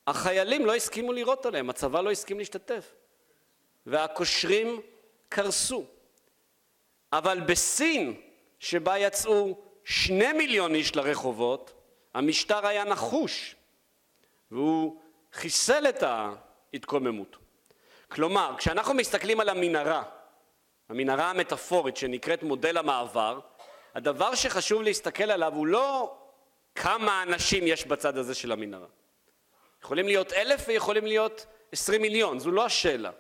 החיילים 0.07 0.65
לא 0.65 0.75
הסכימו 0.75 1.13
לירות 1.13 1.45
עליהם, 1.45 1.69
הצבא 1.69 2.01
לא 2.01 2.11
הסכים 2.11 2.39
להשתתף. 2.39 2.93
והקושרים 3.86 4.82
קרסו. 5.30 5.86
אבל 7.13 7.39
בסין, 7.39 8.21
שבה 8.59 8.97
יצאו 8.97 9.57
שני 9.84 10.34
מיליון 10.34 10.75
איש 10.75 10.95
לרחובות, 10.95 11.73
המשטר 12.13 12.67
היה 12.67 12.84
נחוש, 12.84 13.55
והוא 14.51 15.01
חיסל 15.34 15.89
את 15.89 16.03
ההתקוממות. 16.03 17.38
כלומר, 18.07 18.55
כשאנחנו 18.57 18.93
מסתכלים 18.93 19.39
על 19.39 19.49
המנהרה, 19.49 20.03
המנהרה 20.89 21.29
המטאפורית 21.29 21.97
שנקראת 21.97 22.43
מודל 22.43 22.77
המעבר, 22.77 23.39
הדבר 23.95 24.35
שחשוב 24.35 24.81
להסתכל 24.81 25.31
עליו 25.31 25.53
הוא 25.53 25.67
לא 25.67 26.17
כמה 26.75 27.23
אנשים 27.23 27.63
יש 27.67 27.85
בצד 27.85 28.17
הזה 28.17 28.35
של 28.35 28.51
המנהרה. 28.51 28.88
יכולים 29.83 30.07
להיות 30.07 30.33
אלף 30.33 30.65
ויכולים 30.67 31.05
להיות 31.05 31.45
עשרים 31.71 32.01
מיליון, 32.01 32.39
זו 32.39 32.51
לא 32.51 32.65
השאלה. 32.65 33.11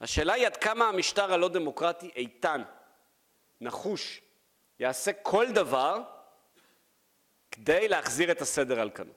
השאלה 0.00 0.32
היא 0.32 0.46
עד 0.46 0.56
כמה 0.56 0.88
המשטר 0.88 1.32
הלא 1.32 1.48
דמוקרטי 1.48 2.10
איתן, 2.16 2.62
נחוש, 3.60 4.20
יעשה 4.80 5.12
כל 5.12 5.52
דבר 5.52 6.00
כדי 7.50 7.88
להחזיר 7.88 8.30
את 8.30 8.40
הסדר 8.40 8.80
על 8.80 8.90
כנו. 8.90 9.12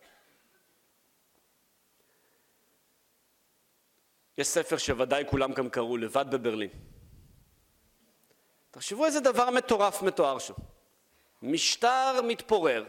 יש 4.37 4.47
ספר 4.47 4.77
שוודאי 4.77 5.23
כולם 5.29 5.53
כאן 5.53 5.69
קראו, 5.69 5.97
לבד 5.97 6.25
בברלין. 6.29 6.69
תחשבו 8.71 9.05
איזה 9.05 9.19
דבר 9.19 9.49
מטורף 9.49 10.01
מתואר 10.01 10.39
שם. 10.39 10.53
משטר 11.41 12.21
מתפורר, 12.23 12.85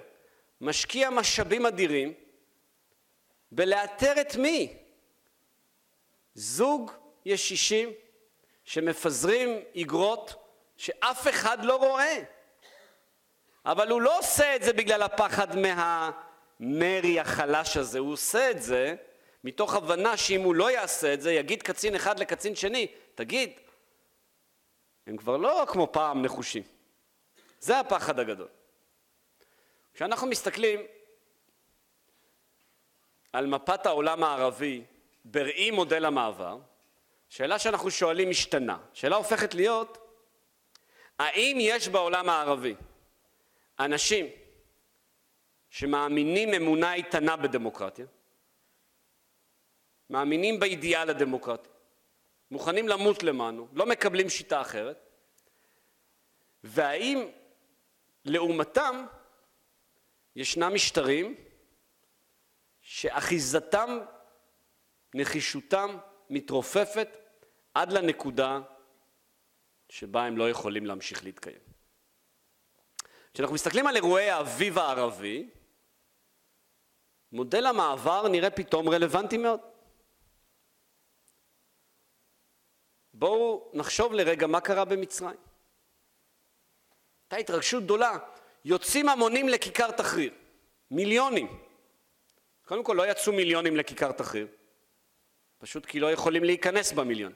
משקיע 0.60 1.10
משאבים 1.10 1.66
אדירים 1.66 2.12
בלאתר 3.52 4.20
את 4.20 4.36
מי? 4.36 4.76
זוג 6.34 6.92
ישישים 7.24 7.90
שמפזרים 8.64 9.60
איגרות 9.74 10.34
שאף 10.76 11.28
אחד 11.28 11.64
לא 11.64 11.76
רואה. 11.76 12.18
אבל 13.66 13.90
הוא 13.90 14.00
לא 14.00 14.18
עושה 14.18 14.56
את 14.56 14.62
זה 14.62 14.72
בגלל 14.72 15.02
הפחד 15.02 15.48
מהמרי 15.56 17.20
החלש 17.20 17.76
הזה, 17.76 17.98
הוא 17.98 18.12
עושה 18.12 18.50
את 18.50 18.62
זה 18.62 18.94
מתוך 19.44 19.74
הבנה 19.74 20.16
שאם 20.16 20.42
הוא 20.42 20.54
לא 20.54 20.70
יעשה 20.70 21.14
את 21.14 21.20
זה, 21.20 21.32
יגיד 21.32 21.62
קצין 21.62 21.94
אחד 21.94 22.18
לקצין 22.18 22.54
שני, 22.54 22.86
תגיד, 23.14 23.50
הם 25.06 25.16
כבר 25.16 25.36
לא 25.36 25.64
כמו 25.68 25.92
פעם 25.92 26.22
נחושים. 26.22 26.62
זה 27.60 27.78
הפחד 27.80 28.18
הגדול. 28.18 28.48
כשאנחנו 29.94 30.26
מסתכלים 30.26 30.80
על 33.32 33.46
מפת 33.46 33.86
העולם 33.86 34.24
הערבי 34.24 34.84
בראי 35.24 35.70
מודל 35.70 36.04
המעבר, 36.04 36.58
שאלה 37.28 37.58
שאנחנו 37.58 37.90
שואלים 37.90 38.30
משתנה. 38.30 38.78
שאלה 38.92 39.16
הופכת 39.16 39.54
להיות, 39.54 39.98
האם 41.18 41.56
יש 41.60 41.88
בעולם 41.88 42.28
הערבי 42.28 42.74
אנשים 43.78 44.26
שמאמינים 45.70 46.54
אמונה 46.54 46.94
איתנה 46.94 47.36
בדמוקרטיה, 47.36 48.06
מאמינים 50.10 50.60
באידיאל 50.60 51.10
הדמוקרטי, 51.10 51.68
מוכנים 52.52 52.88
למות 52.88 53.22
למענו, 53.22 53.68
לא 53.72 53.86
מקבלים 53.86 54.28
שיטה 54.28 54.60
אחרת, 54.60 55.08
והאם 56.64 57.28
לעומתם 58.24 59.06
ישנם 60.36 60.74
משטרים 60.74 61.34
שאחיזתם, 62.80 63.98
נחישותם, 65.14 65.98
מתרופפת 66.30 67.08
עד 67.74 67.92
לנקודה 67.92 68.60
שבה 69.88 70.24
הם 70.24 70.38
לא 70.38 70.50
יכולים 70.50 70.86
להמשיך 70.86 71.24
להתקיים. 71.24 71.60
כשאנחנו 73.34 73.54
מסתכלים 73.54 73.86
על 73.86 73.96
אירועי 73.96 74.30
האביב 74.30 74.78
הערבי, 74.78 75.50
מודל 77.32 77.66
המעבר 77.66 78.28
נראה 78.28 78.50
פתאום 78.50 78.88
רלוונטי 78.88 79.38
מאוד. 79.38 79.71
בואו 83.22 83.70
נחשוב 83.72 84.12
לרגע 84.12 84.46
מה 84.46 84.60
קרה 84.60 84.84
במצרים. 84.84 85.36
הייתה 87.30 87.36
התרגשות 87.36 87.84
גדולה, 87.84 88.18
יוצאים 88.64 89.08
המונים 89.08 89.48
לכיכר 89.48 89.90
תחריר, 89.90 90.34
מיליונים. 90.90 91.62
קודם 92.64 92.84
כל 92.84 92.94
לא 92.94 93.10
יצאו 93.10 93.32
מיליונים 93.32 93.76
לכיכר 93.76 94.12
תחריר, 94.12 94.46
פשוט 95.58 95.86
כי 95.86 96.00
לא 96.00 96.12
יכולים 96.12 96.44
להיכנס 96.44 96.92
במיליון. 96.92 97.32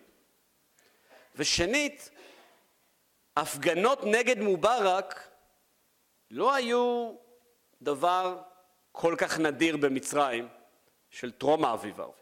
ושנית, 1.37 2.11
הפגנות 3.37 4.01
נגד 4.05 4.39
מובארק 4.39 5.29
לא 6.31 6.55
היו 6.55 7.15
דבר 7.83 8.43
כל 8.93 9.15
כך 9.19 9.39
נדיר 9.39 9.77
במצרים 9.77 10.49
של 11.11 11.33
טרום 11.33 11.65
האביב 11.65 12.01
הערבי. 12.01 12.19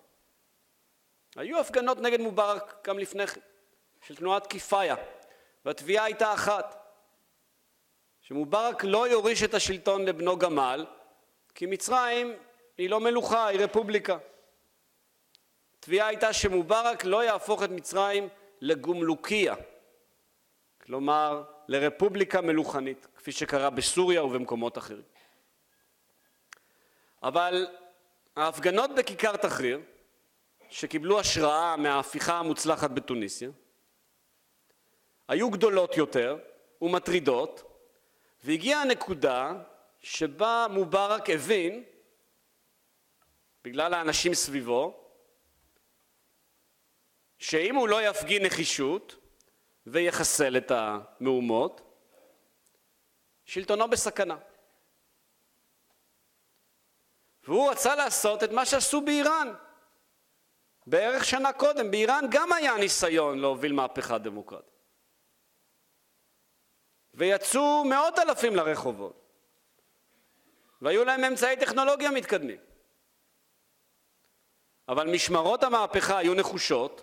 היו 1.36 1.60
הפגנות 1.60 1.98
נגד 1.98 2.20
מובארק 2.20 2.86
גם 2.86 2.98
לפני 2.98 3.26
כן, 3.26 3.40
של 4.06 4.16
תנועת 4.16 4.46
כיפאיה, 4.46 4.94
והתביעה 5.64 6.04
הייתה 6.04 6.34
אחת, 6.34 6.84
שמובארק 8.20 8.84
לא 8.84 9.08
יוריש 9.08 9.42
את 9.42 9.54
השלטון 9.54 10.04
לבנו 10.04 10.38
גמל, 10.38 10.86
כי 11.54 11.66
מצרים 11.66 12.32
היא 12.78 12.90
לא 12.90 13.00
מלוכה, 13.00 13.46
היא 13.46 13.60
רפובליקה. 13.60 14.18
התביעה 15.78 16.08
הייתה 16.08 16.32
שמובארק 16.32 17.04
לא 17.04 17.24
יהפוך 17.24 17.62
את 17.62 17.70
מצרים 17.70 18.28
לגומלוקיה, 18.60 19.54
כלומר 20.82 21.42
לרפובליקה 21.68 22.40
מלוכנית, 22.40 23.06
כפי 23.16 23.32
שקרה 23.32 23.70
בסוריה 23.70 24.24
ובמקומות 24.24 24.78
אחרים. 24.78 25.02
אבל 27.22 27.66
ההפגנות 28.36 28.90
בכיכר 28.94 29.36
תחריר, 29.36 29.80
שקיבלו 30.70 31.20
השראה 31.20 31.76
מההפיכה 31.76 32.38
המוצלחת 32.38 32.90
בתוניסיה, 32.90 33.50
היו 35.28 35.50
גדולות 35.50 35.96
יותר 35.96 36.38
ומטרידות, 36.82 37.62
והגיעה 38.44 38.82
הנקודה 38.82 39.52
שבה 40.00 40.66
מובארק 40.70 41.30
הבין, 41.30 41.84
בגלל 43.64 43.94
האנשים 43.94 44.34
סביבו, 44.34 45.04
שאם 47.38 47.74
הוא 47.74 47.88
לא 47.88 48.02
יפגין 48.02 48.46
נחישות 48.46 49.16
ויחסל 49.86 50.56
את 50.56 50.70
המהומות, 50.74 51.80
שלטונו 53.44 53.90
בסכנה. 53.90 54.36
והוא 57.44 57.70
רצה 57.70 57.94
לעשות 57.94 58.44
את 58.44 58.50
מה 58.50 58.66
שעשו 58.66 59.00
באיראן. 59.00 59.54
בערך 60.86 61.24
שנה 61.24 61.52
קודם, 61.52 61.90
באיראן 61.90 62.24
גם 62.30 62.52
היה 62.52 62.76
ניסיון 62.76 63.38
להוביל 63.38 63.72
מהפכה 63.72 64.18
דמוקרטית. 64.18 64.73
ויצאו 67.14 67.84
מאות 67.84 68.18
אלפים 68.18 68.56
לרחובות, 68.56 69.20
והיו 70.82 71.04
להם 71.04 71.24
אמצעי 71.24 71.56
טכנולוגיה 71.56 72.10
מתקדמים. 72.10 72.58
אבל 74.88 75.10
משמרות 75.10 75.62
המהפכה 75.62 76.18
היו 76.18 76.34
נחושות, 76.34 77.02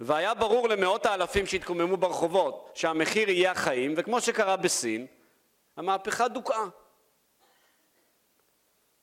והיה 0.00 0.34
ברור 0.34 0.68
למאות 0.68 1.06
האלפים 1.06 1.46
שהתקוממו 1.46 1.96
ברחובות 1.96 2.70
שהמחיר 2.74 3.30
יהיה 3.30 3.50
החיים, 3.50 3.94
וכמו 3.96 4.20
שקרה 4.20 4.56
בסין, 4.56 5.06
המהפכה 5.76 6.28
דוכאה. 6.28 6.64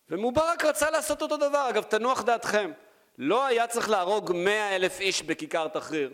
ומובארק 0.09 0.65
רצה 0.65 0.91
לעשות 0.91 1.21
אותו 1.21 1.37
דבר. 1.37 1.69
אגב, 1.69 1.83
תנוח 1.83 2.21
דעתכם, 2.21 2.71
לא 3.17 3.45
היה 3.45 3.67
צריך 3.67 3.89
להרוג 3.89 4.31
מאה 4.35 4.75
אלף 4.75 4.99
איש 4.99 5.21
בכיכר 5.21 5.67
תחריר 5.67 6.13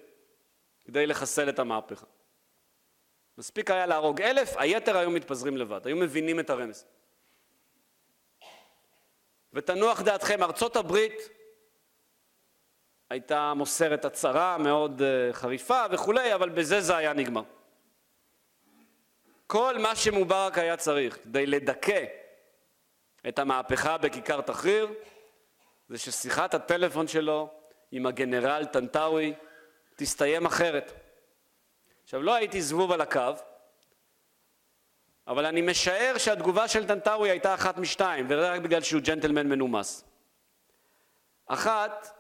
כדי 0.86 1.08
לחסל 1.08 1.50
את 1.50 1.60
המהפכה. 1.60 2.06
מספיק 3.38 3.72
היה 3.72 3.86
להרוג 3.86 4.22
אלף, 4.22 4.58
היתר 4.58 4.98
היו 4.98 5.12
מתפזרים 5.12 5.58
לבד, 5.58 5.88
היו 5.88 5.98
מבינים 5.98 6.40
את 6.40 6.50
הרמז. 6.50 6.86
ותנוח 9.54 10.02
דעתכם, 10.02 10.44
ארצות 10.44 10.76
הברית 10.76 11.30
הייתה 13.10 13.54
מוסרת 13.54 14.06
הצהרה 14.06 14.58
מאוד 14.58 15.02
uh, 15.02 15.34
חריפה 15.34 15.86
וכולי, 15.92 16.34
אבל 16.34 16.50
בזה 16.50 16.82
זה 16.82 16.98
היה 16.98 17.14
נגמר. 17.14 17.44
כל 19.48 19.78
מה 19.78 19.96
שמובארק 19.96 20.58
היה 20.58 20.78
צריך 20.78 21.18
כדי 21.24 21.46
לדכא 21.46 22.06
את 23.28 23.40
המהפכה 23.40 23.98
בכיכר 23.98 24.42
תחריר, 24.42 24.94
זה 25.90 25.98
ששיחת 25.98 26.54
הטלפון 26.54 27.08
שלו 27.08 27.50
עם 27.92 28.06
הגנרל 28.06 28.66
טנטאווי 28.66 29.34
תסתיים 29.96 30.46
אחרת. 30.46 31.07
עכשיו, 32.08 32.24
לא 32.24 32.36
הייתי 32.36 32.62
זבוב 32.62 32.92
על 32.92 33.02
הקו, 33.02 33.34
אבל 35.28 35.46
אני 35.46 35.62
משער 35.62 36.18
שהתגובה 36.18 36.68
של 36.68 36.88
טנטאווי 36.88 37.30
הייתה 37.30 37.54
אחת 37.54 37.78
משתיים, 37.78 38.26
וזה 38.26 38.52
רק 38.52 38.62
בגלל 38.62 38.82
שהוא 38.82 39.02
ג'נטלמן 39.02 39.48
מנומס. 39.48 40.06
אחת, 41.46 42.20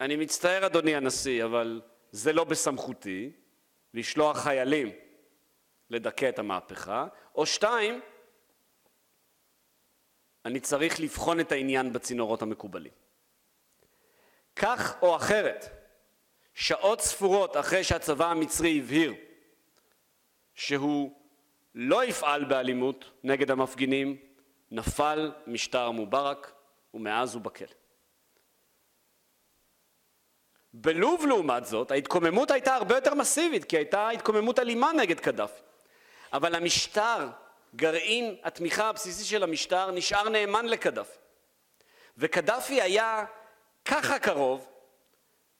אני 0.00 0.16
מצטער 0.16 0.66
אדוני 0.66 0.96
הנשיא, 0.96 1.44
אבל 1.44 1.80
זה 2.10 2.32
לא 2.32 2.44
בסמכותי 2.44 3.32
לשלוח 3.94 4.38
חיילים 4.38 4.90
לדכא 5.90 6.28
את 6.28 6.38
המהפכה, 6.38 7.06
או 7.34 7.46
שתיים, 7.46 8.00
אני 10.44 10.60
צריך 10.60 11.00
לבחון 11.00 11.40
את 11.40 11.52
העניין 11.52 11.92
בצינורות 11.92 12.42
המקובלים. 12.42 12.92
כך 14.56 15.02
או 15.02 15.16
אחרת, 15.16 15.79
שעות 16.60 17.00
ספורות 17.00 17.56
אחרי 17.56 17.84
שהצבא 17.84 18.30
המצרי 18.30 18.78
הבהיר 18.78 19.14
שהוא 20.54 21.12
לא 21.74 22.04
יפעל 22.04 22.44
באלימות 22.44 23.04
נגד 23.24 23.50
המפגינים, 23.50 24.16
נפל 24.70 25.32
משטר 25.46 25.90
מובארק 25.90 26.52
ומאז 26.94 27.34
הוא 27.34 27.42
בכלא. 27.42 27.68
בלוב 30.72 31.26
לעומת 31.26 31.64
זאת 31.64 31.90
ההתקוממות 31.90 32.50
הייתה 32.50 32.74
הרבה 32.74 32.94
יותר 32.94 33.14
מסיבית 33.14 33.64
כי 33.64 33.76
הייתה 33.76 34.08
התקוממות 34.08 34.58
אלימה 34.58 34.92
נגד 34.92 35.20
קדאפי 35.20 35.62
אבל 36.32 36.54
המשטר, 36.54 37.28
גרעין 37.76 38.36
התמיכה 38.42 38.88
הבסיסי 38.88 39.24
של 39.24 39.42
המשטר 39.42 39.90
נשאר 39.90 40.28
נאמן 40.28 40.66
לקדאפי 40.66 41.18
וקדאפי 42.18 42.82
היה 42.82 43.24
ככה 43.84 44.18
קרוב 44.18 44.69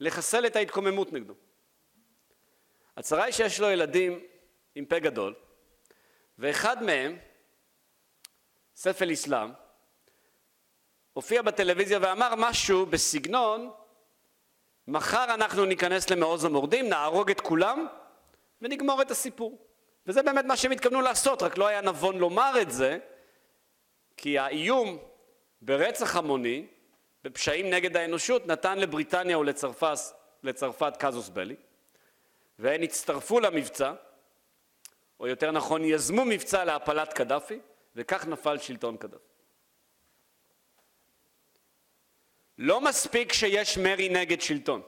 לחסל 0.01 0.46
את 0.46 0.57
ההתקוממות 0.57 1.12
נגדו. 1.12 1.34
הצרה 2.96 3.24
היא 3.24 3.32
שיש 3.32 3.61
לו 3.61 3.70
ילדים 3.70 4.20
עם 4.74 4.84
פה 4.84 4.98
גדול 4.98 5.34
ואחד 6.38 6.82
מהם, 6.82 7.18
סף 8.74 9.03
אל 9.03 9.12
אסלאם, 9.12 9.51
הופיע 11.12 11.42
בטלוויזיה 11.42 11.98
ואמר 12.03 12.34
משהו 12.36 12.86
בסגנון 12.86 13.70
מחר 14.88 15.34
אנחנו 15.34 15.64
ניכנס 15.64 16.11
למעוז 16.11 16.44
המורדים, 16.44 16.88
נהרוג 16.88 17.30
את 17.30 17.40
כולם 17.40 17.86
ונגמור 18.61 19.03
את 19.03 19.11
הסיפור. 19.11 19.66
וזה 20.07 20.22
באמת 20.22 20.44
מה 20.44 20.57
שהם 20.57 20.72
התכוונו 20.72 21.01
לעשות, 21.01 21.42
רק 21.42 21.59
לא 21.59 21.66
היה 21.66 21.80
נבון 21.80 22.18
לומר 22.18 22.53
את 22.62 22.70
זה, 22.70 22.98
כי 24.16 24.38
האיום 24.38 24.98
ברצח 25.62 26.16
המוני, 26.16 26.66
בפשעים 27.25 27.71
נגד 27.71 27.97
האנושות, 27.97 28.47
נתן 28.47 28.79
לבריטניה 28.79 29.39
ולצרפת 30.43 30.97
קזוס 30.99 31.29
בלי, 31.29 31.57
והן 32.59 32.83
הצטרפו 32.83 33.41
למבצע, 33.41 33.93
או 35.21 35.27
יותר 35.27 35.51
נכון 35.51 35.85
יזמו 35.85 36.25
מבצע 36.25 36.64
להפלת 36.64 37.12
קדאפי, 37.12 37.59
וכך 37.97 38.27
נפל 38.27 38.59
שלטון 38.59 38.97
קדאפי. 38.97 39.25
לא 42.59 42.81
מספיק 42.81 43.33
שיש 43.33 43.79
מרי 43.79 44.09
נגד 44.09 44.41
שלטון, 44.41 44.83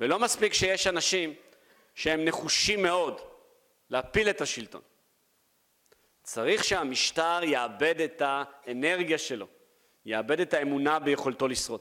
ולא 0.00 0.18
מספיק 0.18 0.52
שיש 0.52 0.86
אנשים 0.86 1.34
שהם 1.94 2.24
נחושים 2.24 2.82
מאוד 2.82 3.20
להפיל 3.90 4.30
את 4.30 4.40
השלטון. 4.40 4.82
צריך 6.22 6.64
שהמשטר 6.64 7.40
יאבד 7.42 8.00
את 8.00 8.22
האנרגיה 8.24 9.18
שלו, 9.18 9.46
יאבד 10.06 10.40
את 10.40 10.54
האמונה 10.54 10.98
ביכולתו 10.98 11.48
לשרוד. 11.48 11.80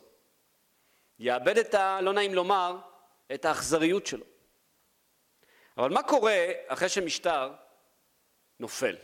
יאבד 1.20 1.58
את 1.58 1.74
ה... 1.74 2.02
לא 2.02 2.14
נעים 2.14 2.34
לומר, 2.34 2.78
את 3.34 3.46
האכזריות 3.46 4.06
שלו. 4.06 4.26
אבל 5.78 5.90
מה 5.90 6.04
קורה 6.04 6.52
אחרי 6.68 6.90
שמשטר 6.90 7.54
נופל? 8.60 8.96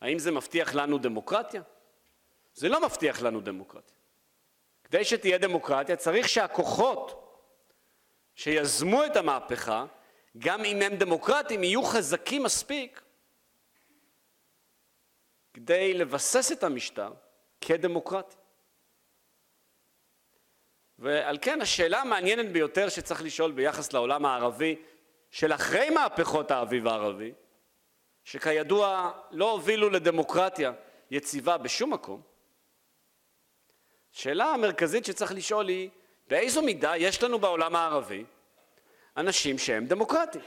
האם 0.00 0.18
זה 0.18 0.30
מבטיח 0.30 0.74
לנו 0.74 0.98
דמוקרטיה? 0.98 1.62
זה 2.54 2.68
לא 2.68 2.86
מבטיח 2.86 3.22
לנו 3.22 3.40
דמוקרטיה. 3.40 3.96
כדי 4.84 5.04
שתהיה 5.04 5.38
דמוקרטיה 5.38 5.96
צריך 5.96 6.28
שהכוחות 6.28 7.22
שיזמו 8.34 9.04
את 9.04 9.16
המהפכה, 9.16 9.86
גם 10.38 10.64
אם 10.64 10.82
הם 10.82 10.96
דמוקרטיים, 10.96 11.64
יהיו 11.64 11.82
חזקים 11.82 12.42
מספיק 12.42 13.02
כדי 15.54 15.94
לבסס 15.94 16.52
את 16.52 16.64
המשטר 16.64 17.12
כדמוקרטי. 17.60 18.36
ועל 20.98 21.38
כן 21.42 21.60
השאלה 21.60 22.00
המעניינת 22.00 22.52
ביותר 22.52 22.88
שצריך 22.88 23.22
לשאול 23.22 23.52
ביחס 23.52 23.92
לעולם 23.92 24.26
הערבי 24.26 24.76
של 25.30 25.52
אחרי 25.52 25.90
מהפכות 25.90 26.50
האביב 26.50 26.86
הערבי, 26.86 27.32
שכידוע 28.24 29.12
לא 29.30 29.50
הובילו 29.50 29.90
לדמוקרטיה 29.90 30.72
יציבה 31.10 31.58
בשום 31.58 31.92
מקום, 31.92 32.22
השאלה 34.14 34.44
המרכזית 34.44 35.04
שצריך 35.04 35.32
לשאול 35.32 35.68
היא, 35.68 35.90
באיזו 36.28 36.62
מידה 36.62 36.96
יש 36.96 37.22
לנו 37.22 37.38
בעולם 37.38 37.76
הערבי 37.76 38.24
אנשים 39.16 39.58
שהם 39.58 39.86
דמוקרטיים, 39.86 40.44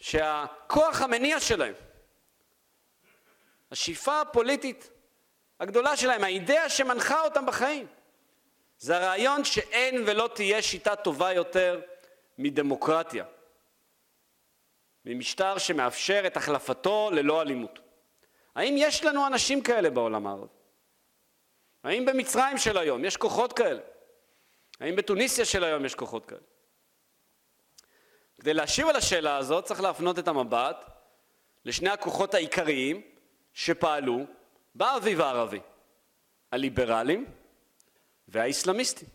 שהכוח 0.00 1.02
המניע 1.02 1.40
שלהם, 1.40 1.74
השאיפה 3.70 4.20
הפוליטית 4.20 4.90
הגדולה 5.60 5.96
שלהם, 5.96 6.24
האידאה 6.24 6.68
שמנחה 6.68 7.24
אותם 7.24 7.46
בחיים, 7.46 7.86
זה 8.78 8.96
הרעיון 8.96 9.44
שאין 9.44 10.04
ולא 10.06 10.30
תהיה 10.34 10.62
שיטה 10.62 10.96
טובה 10.96 11.32
יותר 11.32 11.80
מדמוקרטיה, 12.38 13.24
ממשטר 15.04 15.58
שמאפשר 15.58 16.22
את 16.26 16.36
החלפתו 16.36 17.10
ללא 17.12 17.42
אלימות. 17.42 17.78
האם 18.54 18.74
יש 18.78 19.04
לנו 19.04 19.26
אנשים 19.26 19.62
כאלה 19.62 19.90
בעולם 19.90 20.26
הערבי? 20.26 20.52
האם 21.84 22.04
במצרים 22.04 22.58
של 22.58 22.78
היום 22.78 23.04
יש 23.04 23.16
כוחות 23.16 23.52
כאלה? 23.52 23.80
האם 24.80 24.96
בתוניסיה 24.96 25.44
של 25.44 25.64
היום 25.64 25.84
יש 25.84 25.94
כוחות 25.94 26.26
כאלה? 26.26 26.40
כדי 28.40 28.54
להשיב 28.54 28.88
על 28.88 28.96
השאלה 28.96 29.36
הזאת 29.36 29.64
צריך 29.64 29.80
להפנות 29.80 30.18
את 30.18 30.28
המבט 30.28 30.84
לשני 31.64 31.90
הכוחות 31.90 32.34
העיקריים 32.34 33.02
שפעלו 33.52 34.26
באביב 34.78 35.20
הערבי, 35.20 35.60
הליברלים 36.52 37.26
והאסלאמיסטים. 38.28 39.08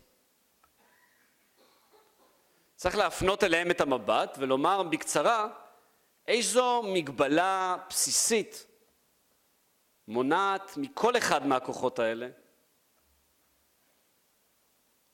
צריך 2.76 2.96
להפנות 2.96 3.44
אליהם 3.44 3.70
את 3.70 3.80
המבט 3.80 4.36
ולומר 4.40 4.82
בקצרה 4.82 5.48
איזו 6.26 6.82
מגבלה 6.94 7.76
בסיסית 7.88 8.66
מונעת 10.08 10.76
מכל 10.76 11.16
אחד 11.16 11.46
מהכוחות 11.46 11.98
האלה 11.98 12.28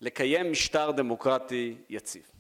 לקיים 0.01 0.53
משטר 0.53 0.91
דמוקרטי 0.91 1.77
יציב. 1.89 2.31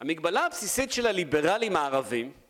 המגבלה 0.00 0.46
הבסיסית 0.46 0.92
של 0.92 1.06
הליברלים 1.06 1.76
הערבים 1.76 2.41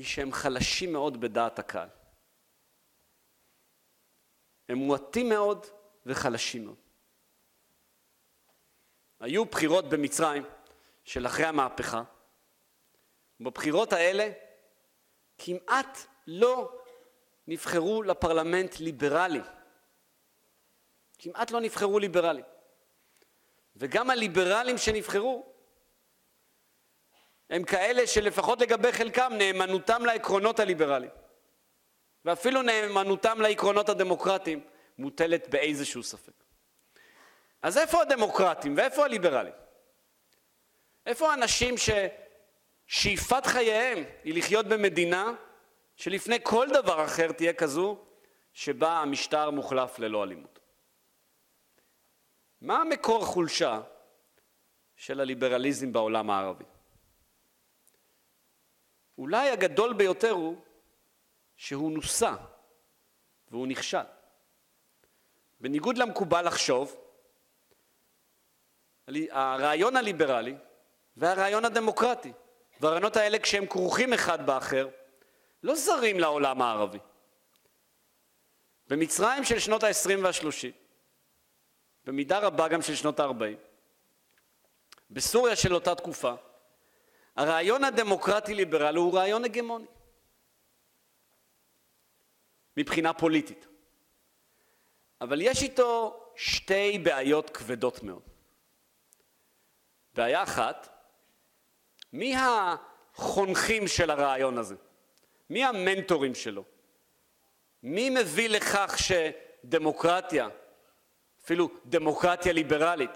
היא 0.00 0.06
שהם 0.06 0.32
חלשים 0.32 0.92
מאוד 0.92 1.20
בדעת 1.20 1.58
הקהל. 1.58 1.88
הם 4.68 4.78
מועטים 4.78 5.28
מאוד 5.28 5.66
וחלשים 6.06 6.64
מאוד. 6.64 6.76
היו 9.20 9.44
בחירות 9.44 9.88
במצרים 9.88 10.44
של 11.04 11.26
אחרי 11.26 11.44
המהפכה. 11.46 12.02
בבחירות 13.40 13.92
האלה 13.92 14.30
כמעט 15.38 15.98
לא 16.26 16.82
נבחרו 17.46 18.02
לפרלמנט 18.02 18.80
ליברלים. 18.80 19.44
כמעט 21.18 21.50
לא 21.50 21.60
נבחרו 21.60 21.98
ליברלים. 21.98 22.44
וגם 23.76 24.10
הליברלים 24.10 24.78
שנבחרו 24.78 25.49
הם 27.50 27.64
כאלה 27.64 28.06
שלפחות 28.06 28.60
לגבי 28.60 28.92
חלקם 28.92 29.32
נאמנותם 29.38 30.04
לעקרונות 30.04 30.60
הליברליים 30.60 31.10
ואפילו 32.24 32.62
נאמנותם 32.62 33.40
לעקרונות 33.40 33.88
הדמוקרטיים 33.88 34.60
מוטלת 34.98 35.48
באיזשהו 35.48 36.02
ספק. 36.02 36.32
אז 37.62 37.78
איפה 37.78 38.02
הדמוקרטים 38.02 38.74
ואיפה 38.76 39.04
הליברלים? 39.04 39.52
איפה 41.06 41.30
האנשים 41.30 41.74
ששאיפת 42.88 43.46
חייהם 43.46 44.04
היא 44.24 44.34
לחיות 44.34 44.66
במדינה 44.66 45.32
שלפני 45.96 46.38
כל 46.42 46.68
דבר 46.72 47.04
אחר 47.04 47.32
תהיה 47.32 47.52
כזו 47.52 47.98
שבה 48.52 48.98
המשטר 48.98 49.50
מוחלף 49.50 49.98
ללא 49.98 50.24
אלימות? 50.24 50.58
מה 52.60 52.84
מקור 52.84 53.22
החולשה 53.22 53.80
של 54.96 55.20
הליברליזם 55.20 55.92
בעולם 55.92 56.30
הערבי? 56.30 56.64
אולי 59.20 59.50
הגדול 59.50 59.92
ביותר 59.92 60.30
הוא 60.30 60.56
שהוא 61.56 61.92
נוסה 61.92 62.34
והוא 63.50 63.66
נכשל. 63.66 64.02
בניגוד 65.60 65.98
למקובל 65.98 66.46
לחשוב, 66.46 66.96
הרעיון 69.30 69.96
הליברלי 69.96 70.54
והרעיון 71.16 71.64
הדמוקרטי, 71.64 72.32
והרעיונות 72.80 73.16
האלה 73.16 73.38
כשהם 73.38 73.66
כרוכים 73.66 74.12
אחד 74.12 74.46
באחר, 74.46 74.88
לא 75.62 75.74
זרים 75.74 76.20
לעולם 76.20 76.62
הערבי. 76.62 76.98
במצרים 78.86 79.44
של 79.44 79.58
שנות 79.58 79.82
ה-20 79.82 80.18
וה-30 80.22 80.72
במידה 82.04 82.38
רבה 82.38 82.68
גם 82.68 82.82
של 82.82 82.94
שנות 82.94 83.20
ה-40. 83.20 83.56
בסוריה 85.10 85.56
של 85.56 85.74
אותה 85.74 85.94
תקופה, 85.94 86.34
הרעיון 87.36 87.84
הדמוקרטי-ליברלי 87.84 88.98
הוא 88.98 89.14
רעיון 89.14 89.44
הגמוני 89.44 89.86
מבחינה 92.76 93.12
פוליטית. 93.12 93.66
אבל 95.20 95.40
יש 95.40 95.62
איתו 95.62 96.20
שתי 96.36 96.98
בעיות 96.98 97.50
כבדות 97.50 98.02
מאוד. 98.02 98.22
בעיה 100.14 100.42
אחת, 100.42 100.88
מי 102.12 102.34
החונכים 102.36 103.88
של 103.88 104.10
הרעיון 104.10 104.58
הזה? 104.58 104.74
מי 105.50 105.64
המנטורים 105.64 106.34
שלו? 106.34 106.64
מי 107.82 108.10
מביא 108.10 108.48
לכך 108.48 108.96
שדמוקרטיה, 108.98 110.48
אפילו 111.44 111.68
דמוקרטיה 111.84 112.52
ליברלית, 112.52 113.10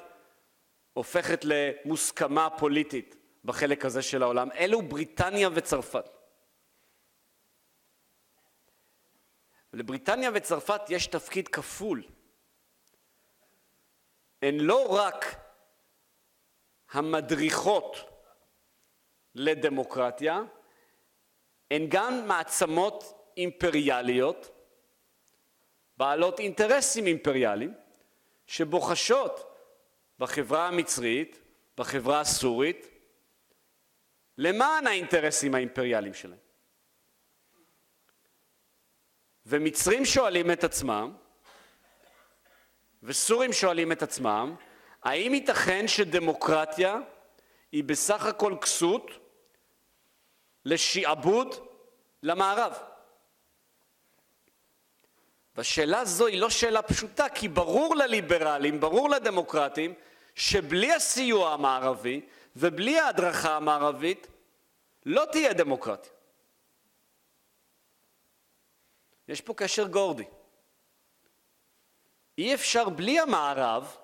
הופכת 0.93 1.45
למוסכמה 1.45 2.51
פוליטית 2.51 3.17
בחלק 3.45 3.85
הזה 3.85 4.03
של 4.03 4.23
העולם? 4.23 4.53
אלו 4.53 4.83
בריטניה 4.83 5.49
וצרפת. 5.55 6.05
לבריטניה 9.73 10.31
וצרפת 10.35 10.81
יש 10.89 11.07
תפקיד 11.07 11.49
כפול. 11.49 12.03
הן 14.43 14.61
לא 14.61 14.97
רק 14.97 15.25
המדריכות 16.91 17.97
לדמוקרטיה, 19.35 20.43
הן 21.71 21.87
גם 21.89 22.29
מעצמות 22.29 23.31
אימפריאליות, 23.37 24.51
בעלות 25.97 26.39
אינטרסים 26.39 27.07
אימפריאליים, 27.07 27.75
שבוחשות 28.47 29.57
בחברה 30.19 30.69
המצרית, 30.69 31.41
בחברה 31.77 32.21
הסורית, 32.21 32.94
למען 34.39 34.87
האינטרסים 34.87 35.55
האימפריאליים 35.55 36.15
שלהם. 36.15 36.39
ומצרים 39.47 40.05
שואלים 40.05 40.51
את 40.51 40.65
עצמם, 40.65 41.17
וסורים 43.03 43.53
שואלים 43.53 43.93
את 43.93 44.03
עצמם, 44.03 44.55
האם 45.03 45.35
ייתכן 45.35 45.89
שדמוקרטיה 45.89 46.99
היא 47.73 47.85
בסך 47.85 48.27
הכל 48.27 48.57
כסות 48.61 49.11
לשעבוד 50.65 51.55
למערב? 52.23 52.79
והשאלה 55.57 56.05
זו 56.05 56.27
היא 56.27 56.41
לא 56.41 56.51
שאלה 56.51 56.83
פשוטה, 56.83 57.29
כי 57.29 57.49
ברור 57.49 57.97
לליברלים, 57.97 58.81
ברור 58.81 59.11
לדמוקרטים, 59.11 59.95
שבלי 60.35 60.93
הסיוע 60.93 61.53
המערבי 61.53 62.21
ובלי 62.57 62.99
ההדרכה 62.99 63.57
המערבית 63.57 64.27
לא 65.07 65.25
תהיה 65.33 65.53
דמוקרטיה. 65.53 66.13
יש 69.29 69.41
פה 69.41 69.55
קשר 69.57 69.87
גורדי. 69.87 70.25
אי 72.39 72.55
אפשר 72.55 72.89
בלי 72.89 73.21
המערב, 73.21 73.97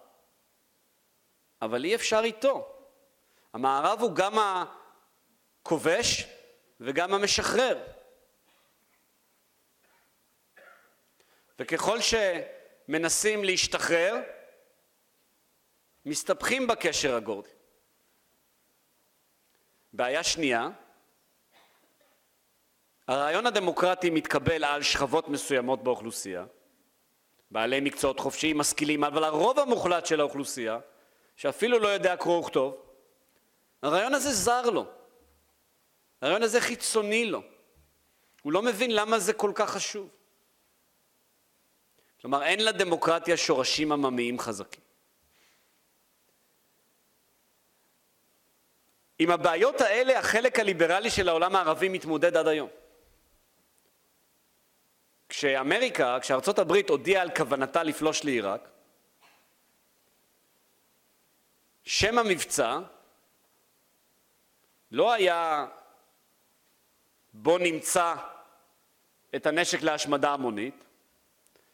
אבל 1.63 1.85
אי 1.85 1.95
אפשר 1.95 2.21
איתו. 2.25 2.77
המערב 3.53 4.01
הוא 4.01 4.17
גם 4.17 4.35
הכובש 5.63 6.27
וגם 6.81 7.15
המשחרר. 7.15 7.87
וככל 11.59 11.99
שמנסים 12.01 13.45
להשתחרר, 13.45 14.15
מסתבכים 16.07 16.67
בקשר 16.67 17.15
הגורדי. 17.17 17.60
בעיה 19.93 20.23
שנייה, 20.23 20.69
הרעיון 23.09 23.47
הדמוקרטי 23.47 24.11
מתקבל 24.11 24.65
על 24.65 24.83
שכבות 24.83 25.29
מסוימות 25.29 25.85
באוכלוסייה, 25.85 26.45
בעלי 27.51 27.81
מקצועות 27.81 28.21
חופשיים, 28.21 28.59
משכילים, 28.59 29.05
אבל 29.05 29.25
הרוב 29.25 29.59
המוחלט 29.59 30.07
של 30.07 30.21
האוכלוסייה, 30.21 30.79
שאפילו 31.37 31.79
לא 31.79 31.89
יודע 31.89 32.17
קרוא 32.17 32.39
וכתוב, 32.39 32.77
הרעיון 33.83 34.15
הזה 34.15 34.33
זר 34.33 34.71
לו. 34.71 34.87
הרעיון 36.21 36.43
הזה 36.43 36.61
חיצוני 36.61 37.27
לו. 37.27 37.43
הוא 38.43 38.53
לא 38.53 38.63
מבין 38.63 38.95
למה 38.95 39.19
זה 39.19 39.33
כל 39.33 39.53
כך 39.55 39.71
חשוב. 39.71 40.09
כלומר, 42.21 42.43
אין 42.43 42.65
לדמוקרטיה 42.65 43.37
שורשים 43.37 43.93
עממיים 43.93 44.39
חזקים. 44.39 44.90
עם 49.21 49.31
הבעיות 49.31 49.81
האלה 49.81 50.19
החלק 50.19 50.59
הליברלי 50.59 51.11
של 51.11 51.29
העולם 51.29 51.57
הערבי 51.57 51.89
מתמודד 51.89 52.37
עד 52.37 52.49
היום. 52.49 52.69
כשאמריקה, 55.29 56.19
כשארצות 56.21 56.59
הברית 56.59 56.91
הודיעה 56.91 57.23
על 57.23 57.31
כוונתה 57.37 57.83
לפלוש 57.83 58.25
לעיראק, 58.25 58.69
שם 61.85 62.19
המבצע 62.19 62.79
לא 64.91 65.13
היה 65.13 65.67
בוא 67.33 67.59
נמצא 67.59 68.15
את 69.35 69.47
הנשק 69.47 69.83
להשמדה 69.83 70.31
המונית, 70.31 70.85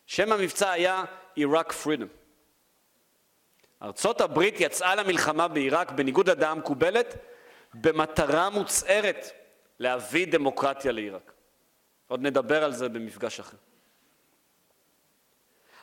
שם 0.07 0.33
המבצע 0.33 0.71
היה 0.71 1.05
עיראק 1.35 1.73
פרידום. 1.73 2.09
ארצות 3.83 4.21
הברית 4.21 4.55
יצאה 4.59 4.95
למלחמה 4.95 5.49
בעיראק 5.49 5.91
בניגוד 5.91 6.31
לדעה 6.31 6.51
המקובלת 6.51 7.36
במטרה 7.81 8.51
מוצהרת 8.51 9.27
להביא 9.79 10.27
דמוקרטיה 10.27 10.93
לעיראק. 10.93 11.33
עוד 12.09 12.21
נדבר 12.21 12.65
על 12.65 12.73
זה 12.73 12.89
במפגש 12.89 13.41
אחר. 13.41 13.57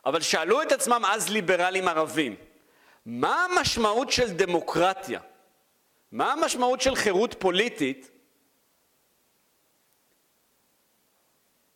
אבל 0.05 0.21
שאלו 0.21 0.61
את 0.61 0.71
עצמם 0.71 1.03
אז 1.07 1.29
ליברלים 1.29 1.87
ערבים, 1.87 2.35
מה 3.05 3.45
המשמעות 3.45 4.11
של 4.11 4.33
דמוקרטיה? 4.33 5.19
מה 6.11 6.33
המשמעות 6.33 6.81
של 6.81 6.95
חירות 6.95 7.35
פוליטית 7.39 8.11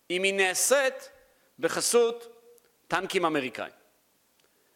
אם 0.10 0.24
היא 0.24 0.34
נעשית 0.34 1.10
בחסות 1.60 2.28
טנקים 2.88 3.26
אמריקאים? 3.26 3.74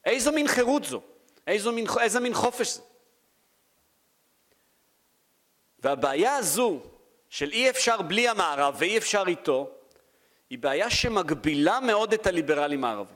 איזו 0.05 0.31
מין 0.31 0.47
חירות 0.47 0.83
זו? 0.83 1.01
איזו 1.47 1.71
מין, 1.71 1.85
איזה 2.01 2.19
מין 2.19 2.33
חופש 2.33 2.67
זה? 2.67 2.81
והבעיה 5.84 6.36
הזו 6.36 6.79
של 7.29 7.51
אי 7.51 7.69
אפשר 7.69 8.01
בלי 8.01 8.27
המערב 8.27 8.75
ואי 8.77 8.97
אפשר 8.97 9.23
איתו, 9.27 9.69
היא 10.49 10.59
בעיה 10.59 10.89
שמגבילה 10.89 11.79
מאוד 11.79 12.13
את 12.13 12.27
הליברלים 12.27 12.84
הערבים. 12.84 13.15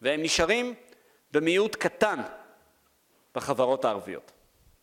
והם 0.00 0.22
נשארים 0.22 0.74
במיעוט 1.30 1.76
קטן 1.76 2.22
בחברות 3.34 3.84
הערביות. 3.84 4.32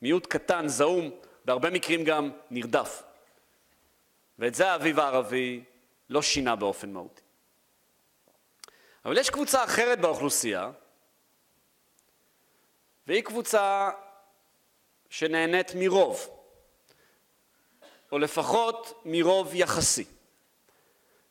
מיעוט 0.02 0.28
קטן, 0.28 0.68
זעום, 0.68 1.12
בהרבה 1.46 1.70
מקרים 1.70 2.04
גם 2.04 2.32
נרדף. 2.52 3.04
ואת 4.40 4.56
זה 4.56 4.72
האביב 4.72 5.00
הערבי 5.00 5.64
לא 6.10 6.22
שינה 6.22 6.56
באופן 6.56 6.94
מהותי. 6.94 7.22
אבל 9.06 9.18
יש 9.18 9.30
קבוצה 9.30 9.64
אחרת 9.64 10.00
באוכלוסייה, 10.02 10.72
והיא 13.08 13.24
קבוצה 13.24 13.90
שנהנית 15.16 15.72
מרוב, 15.76 16.30
או 18.12 18.20
לפחות 18.20 19.02
מרוב 19.06 19.56
יחסי, 19.56 20.06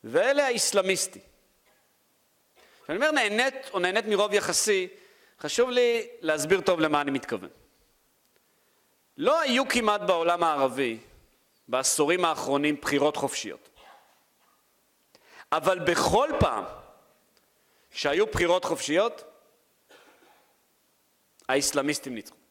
ואלה 0.03 0.47
האסלאמיסטים. 0.47 1.21
כשאני 2.83 2.97
אומר 2.97 3.11
נהנית 3.11 3.53
או 3.73 3.79
נהנית 3.79 4.05
מרוב 4.05 4.33
יחסי, 4.33 4.87
חשוב 5.39 5.69
לי 5.69 6.07
להסביר 6.21 6.61
טוב 6.61 6.79
למה 6.79 7.01
אני 7.01 7.11
מתכוון. 7.11 7.49
לא 9.17 9.39
היו 9.39 9.67
כמעט 9.69 10.01
בעולם 10.01 10.43
הערבי 10.43 10.97
בעשורים 11.67 12.25
האחרונים 12.25 12.75
בחירות 12.75 13.15
חופשיות. 13.15 13.69
אבל 15.51 15.79
בכל 15.79 16.29
פעם 16.39 16.63
שהיו 17.91 18.25
בחירות 18.25 18.65
חופשיות, 18.65 19.23
האסלאמיסטים 21.49 22.15
ניצחו. 22.15 22.44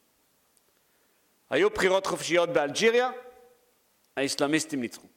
היו 1.49 1.69
בחירות 1.69 2.05
חופשיות 2.05 2.49
באלג'יריה, 2.49 3.11
האסלאמיסטים 4.17 4.81
ניצחו. 4.81 5.07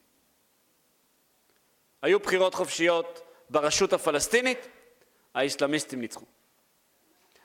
היו 2.03 2.20
בחירות 2.20 2.55
חופשיות 2.55 3.22
ברשות 3.51 3.93
הפלסטינית, 3.93 4.68
האסלאמיסטים 5.35 6.01
ניצחו. 6.01 6.24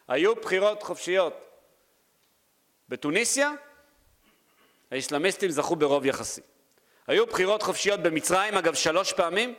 היו 0.08 0.36
בחירות 0.36 0.84
חופשיות 0.84 1.34
בתוניסיה, 2.90 3.52
האסלאמיסטים 4.92 5.50
זכו 5.50 5.76
ברוב 5.76 6.06
יחסי. 6.06 6.42
היו 7.08 7.26
בחירות 7.26 7.64
חופשיות 7.64 8.00
במצרים, 8.00 8.54
אגב, 8.54 8.74
שלוש 8.74 9.14
פעמים, 9.14 9.56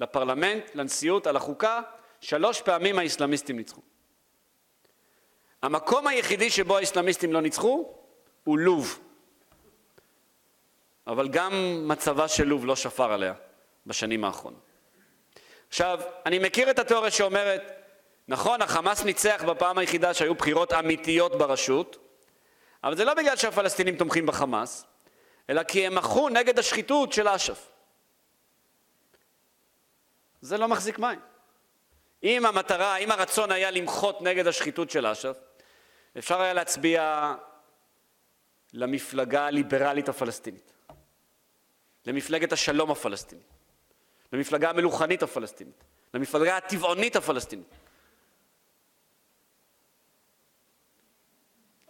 לפרלמנט, 0.00 0.74
לנשיאות, 0.74 1.26
על 1.26 1.36
החוקה, 1.36 1.80
שלוש 2.20 2.60
פעמים 2.62 2.98
האסלאמיסטים 2.98 3.56
ניצחו. 3.56 3.80
המקום 5.62 6.06
היחידי 6.06 6.50
שבו 6.50 6.76
האסלאמיסטים 6.76 7.32
לא 7.32 7.40
ניצחו 7.40 7.94
הוא 8.46 8.58
לוב. 8.58 8.98
אבל 11.06 11.28
גם 11.28 11.82
מצבה 11.88 12.28
של 12.28 12.44
לוב 12.44 12.66
לא 12.66 12.76
שפר 12.76 13.12
עליה 13.12 13.34
בשנים 13.86 14.24
האחרונות. 14.24 14.60
עכשיו, 15.68 16.00
אני 16.26 16.38
מכיר 16.38 16.70
את 16.70 16.78
התיאוריה 16.78 17.10
שאומרת, 17.10 17.62
נכון, 18.28 18.62
החמאס 18.62 19.04
ניצח 19.04 19.44
בפעם 19.46 19.78
היחידה 19.78 20.14
שהיו 20.14 20.34
בחירות 20.34 20.72
אמיתיות 20.72 21.38
ברשות, 21.38 21.96
אבל 22.84 22.96
זה 22.96 23.04
לא 23.04 23.14
בגלל 23.14 23.36
שהפלסטינים 23.36 23.96
תומכים 23.96 24.26
בחמאס, 24.26 24.84
אלא 25.50 25.62
כי 25.62 25.86
הם 25.86 25.94
מחו 25.94 26.28
נגד 26.28 26.58
השחיתות 26.58 27.12
של 27.12 27.28
אש"ף. 27.28 27.68
זה 30.40 30.58
לא 30.58 30.68
מחזיק 30.68 30.98
מים. 30.98 31.20
אם 32.22 32.46
המטרה, 32.46 32.96
אם 32.96 33.10
הרצון 33.10 33.52
היה 33.52 33.70
למחות 33.70 34.22
נגד 34.22 34.46
השחיתות 34.46 34.90
של 34.90 35.06
אש"ף, 35.06 35.36
אפשר 36.18 36.40
היה 36.40 36.52
להצביע 36.52 37.34
למפלגה 38.76 39.46
הליברלית 39.46 40.08
הפלסטינית, 40.08 40.72
למפלגת 42.06 42.52
השלום 42.52 42.90
הפלסטינית, 42.90 43.46
למפלגה 44.32 44.70
המלוכנית 44.70 45.22
הפלסטינית, 45.22 45.84
למפלגה 46.14 46.56
הטבעונית 46.56 47.16
הפלסטינית. 47.16 47.74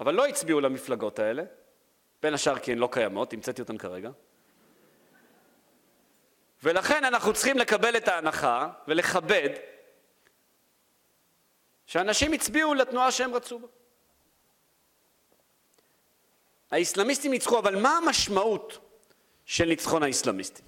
אבל 0.01 0.15
לא 0.15 0.27
הצביעו 0.27 0.61
למפלגות 0.61 1.19
האלה, 1.19 1.45
בין 2.23 2.35
השאר 2.35 2.59
כי 2.59 2.73
הן 2.73 2.79
לא 2.79 2.89
קיימות, 2.93 3.33
המצאתי 3.33 3.63
אותן 3.63 3.79
כרגע. 3.79 4.11
ולכן 6.63 7.05
אנחנו 7.05 7.33
צריכים 7.33 7.59
לקבל 7.59 7.97
את 7.97 8.09
ההנחה 8.09 8.69
ולכבד 8.89 9.49
שאנשים 11.87 12.33
הצביעו 12.33 12.75
לתנועה 12.75 13.13
שהם 13.13 13.35
רצו 13.35 13.59
בה. 13.59 13.67
האסלאמיסטים 16.71 17.31
ניצחו, 17.31 17.59
אבל 17.59 17.83
מה 17.83 17.97
המשמעות 17.97 18.79
של 19.45 19.65
ניצחון 19.65 20.03
האסלאמיסטים? 20.03 20.65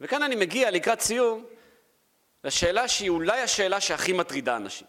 וכאן 0.00 0.22
אני 0.22 0.36
מגיע 0.36 0.70
לקראת 0.70 1.00
סיום 1.00 1.46
לשאלה 2.44 2.88
שהיא 2.88 3.10
אולי 3.10 3.40
השאלה 3.40 3.80
שהכי 3.80 4.12
מטרידה 4.12 4.56
אנשים. 4.56 4.86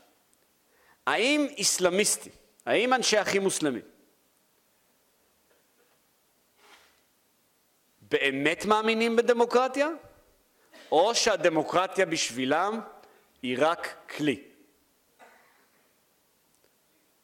האם 1.08 1.48
אסלאמיסטים, 1.62 2.32
האם 2.66 2.94
אנשי 2.94 3.22
אחים 3.22 3.42
מוסלמים, 3.42 3.82
באמת 8.02 8.66
מאמינים 8.66 9.16
בדמוקרטיה, 9.16 9.90
או 10.92 11.16
שהדמוקרטיה 11.16 12.06
בשבילם 12.06 12.80
היא 13.42 13.58
רק 13.60 13.96
כלי? 14.18 14.44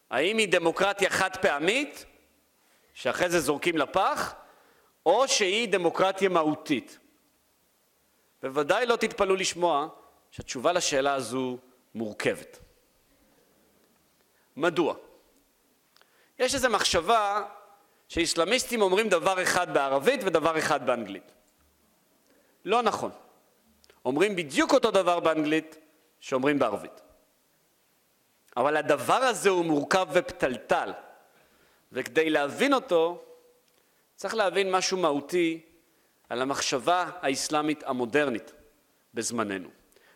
האם 0.09 0.37
היא 0.37 0.47
דמוקרטיה 0.47 1.09
חד 1.09 1.37
פעמית, 1.41 2.05
שאחרי 2.99 3.29
זה 3.29 3.39
זורקים 3.39 3.77
לפח, 3.77 4.35
או 5.05 5.27
שהיא 5.27 5.67
דמוקרטיה 5.67 6.29
מהותית? 6.29 6.99
בוודאי 8.43 8.85
לא 8.85 8.95
תתפלאו 8.95 9.35
לשמוע 9.35 9.87
שהתשובה 10.31 10.71
לשאלה 10.73 11.13
הזו 11.13 11.57
מורכבת. 11.95 12.59
מדוע? 14.55 14.95
יש 16.39 16.55
איזו 16.55 16.69
מחשבה 16.69 17.45
שאיסלאמיסטים 18.07 18.81
אומרים 18.81 19.09
דבר 19.09 19.43
אחד 19.43 19.73
בערבית 19.73 20.19
ודבר 20.23 20.57
אחד 20.59 20.85
באנגלית. 20.85 21.31
לא 22.65 22.81
נכון. 22.81 23.11
אומרים 24.05 24.35
בדיוק 24.35 24.73
אותו 24.73 24.91
דבר 24.91 25.19
באנגלית 25.19 25.77
שאומרים 26.19 26.59
בערבית. 26.59 27.01
אבל 28.57 28.77
הדבר 28.77 29.13
הזה 29.13 29.49
הוא 29.49 29.65
מורכב 29.65 30.07
ופתלתל, 30.11 30.91
וכדי 31.91 32.29
להבין 32.29 32.73
אותו 32.73 33.23
צריך 34.15 34.33
להבין 34.33 34.71
משהו 34.71 34.97
מהותי 34.97 35.61
על 36.29 36.41
המחשבה 36.41 37.09
האסלאמית 37.21 37.83
המודרנית 37.83 38.51
בזמננו. 39.13 39.69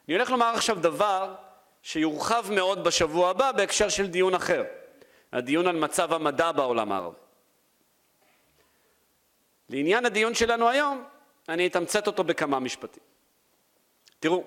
אני 0.07 0.15
הולך 0.15 0.29
לומר 0.29 0.45
עכשיו 0.55 0.79
דבר 0.79 1.35
שיורחב 1.81 2.45
מאוד 2.51 2.83
בשבוע 2.83 3.29
הבא 3.29 3.51
בהקשר 3.51 3.89
של 3.89 4.07
דיון 4.07 4.35
אחר, 4.35 4.63
הדיון 5.31 5.67
על 5.67 5.75
מצב 5.75 6.13
המדע 6.13 6.51
בעולם 6.51 6.91
הערבי. 6.91 7.17
לעניין 9.69 10.05
הדיון 10.05 10.33
שלנו 10.33 10.69
היום, 10.69 11.03
אני 11.49 11.67
אתמצת 11.67 12.07
אותו 12.07 12.23
בכמה 12.23 12.59
משפטים. 12.59 13.03
תראו, 14.19 14.43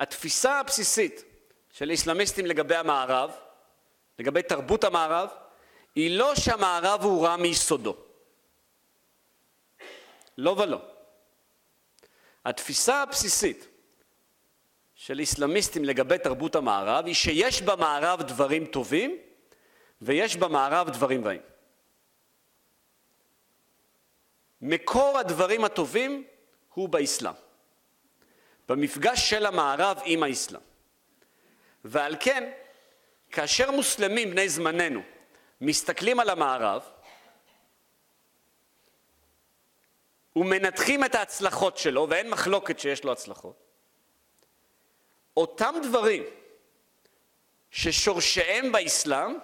התפיסה 0.00 0.60
הבסיסית 0.60 1.24
של 1.70 1.90
איסלאמיסטים 1.90 2.46
לגבי 2.46 2.76
המערב, 2.76 3.30
לגבי 4.18 4.42
תרבות 4.42 4.84
המערב, 4.84 5.30
היא 5.94 6.18
לא 6.18 6.34
שהמערב 6.34 7.02
הוא 7.02 7.26
רע 7.26 7.36
מיסודו. 7.36 7.96
לא 10.38 10.50
ולא. 10.50 10.80
התפיסה 12.44 13.02
הבסיסית 13.02 13.68
של 14.94 15.18
איסלאמיסטים 15.18 15.84
לגבי 15.84 16.18
תרבות 16.18 16.54
המערב 16.54 17.06
היא 17.06 17.14
שיש 17.14 17.62
במערב 17.62 18.22
דברים 18.22 18.66
טובים 18.66 19.18
ויש 20.02 20.36
במערב 20.36 20.90
דברים 20.90 21.24
רעים. 21.24 21.40
מקור 24.60 25.18
הדברים 25.18 25.64
הטובים 25.64 26.24
הוא 26.74 26.88
באסלאם, 26.88 27.34
במפגש 28.68 29.30
של 29.30 29.46
המערב 29.46 29.98
עם 30.04 30.22
האסלאם. 30.22 30.60
ועל 31.84 32.16
כן, 32.20 32.52
כאשר 33.30 33.70
מוסלמים 33.70 34.30
בני 34.30 34.48
זמננו 34.48 35.02
מסתכלים 35.60 36.20
על 36.20 36.30
המערב 36.30 36.90
ומנתחים 40.36 41.04
את 41.04 41.14
ההצלחות 41.14 41.78
שלו, 41.78 42.06
ואין 42.10 42.30
מחלוקת 42.30 42.78
שיש 42.78 43.04
לו 43.04 43.12
הצלחות, 43.12 43.56
אותם 45.36 45.74
דברים 45.82 46.22
ששורשיהם 47.70 48.72
באסלאם, 48.72 49.38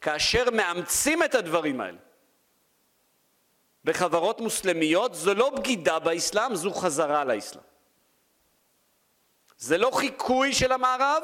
כאשר 0.00 0.50
מאמצים 0.50 1.22
את 1.22 1.34
הדברים 1.34 1.80
האלה 1.80 1.98
בחברות 3.84 4.40
מוסלמיות, 4.40 5.14
זו 5.14 5.34
לא 5.34 5.50
בגידה 5.50 5.98
באסלאם, 5.98 6.54
זו 6.54 6.74
חזרה 6.74 7.24
לאסלאם. 7.24 7.64
זה 9.58 9.78
לא 9.78 9.90
חיקוי 9.94 10.54
של 10.54 10.72
המערב, 10.72 11.22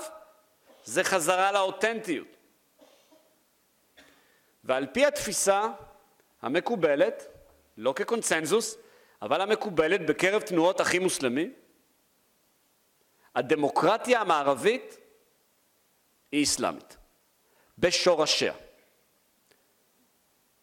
זה 0.85 1.05
חזרה 1.05 1.53
לאותנטיות. 1.53 2.40
ועל 4.65 4.87
פי 4.87 5.07
התפיסה 5.07 5.69
המקובלת, 6.43 7.27
לא 7.77 7.93
כקונצנזוס, 7.97 8.77
אבל 9.23 9.41
המקובלת 9.41 10.07
בקרב 10.07 10.43
תנועות 10.43 10.81
אחים 10.81 11.03
מוסלמים, 11.03 11.55
הדמוקרטיה 13.35 14.21
המערבית 14.21 14.97
היא 16.33 16.45
אסלאמית, 16.45 16.97
בשורשיה. 17.79 18.55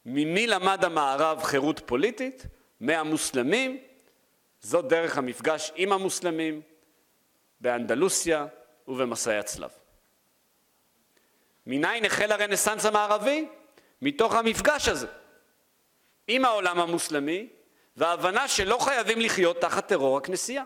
ממי 0.06 0.48
למד 0.48 0.86
המערב 0.86 1.44
חירות 1.44 1.82
פוליטית? 1.86 2.46
מהמוסלמים, 2.80 3.84
זאת 4.60 4.88
דרך 4.88 5.18
המפגש 5.18 5.72
עם 5.76 5.94
המוסלמים 5.94 6.62
באנדלוסיה 7.62 8.46
ובמסעי 8.88 9.38
הצלב. 9.38 9.70
מניין 11.66 12.06
החל 12.06 12.32
הרנסאנס 12.32 12.86
המערבי? 12.86 13.48
מתוך 14.02 14.34
המפגש 14.34 14.88
הזה 14.88 15.08
עם 16.28 16.46
העולם 16.46 16.80
המוסלמי 16.80 17.50
וההבנה 17.96 18.48
שלא 18.48 18.78
חייבים 18.78 19.20
לחיות 19.20 19.62
תחת 19.62 19.88
טרור 19.88 20.18
הכנסייה. 20.18 20.64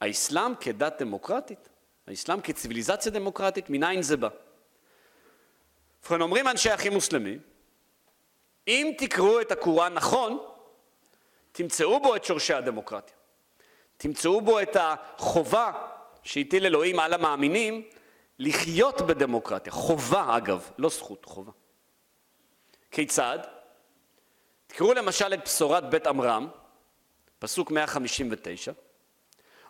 האסלאם 0.00 0.54
כדת 0.60 1.02
דמוקרטית, 1.02 1.68
האסלאם 2.06 2.40
כציוויליזציה 2.40 3.12
דמוקרטית, 3.12 3.70
מניין 3.70 4.02
זה 4.02 4.16
בא? 4.16 4.28
ובכן 6.02 6.20
אומרים 6.20 6.48
אנשי 6.48 6.74
אחים 6.74 6.92
מוסלמים, 6.92 7.38
אם 8.68 8.92
תקראו 8.98 9.40
את 9.40 9.52
הקוראן 9.52 9.94
נכון, 9.94 10.38
תמצאו 11.52 12.00
בו 12.00 12.16
את 12.16 12.24
שורשי 12.24 12.54
הדמוקרטיה. 12.54 13.16
תמצאו 13.96 14.40
בו 14.40 14.60
את 14.60 14.76
החובה 14.80 15.72
שהטיל 16.22 16.66
אלוהים 16.66 17.00
על 17.00 17.14
המאמינים 17.14 17.88
לחיות 18.40 19.00
בדמוקרטיה. 19.00 19.72
חובה, 19.72 20.36
אגב, 20.36 20.70
לא 20.78 20.88
זכות, 20.88 21.24
חובה. 21.24 21.52
כיצד? 22.90 23.38
תקראו 24.66 24.94
למשל 24.94 25.34
את 25.34 25.44
בשורת 25.44 25.90
בית 25.90 26.06
עמרם, 26.06 26.48
פסוק 27.38 27.70
159, 27.70 28.72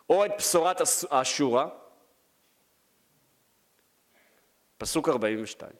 או 0.09 0.25
את 0.25 0.31
בשורת 0.37 0.81
האשורה, 1.09 1.67
פסוק 4.77 5.09
42. 5.09 5.71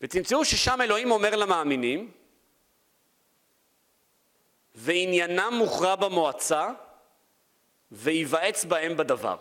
ותמצאו 0.00 0.44
ששם 0.44 0.80
אלוהים 0.80 1.10
אומר 1.10 1.36
למאמינים, 1.36 2.12
ועניינם 4.74 5.54
מוכרע 5.58 5.96
במועצה, 5.96 6.70
וייוועץ 7.92 8.64
בהם 8.64 8.96
בדבר. 8.96 9.36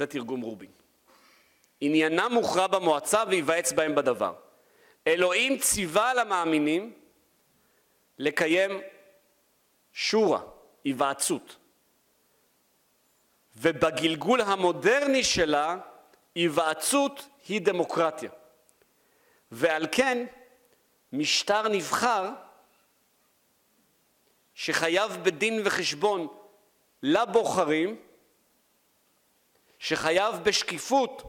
זה 0.00 0.06
תרגום 0.06 0.40
רובין. 0.40 0.70
עניינם 1.80 2.30
מוכרע 2.32 2.66
במועצה 2.66 3.22
וייוועץ 3.28 3.72
בהם 3.72 3.94
בדבר. 3.94 4.34
אלוהים 5.06 5.58
ציווה 5.58 6.14
למאמינים 6.14 6.92
לקיים 8.18 8.80
שורה, 9.92 10.42
היוועצות. 10.84 11.56
ובגלגול 13.56 14.40
המודרני 14.40 15.24
שלה, 15.24 15.76
היוועצות 16.34 17.28
היא 17.48 17.60
דמוקרטיה. 17.60 18.30
ועל 19.52 19.86
כן, 19.92 20.26
משטר 21.12 21.68
נבחר 21.68 22.30
שחייב 24.54 25.12
בדין 25.22 25.62
וחשבון 25.64 26.26
לבוחרים, 27.02 27.96
שחייב 29.80 30.34
בשקיפות 30.44 31.22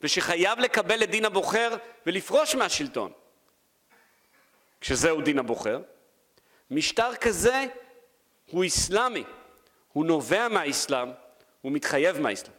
ושחייב 0.00 0.58
לקבל 0.58 1.02
את 1.02 1.10
דין 1.10 1.24
הבוחר 1.24 1.76
ולפרוש 2.06 2.54
מהשלטון, 2.54 3.12
כשזהו 4.80 5.20
דין 5.20 5.38
הבוחר. 5.38 5.82
משטר 6.70 7.16
כזה 7.16 7.64
הוא 8.50 8.64
אסלאמי, 8.66 9.24
הוא 9.92 10.06
נובע 10.06 10.48
מהאסלאם, 10.48 11.08
הוא 11.60 11.72
מתחייב 11.72 12.20
מהאסלאם. 12.20 12.52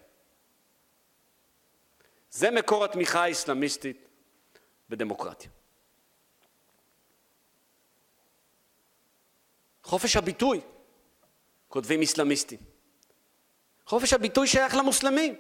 זה 2.30 2.52
מקור 2.52 2.86
התמיכה 2.86 3.24
האסלאמיסטית 3.24 4.08
בדמוקרטיה. 4.90 5.50
חופש 9.84 10.16
הביטוי, 10.16 10.62
כותבים 11.68 12.02
אסלאמיסטים. 12.02 12.75
חופש 13.86 14.14
הביטוי 14.14 14.48
שייך 14.48 14.76
למוסלמים. 14.76 15.36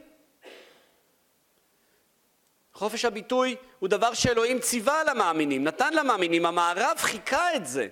חופש 2.73 3.05
הביטוי 3.05 3.55
הוא 3.79 3.89
דבר 3.89 4.13
שאלוהים 4.13 4.59
ציווה 4.59 5.03
למאמינים, 5.03 5.63
נתן 5.63 5.93
למאמינים, 5.93 6.45
המערב 6.45 6.97
חיכה 6.97 7.55
את 7.55 7.67
זה. 7.67 7.87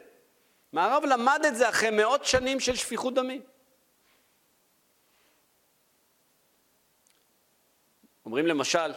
המערב 0.74 1.04
למד 1.06 1.42
את 1.48 1.56
זה 1.56 1.70
אחרי 1.70 1.90
מאות 1.90 2.26
שנים 2.26 2.60
של 2.60 2.76
שפיכות 2.76 3.14
דמים. 3.14 3.42
אומרים 8.26 8.48
למשל, 8.48 8.94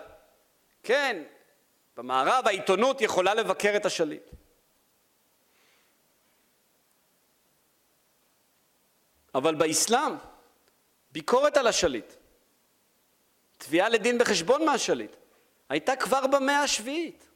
כן, 0.82 1.22
במערב 1.96 2.46
העיתונות 2.46 3.00
יכולה 3.00 3.34
לבקר 3.34 3.72
את 3.76 3.86
השליט. 3.86 4.22
אבל 9.34 9.54
באסלאם, 9.54 10.12
ביקורת 11.16 11.56
על 11.56 11.66
השליט, 11.66 12.12
תביעה 13.58 13.88
לדין 13.88 14.18
בחשבון 14.18 14.64
מהשליט, 14.64 15.16
הייתה 15.68 15.96
כבר 15.96 16.26
במאה 16.26 16.62
השביעית. 16.62 17.28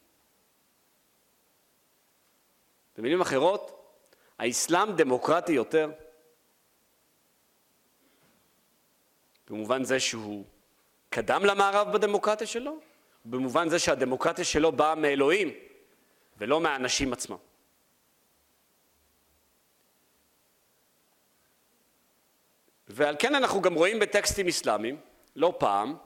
במילים 2.97 3.20
אחרות, 3.20 3.94
האסלאם 4.39 4.97
דמוקרטי 4.97 5.52
יותר, 5.52 5.90
במובן 9.51 9.85
זה 9.85 10.01
שהוא 10.01 10.44
קדם 11.11 11.44
למערב 11.44 11.93
בדמוקרטיה 11.93 12.47
שלו, 12.47 12.81
במובן 13.24 13.69
זה 13.69 13.78
שהדמוקרטיה 13.78 14.44
שלו 14.44 14.73
באה 14.73 14.94
מאלוהים 14.94 15.48
ולא 16.39 16.61
מהאנשים 16.61 17.12
עצמם. 17.12 17.36
ועל 22.93 23.17
כן 23.19 23.35
אנחנו 23.35 23.62
גם 23.62 23.75
רואים 23.75 23.99
בטקסטים 23.99 24.49
אסלאמיים, 24.49 25.01
לא 25.37 25.55
פעם, 25.59 25.97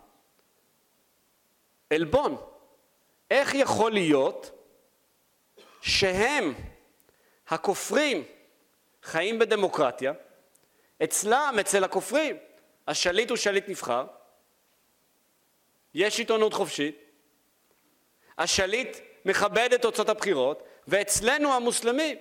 עלבון. 1.91 2.37
איך 3.31 3.55
יכול 3.55 3.93
להיות 3.93 4.51
שהם, 5.81 6.55
הכופרים, 7.49 8.25
חיים 9.03 9.39
בדמוקרטיה, 9.39 10.13
אצלם, 11.05 11.57
אצל 11.61 11.85
הכופרים, 11.85 12.37
השליט 12.87 13.31
הוא 13.31 13.37
שליט 13.37 13.69
נבחר, 13.69 14.07
יש 15.95 16.19
עיתונות 16.19 16.55
חופשית, 16.55 16.99
השליט 18.39 18.97
מכבד 19.25 19.73
את 19.75 19.83
תוצאות 19.83 20.09
הבחירות, 20.09 20.63
ואצלנו 20.89 21.55
המוסלמים 21.55 22.17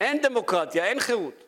אין 0.00 0.22
דמוקרטיה, 0.22 0.84
אין 0.84 1.00
חירות. 1.00 1.43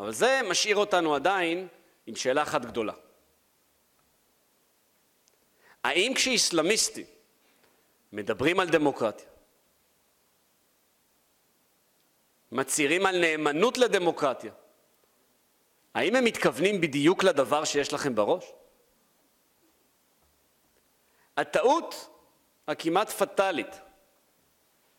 אבל 0.00 0.12
זה 0.12 0.40
משאיר 0.50 0.76
אותנו 0.76 1.14
עדיין 1.14 1.68
עם 2.06 2.16
שאלה 2.16 2.42
אחת 2.42 2.64
גדולה. 2.64 2.92
האם 5.84 6.12
כשאיסלאמיסטים 6.14 7.06
מדברים 8.12 8.60
על 8.60 8.68
דמוקרטיה, 8.68 9.26
מצהירים 12.52 13.06
על 13.06 13.20
נאמנות 13.20 13.78
לדמוקרטיה, 13.78 14.52
האם 15.94 16.16
הם 16.16 16.24
מתכוונים 16.24 16.80
בדיוק 16.80 17.24
לדבר 17.24 17.64
שיש 17.64 17.92
לכם 17.92 18.14
בראש? 18.14 18.52
הטעות 21.36 22.08
הכמעט 22.68 23.10
פטאלית 23.10 23.80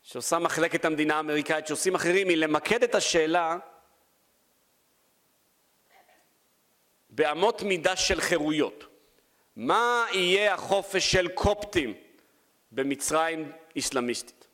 שעושה 0.02 0.38
מחלקת 0.38 0.84
המדינה 0.84 1.16
האמריקאית, 1.16 1.66
שעושים 1.66 1.94
אחרים, 1.94 2.28
היא 2.28 2.36
למקד 2.36 2.82
את 2.82 2.94
השאלה 2.94 3.58
באמות 7.12 7.62
מידה 7.62 7.96
של 7.96 8.20
חירויות. 8.20 8.84
מה 9.56 10.06
יהיה 10.12 10.54
החופש 10.54 11.12
של 11.12 11.28
קופטים 11.28 11.94
במצרים 12.72 13.52
אסלאמיסטית? 13.78 14.48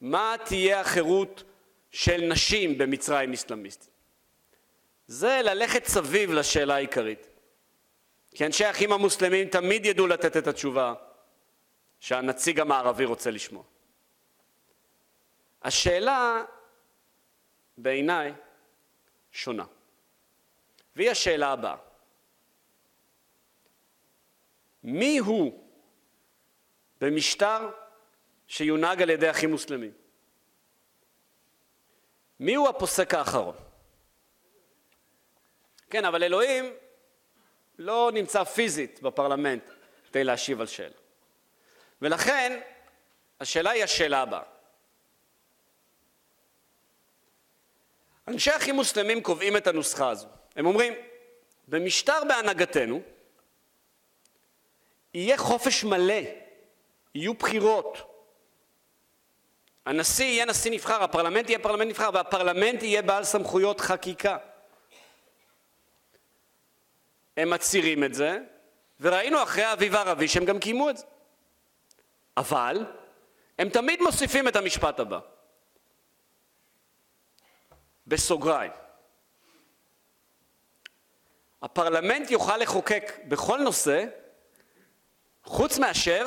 מה 0.00 0.34
תהיה 0.44 0.80
החירות 0.80 1.42
של 1.90 2.20
נשים 2.20 2.78
במצרים 2.78 3.32
אסלאמיסטית? 3.32 3.90
זה 5.06 5.40
ללכת 5.44 5.86
סביב 5.86 6.32
לשאלה 6.32 6.74
העיקרית. 6.74 7.26
כי 8.34 8.46
אנשי 8.46 8.64
האחים 8.64 8.92
המוסלמים 8.92 9.48
תמיד 9.48 9.86
ידעו 9.86 10.06
לתת 10.06 10.36
את 10.36 10.46
התשובה 10.46 10.94
שהנציג 12.00 12.60
המערבי 12.60 13.04
רוצה 13.04 13.30
לשמוע. 13.30 13.62
השאלה 15.62 16.44
בעיניי 17.78 18.32
שונה. 19.32 19.64
והיא 20.96 21.10
השאלה 21.10 21.52
הבאה: 21.52 21.76
מי 24.82 25.18
הוא 25.18 25.64
במשטר 27.00 27.70
שיונהג 28.46 29.02
על 29.02 29.10
ידי 29.10 29.30
אחים 29.30 29.50
מוסלמים? 29.50 29.92
מי 32.40 32.54
הוא 32.54 32.68
הפוסק 32.68 33.14
האחרון? 33.14 33.56
כן, 35.90 36.04
אבל 36.04 36.22
אלוהים 36.22 36.74
לא 37.78 38.10
נמצא 38.14 38.44
פיזית 38.44 39.02
בפרלמנט 39.02 39.70
כדי 40.08 40.24
להשיב 40.24 40.60
על 40.60 40.66
שאלה. 40.66 40.94
ולכן, 42.02 42.60
השאלה 43.40 43.70
היא 43.70 43.84
השאלה 43.84 44.22
הבאה. 44.22 44.42
אנשי 48.28 48.56
אחים 48.56 48.74
מוסלמים 48.74 49.22
קובעים 49.22 49.56
את 49.56 49.66
הנוסחה 49.66 50.10
הזו. 50.10 50.28
הם 50.56 50.66
אומרים, 50.66 50.92
במשטר 51.68 52.24
בהנהגתנו 52.28 53.00
יהיה 55.14 55.36
חופש 55.36 55.84
מלא, 55.84 56.20
יהיו 57.14 57.34
בחירות. 57.34 57.98
הנשיא 59.86 60.24
יהיה 60.24 60.44
נשיא 60.44 60.70
נבחר, 60.70 61.02
הפרלמנט 61.02 61.48
יהיה 61.48 61.58
פרלמנט 61.58 61.88
נבחר, 61.88 62.10
והפרלמנט 62.14 62.82
יהיה 62.82 63.02
בעל 63.02 63.24
סמכויות 63.24 63.80
חקיקה. 63.80 64.36
הם 67.36 67.50
מצהירים 67.50 68.04
את 68.04 68.14
זה, 68.14 68.38
וראינו 69.00 69.42
אחרי 69.42 69.62
האביב 69.64 69.94
הערבי 69.94 70.28
שהם 70.28 70.44
גם 70.44 70.58
קיימו 70.58 70.90
את 70.90 70.96
זה. 70.96 71.04
אבל 72.36 72.84
הם 73.58 73.68
תמיד 73.68 74.00
מוסיפים 74.02 74.48
את 74.48 74.56
המשפט 74.56 75.00
הבא, 75.00 75.18
בסוגריים. 78.06 78.72
הפרלמנט 81.62 82.30
יוכל 82.30 82.56
לחוקק 82.56 83.12
בכל 83.28 83.58
נושא, 83.58 84.04
חוץ 85.44 85.78
מאשר 85.78 86.26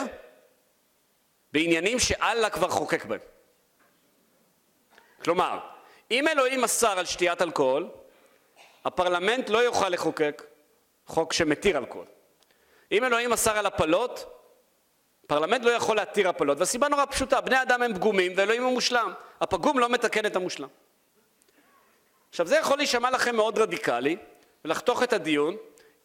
בעניינים 1.52 2.00
שאללה 2.00 2.50
כבר 2.50 2.70
חוקק 2.70 3.06
בהם. 3.06 3.20
כלומר, 5.24 5.60
אם 6.12 6.28
אלוהים 6.28 6.64
אסר 6.64 7.00
על 7.00 7.06
שתיית 7.06 7.42
אלכוהול, 7.42 7.90
הפרלמנט 8.86 9.50
לא 9.50 9.58
יוכל 9.58 9.90
לחוקק 9.90 10.44
חוק 11.06 11.34
שמתיר 11.34 11.78
אלכוהול. 11.78 12.08
אם 12.92 13.04
אלוהים 13.04 13.34
אסר 13.34 13.58
על 13.58 13.66
הפלות, 13.66 14.26
פרלמנט 15.28 15.66
לא 15.66 15.72
יכול 15.72 15.96
להתיר 15.96 16.30
הפלות, 16.30 16.60
והסיבה 16.60 16.88
נורא 16.88 17.06
פשוטה, 17.06 17.42
בני 17.42 17.62
אדם 17.62 17.82
הם 17.82 17.94
פגומים 17.94 18.32
ואלוהים 18.36 18.64
הוא 18.64 18.74
מושלם. 18.74 19.14
הפגום 19.42 19.80
לא 19.80 19.90
מתקן 19.90 20.26
את 20.26 20.36
המושלם. 20.36 20.68
עכשיו 22.30 22.48
זה 22.48 22.58
יכול 22.58 22.78
להישמע 22.78 23.12
לכם 23.12 23.36
מאוד 23.36 23.60
רדיקלי, 23.60 24.18
ולחתוך 24.66 25.04
את 25.04 25.14
הדיון, 25.14 25.58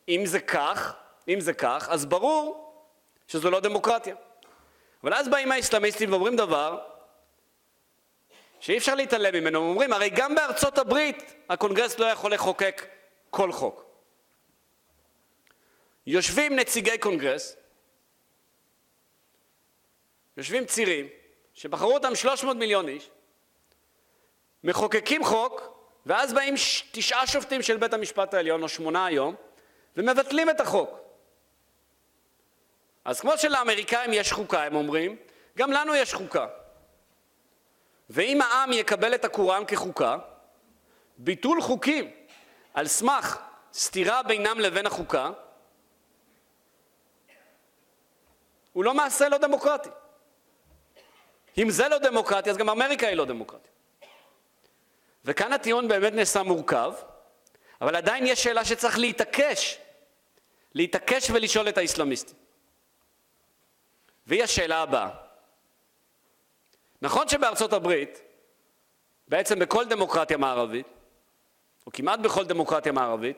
אם 0.09 0.23
זה 0.27 0.41
כך, 0.41 0.95
אם 1.29 1.41
זה 1.41 1.53
כך, 1.53 1.89
אז 1.91 2.07
ברור 2.07 2.75
שזו 3.27 3.51
לא 3.51 3.61
דמוקרטיה. 3.61 4.17
אבל 5.03 5.15
אז 5.15 5.29
באים 5.29 5.53
האסלאמיסטים 5.53 6.13
ואומרים 6.13 6.37
דבר 6.37 6.81
שאי 8.61 8.79
אפשר 8.79 8.95
להתעלם 8.95 9.35
ממנו, 9.35 9.59
הם 9.59 9.65
אומרים, 9.65 9.93
הרי 9.93 10.11
גם 10.11 10.35
בארצות 10.35 10.79
הברית 10.79 11.35
הקונגרס 11.49 11.99
לא 11.99 12.07
יכול 12.07 12.35
לחוקק 12.35 12.87
כל 13.31 13.53
חוק. 13.53 13.85
יושבים 16.07 16.57
נציגי 16.57 16.99
קונגרס, 16.99 17.57
יושבים 20.37 20.67
צירים, 20.67 21.09
שבחרו 21.55 21.95
אותם 21.95 22.15
300 22.15 22.57
מיליון 22.57 22.89
איש, 22.89 23.11
מחוקקים 24.65 25.25
חוק, 25.25 25.78
ואז 26.07 26.33
באים 26.33 26.55
תשעה 26.93 27.27
שופטים 27.27 27.63
של 27.63 27.77
בית 27.77 27.93
המשפט 27.93 28.35
העליון, 28.35 28.63
או 28.63 28.69
שמונה 28.69 29.07
היום, 29.07 29.35
ומבטלים 29.97 30.51
את 30.51 30.61
החוק. 30.61 30.99
אז 33.05 33.21
כמו 33.21 33.39
שלאמריקאים 33.39 34.13
יש 34.13 34.33
חוקה, 34.33 34.65
הם 34.65 34.75
אומרים, 34.75 35.17
גם 35.57 35.73
לנו 35.73 35.95
יש 35.95 36.15
חוקה. 36.15 36.47
ואם 38.11 38.41
העם 38.41 38.73
יקבל 38.73 39.15
את 39.15 39.25
הקוראן 39.25 39.63
כחוקה, 39.67 40.17
ביטול 41.19 41.63
חוקים 41.63 42.11
על 42.75 42.87
סמך 42.87 43.39
סתירה 43.75 44.23
בינם 44.23 44.61
לבין 44.61 44.87
החוקה, 44.87 45.31
הוא 48.73 48.85
לא 48.85 48.95
מעשה 48.95 49.29
לא 49.29 49.39
דמוקרטי. 49.39 49.91
אם 51.59 51.71
זה 51.71 51.89
לא 51.89 51.99
דמוקרטי, 51.99 52.51
אז 52.51 52.57
גם 52.57 52.69
אמריקה 52.69 53.07
היא 53.07 53.17
לא 53.17 53.25
דמוקרטית. 53.25 53.78
וכאן 55.29 55.53
הטיעון 55.53 55.89
באמת 55.89 56.13
נעשה 56.13 56.43
מורכב, 56.43 56.93
אבל 57.81 57.97
עדיין 57.97 58.27
יש 58.27 58.43
שאלה 58.43 58.65
שצריך 58.65 58.99
להתעקש, 58.99 59.79
להתעקש 60.75 61.31
ולשאול 61.31 61.69
את 61.69 61.79
האסלאמיסטים. 61.79 62.37
והיא 64.27 64.45
השאלה 64.45 64.83
הבאה. 64.83 65.09
נכון 67.03 67.29
שבארצות 67.29 67.73
הברית, 67.73 68.21
בעצם 69.29 69.59
בכל 69.59 69.85
דמוקרטיה 69.85 70.37
מערבית, 70.37 70.87
או 71.87 71.93
כמעט 71.93 72.21
בכל 72.21 72.45
דמוקרטיה 72.45 72.93
מערבית, 72.93 73.37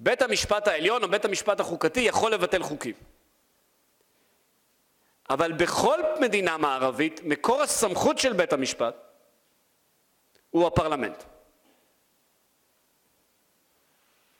בית 0.00 0.22
המשפט 0.22 0.68
העליון 0.68 1.02
או 1.02 1.08
בית 1.08 1.24
המשפט 1.24 1.60
החוקתי 1.60 2.00
יכול 2.00 2.32
לבטל 2.32 2.62
חוקים. 2.62 2.94
אבל 5.30 5.52
בכל 5.52 6.00
מדינה 6.20 6.56
מערבית, 6.56 7.20
מקור 7.24 7.62
הסמכות 7.62 8.18
של 8.18 8.32
בית 8.32 8.52
המשפט 8.52 9.11
הוא 10.52 10.66
הפרלמנט. 10.66 11.22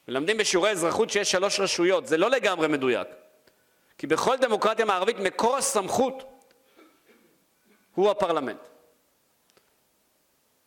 מלמדים 0.08 0.38
בשיעורי 0.38 0.70
אזרחות 0.70 1.10
שיש 1.10 1.30
שלוש 1.30 1.60
רשויות, 1.60 2.06
זה 2.06 2.16
לא 2.16 2.30
לגמרי 2.30 2.68
מדויק. 2.68 3.08
כי 3.98 4.06
בכל 4.06 4.36
דמוקרטיה 4.36 4.84
מערבית 4.84 5.16
מקור 5.16 5.56
הסמכות 5.56 6.22
הוא 7.94 8.10
הפרלמנט. 8.10 8.60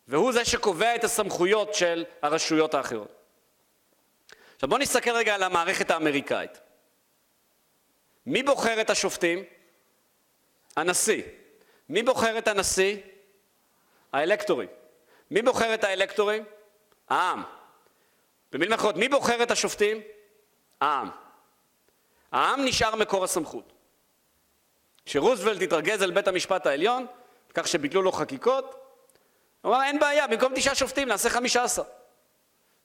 והוא 0.08 0.32
זה 0.32 0.44
שקובע 0.44 0.94
את 0.94 1.04
הסמכויות 1.04 1.74
של 1.74 2.04
הרשויות 2.22 2.74
האחרות. 2.74 3.08
עכשיו 4.54 4.68
בואו 4.68 4.80
נסתכל 4.80 5.10
רגע 5.10 5.34
על 5.34 5.42
המערכת 5.42 5.90
האמריקאית. 5.90 6.60
מי 8.26 8.42
בוחר 8.42 8.80
את 8.80 8.90
השופטים? 8.90 9.44
הנשיא. 10.76 11.22
מי 11.88 12.02
בוחר 12.02 12.38
את 12.38 12.48
הנשיא? 12.48 12.96
האלקטורים. 14.12 14.68
מי 15.30 15.42
בוחר 15.42 15.74
את 15.74 15.84
האלקטורים? 15.84 16.44
העם. 17.08 17.42
במילים 18.52 18.72
אחרות, 18.72 18.96
מי 18.96 19.08
בוחר 19.08 19.42
את 19.42 19.50
השופטים? 19.50 20.00
העם. 20.80 21.10
העם 22.32 22.64
נשאר 22.64 22.96
מקור 22.96 23.24
הסמכות. 23.24 23.72
כשרוזוולט 25.04 25.62
התרגז 25.62 26.02
על 26.02 26.10
בית 26.10 26.28
המשפט 26.28 26.66
העליון, 26.66 27.06
כך 27.54 27.68
שביטלו 27.68 28.02
לו 28.02 28.12
חקיקות, 28.12 28.82
הוא 29.62 29.74
אמר, 29.74 29.82
אין 29.82 29.98
בעיה, 29.98 30.26
במקום 30.26 30.52
תשעה 30.54 30.74
שופטים 30.74 31.08
נעשה 31.08 31.30
חמישה 31.30 31.64
עשר. 31.64 31.82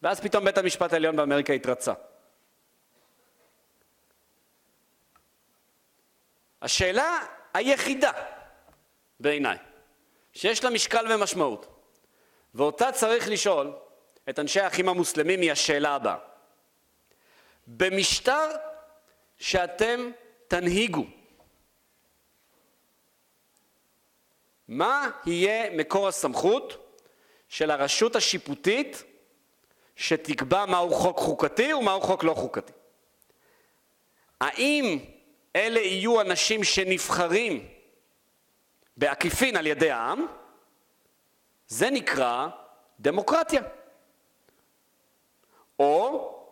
ואז 0.02 0.20
פתאום 0.20 0.46
בית 0.46 0.58
המשפט 0.58 0.94
העליון 0.94 1.16
באמריקה 1.16 1.54
התרצה. 1.54 1.94
השאלה 6.62 7.20
היחידה, 7.54 8.12
בעיניי, 9.20 9.58
שיש 10.34 10.64
לה 10.64 10.70
משקל 10.70 11.06
ומשמעות, 11.14 11.81
ואותה 12.56 12.92
צריך 12.92 13.30
לשאול 13.30 13.72
את 14.30 14.40
אנשי 14.40 14.60
האחים 14.60 14.90
המוסלמים, 14.90 15.42
היא 15.42 15.52
השאלה 15.52 15.96
הבאה. 15.96 16.18
במשטר 17.68 18.50
שאתם 19.38 20.12
תנהיגו, 20.48 21.06
מה 24.68 25.10
יהיה 25.26 25.70
מקור 25.70 26.08
הסמכות 26.08 26.98
של 27.50 27.72
הרשות 27.72 28.16
השיפוטית 28.16 29.04
שתקבע 29.96 30.66
מהו 30.66 30.94
חוק 30.94 31.18
חוקתי 31.18 31.74
ומהו 31.74 32.02
חוק 32.02 32.24
לא 32.24 32.34
חוקתי? 32.34 32.72
האם 34.42 35.00
אלה 35.56 35.80
יהיו 35.80 36.22
אנשים 36.22 36.64
שנבחרים 36.64 37.68
בעקיפין 38.98 39.58
על 39.58 39.68
ידי 39.68 39.92
העם? 39.92 40.26
זה 41.72 41.90
נקרא 41.90 42.48
דמוקרטיה. 43.00 43.62
או 45.80 46.46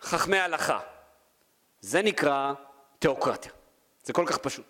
חכמי 0.00 0.38
הלכה. 0.38 0.80
זה 1.80 2.02
נקרא 2.02 2.52
תיאוקרטיה. 2.98 3.52
זה 4.04 4.12
כל 4.12 4.26
כך 4.26 4.38
פשוט. 4.38 4.66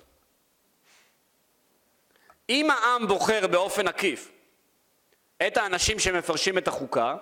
אם 2.48 2.70
העם 2.70 3.08
בוחר 3.08 3.46
באופן 3.46 3.88
עקיף 3.88 4.32
את 5.46 5.56
האנשים 5.56 5.98
שמפרשים 5.98 6.58
את 6.58 6.68
החוקה, 6.68 7.16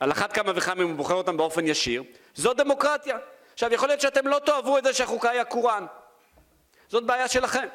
על 0.00 0.12
אחת 0.12 0.32
כמה 0.32 0.52
וכמה 0.56 0.82
אם 0.82 0.88
הוא 0.88 0.96
בוחר 0.96 1.14
אותם 1.14 1.36
באופן 1.36 1.66
ישיר, 1.66 2.02
זו 2.34 2.54
דמוקרטיה. 2.54 3.18
עכשיו, 3.52 3.72
יכול 3.72 3.88
להיות 3.88 4.00
שאתם 4.00 4.26
לא 4.26 4.38
תאהבו 4.38 4.78
את 4.78 4.84
זה 4.84 4.94
שהחוקה 4.94 5.30
היא 5.30 5.40
הקוראן. 5.40 5.86
זאת 6.88 7.04
בעיה 7.04 7.28
שלכם. 7.28 7.68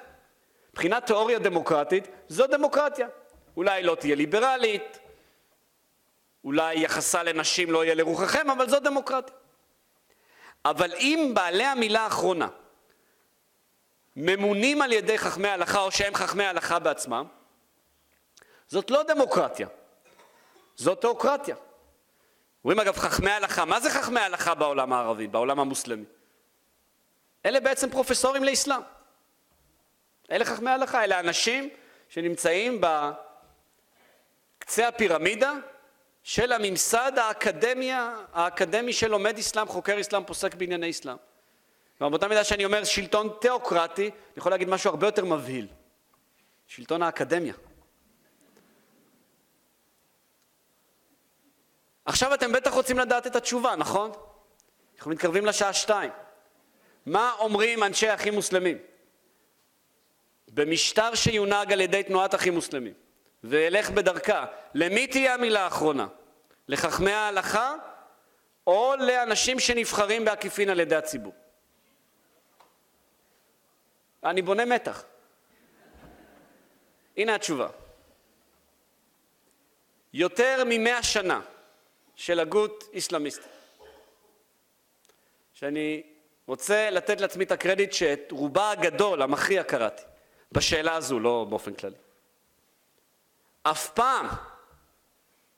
מבחינת 0.73 1.05
תיאוריה 1.05 1.39
דמוקרטית, 1.39 2.07
זו 2.27 2.47
דמוקרטיה. 2.47 3.07
אולי 3.57 3.83
לא 3.83 3.95
תהיה 3.95 4.15
ליברלית, 4.15 4.99
אולי 6.43 6.79
יחסה 6.79 7.23
לנשים 7.23 7.71
לא 7.71 7.83
יהיה 7.83 7.95
לרוחכם, 7.95 8.49
אבל 8.49 8.69
זו 8.69 8.79
דמוקרטיה. 8.79 9.35
אבל 10.65 10.93
אם 10.93 11.31
בעלי 11.33 11.63
המילה 11.63 12.01
האחרונה 12.01 12.47
ממונים 14.15 14.81
על 14.81 14.91
ידי 14.91 15.17
חכמי 15.17 15.47
ההלכה 15.47 15.81
או 15.81 15.91
שהם 15.91 16.15
חכמי 16.15 16.43
ההלכה 16.43 16.79
בעצמם, 16.79 17.25
זאת 18.67 18.91
לא 18.91 19.03
דמוקרטיה, 19.03 19.67
זאת 20.75 21.01
תיאוקרטיה. 21.01 21.55
אומרים 22.63 22.79
אגב 22.79 22.97
חכמי 22.97 23.29
ההלכה, 23.31 23.65
מה 23.65 23.79
זה 23.79 23.89
חכמי 23.89 24.19
ההלכה 24.19 24.55
בעולם 24.55 24.93
הערבי, 24.93 25.27
בעולם 25.27 25.59
המוסלמי? 25.59 26.05
אלה 27.45 27.59
בעצם 27.59 27.89
פרופסורים 27.89 28.43
לאסלאם. 28.43 28.81
אלה 30.31 30.45
חכמי 30.45 30.69
ההלכה, 30.69 31.03
אלה 31.03 31.19
אנשים 31.19 31.69
שנמצאים 32.09 32.81
בקצה 34.73 34.87
הפירמידה 34.87 35.53
של 36.23 36.51
הממסד 36.51 37.11
האקדמיה, 37.17 38.15
האקדמי 38.33 38.93
שלומד 38.93 39.37
אסלאם, 39.37 39.67
חוקר 39.67 40.01
אסלאם, 40.01 40.23
פוסק 40.23 40.55
בענייני 40.55 40.89
אסלאם. 40.89 41.15
כלומר, 41.97 42.09
באותה 42.09 42.27
מידה 42.27 42.43
שאני 42.43 42.65
אומר 42.65 42.83
שלטון 42.83 43.29
תיאוקרטי, 43.41 44.03
אני 44.03 44.11
יכול 44.37 44.51
להגיד 44.51 44.69
משהו 44.69 44.89
הרבה 44.89 45.07
יותר 45.07 45.25
מבהיל. 45.25 45.67
שלטון 46.67 47.03
האקדמיה. 47.03 47.53
עכשיו 52.05 52.33
אתם 52.33 52.51
בטח 52.51 52.73
רוצים 52.73 52.99
לדעת 52.99 53.27
את 53.27 53.35
התשובה, 53.35 53.75
נכון? 53.75 54.11
אנחנו 54.95 55.11
מתקרבים 55.11 55.45
לשעה 55.45 55.73
שתיים. 55.73 56.11
מה 57.05 57.31
אומרים 57.39 57.83
אנשי 57.83 58.13
אחים 58.13 58.33
מוסלמים? 58.33 58.77
במשטר 60.47 61.15
שיונהג 61.15 61.73
על 61.73 61.81
ידי 61.81 62.03
תנועת 62.03 62.35
אחים 62.35 62.53
מוסלמים, 62.53 62.93
וילך 63.43 63.89
בדרכה, 63.89 64.45
למי 64.73 65.07
תהיה 65.07 65.33
המילה 65.33 65.63
האחרונה? 65.63 66.07
לחכמי 66.67 67.11
ההלכה 67.11 67.75
או 68.67 68.93
לאנשים 68.99 69.59
שנבחרים 69.59 70.25
בעקיפין 70.25 70.69
על 70.69 70.79
ידי 70.79 70.95
הציבור? 70.95 71.33
אני 74.23 74.41
בונה 74.41 74.65
מתח. 74.65 75.03
הנה 77.17 77.35
התשובה. 77.35 77.67
יותר 80.13 80.63
ממאה 80.65 81.03
שנה 81.03 81.41
של 82.15 82.39
הגות 82.39 82.83
איסלאמיסטית, 82.93 83.47
שאני 85.53 86.03
רוצה 86.47 86.89
לתת 86.89 87.21
לעצמי 87.21 87.43
את 87.43 87.51
הקרדיט 87.51 87.93
שאת 87.93 88.31
רובה 88.31 88.71
הגדול, 88.71 89.21
המכריע, 89.21 89.63
קראתי, 89.63 90.03
בשאלה 90.51 90.95
הזו, 90.95 91.19
לא 91.19 91.45
באופן 91.49 91.73
כללי. 91.73 91.95
אף 93.63 93.89
פעם, 93.89 94.27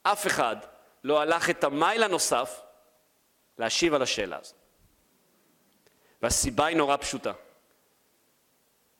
אף 0.02 0.26
אחד 0.26 0.56
לא 1.04 1.20
הלך 1.20 1.50
את 1.50 1.64
המייל 1.64 2.02
הנוסף 2.02 2.60
להשיב 3.58 3.94
על 3.94 4.02
השאלה 4.02 4.38
הזו. 4.38 4.54
והסיבה 6.22 6.66
היא 6.66 6.76
נורא 6.76 6.96
פשוטה. 6.96 7.32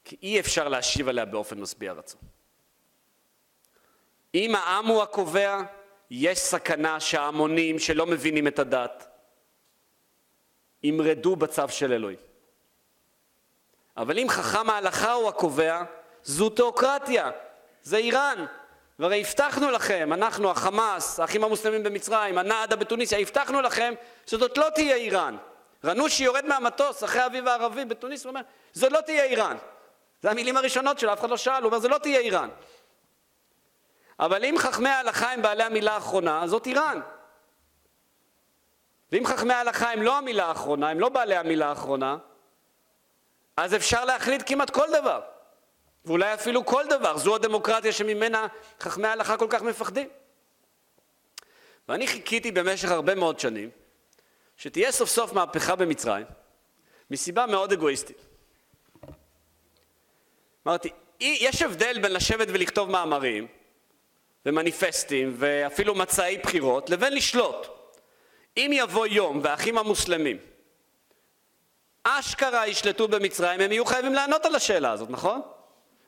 כי 0.04 0.16
אי 0.22 0.40
אפשר 0.40 0.68
להשיב 0.68 1.08
עליה 1.08 1.24
באופן 1.24 1.60
משביע 1.60 1.92
רצון. 1.92 2.20
אם 4.34 4.54
העם 4.54 4.86
הוא 4.86 5.02
הקובע, 5.02 5.62
יש 6.10 6.38
סכנה 6.38 7.00
שההמונים 7.00 7.78
שלא 7.78 8.06
מבינים 8.06 8.46
את 8.46 8.58
הדת 8.58 9.08
ימרדו 10.82 11.36
בצו 11.36 11.68
של 11.68 11.92
אלוהים. 11.92 12.18
אבל 13.96 14.18
אם 14.18 14.26
חכם 14.28 14.70
ההלכה 14.70 15.12
הוא 15.12 15.28
הקובע, 15.28 15.82
זו 16.22 16.50
תיאוקרטיה, 16.50 17.30
זה 17.82 17.96
איראן. 17.96 18.46
והרי 18.98 19.20
הבטחנו 19.20 19.70
לכם, 19.70 20.12
אנחנו, 20.12 20.50
החמאס, 20.50 21.20
האחים 21.20 21.44
המוסלמים 21.44 21.82
במצרים, 21.82 22.38
הנעדה 22.38 22.76
בתוניסיה, 22.76 23.18
הבטחנו 23.18 23.60
לכם 23.60 23.94
שזאת 24.26 24.58
לא 24.58 24.66
תהיה 24.74 24.96
איראן. 24.96 25.36
רנושי 25.84 26.24
יורד 26.24 26.46
מהמטוס 26.46 27.04
אחרי 27.04 27.20
האביב 27.20 27.48
הערבי 27.48 27.84
בתוניס, 27.84 28.24
הוא 28.24 28.30
אומר, 28.30 28.40
זאת 28.72 28.92
לא 28.92 29.00
תהיה 29.00 29.24
איראן. 29.24 29.56
זה 30.22 30.30
המילים 30.30 30.56
הראשונות 30.56 30.98
שלו, 30.98 31.12
אף 31.12 31.20
אחד 31.20 31.30
לא 31.30 31.36
שאל, 31.36 31.62
הוא 31.62 31.64
אומר, 31.64 31.78
זה 31.78 31.88
לא 31.88 31.98
תהיה 31.98 32.20
איראן. 32.20 32.48
אבל 34.20 34.44
אם 34.44 34.54
חכמי 34.58 34.88
ההלכה 34.88 35.32
הם 35.32 35.42
בעלי 35.42 35.62
המילה 35.62 35.94
האחרונה, 35.94 36.46
זאת 36.46 36.66
איראן. 36.66 37.00
ואם 39.12 39.26
חכמי 39.26 39.54
ההלכה 39.54 39.92
הם 39.92 40.02
לא 40.02 40.18
המילה 40.18 40.46
האחרונה, 40.46 40.88
הם 40.88 41.00
לא 41.00 41.08
בעלי 41.08 41.36
המילה 41.36 41.68
האחרונה, 41.68 42.16
אז 43.56 43.74
אפשר 43.74 44.04
להחליט 44.04 44.42
כמעט 44.46 44.70
כל 44.70 44.86
דבר. 45.00 45.20
ואולי 46.06 46.34
אפילו 46.34 46.66
כל 46.66 46.84
דבר. 46.90 47.18
זו 47.18 47.34
הדמוקרטיה 47.34 47.92
שממנה 47.92 48.46
חכמי 48.80 49.08
ההלכה 49.08 49.36
כל 49.36 49.46
כך 49.50 49.62
מפחדים. 49.62 50.08
ואני 51.88 52.06
חיכיתי 52.06 52.52
במשך 52.52 52.90
הרבה 52.90 53.14
מאוד 53.14 53.40
שנים 53.40 53.70
שתהיה 54.56 54.92
סוף 54.92 55.08
סוף 55.08 55.32
מהפכה 55.32 55.76
במצרים, 55.76 56.26
מסיבה 57.10 57.46
מאוד 57.46 57.72
אגואיסטית. 57.72 58.26
אמרתי, 60.66 60.90
יש 61.20 61.62
הבדל 61.62 61.98
בין 62.02 62.12
לשבת 62.12 62.48
ולכתוב 62.50 62.90
מאמרים 62.90 63.46
ומניפסטים 64.46 65.34
ואפילו 65.38 65.94
מצעי 65.94 66.38
בחירות 66.38 66.90
לבין 66.90 67.12
לשלוט. 67.12 67.66
אם 68.56 68.70
יבוא 68.74 69.06
יום 69.06 69.40
והאחים 69.42 69.78
המוסלמים 69.78 70.38
אשכרה 72.04 72.66
ישלטו 72.66 73.08
במצרים, 73.08 73.60
הם 73.60 73.72
יהיו 73.72 73.84
חייבים 73.84 74.14
לענות 74.14 74.44
על 74.44 74.54
השאלה 74.54 74.92
הזאת, 74.92 75.10
נכון? 75.10 75.42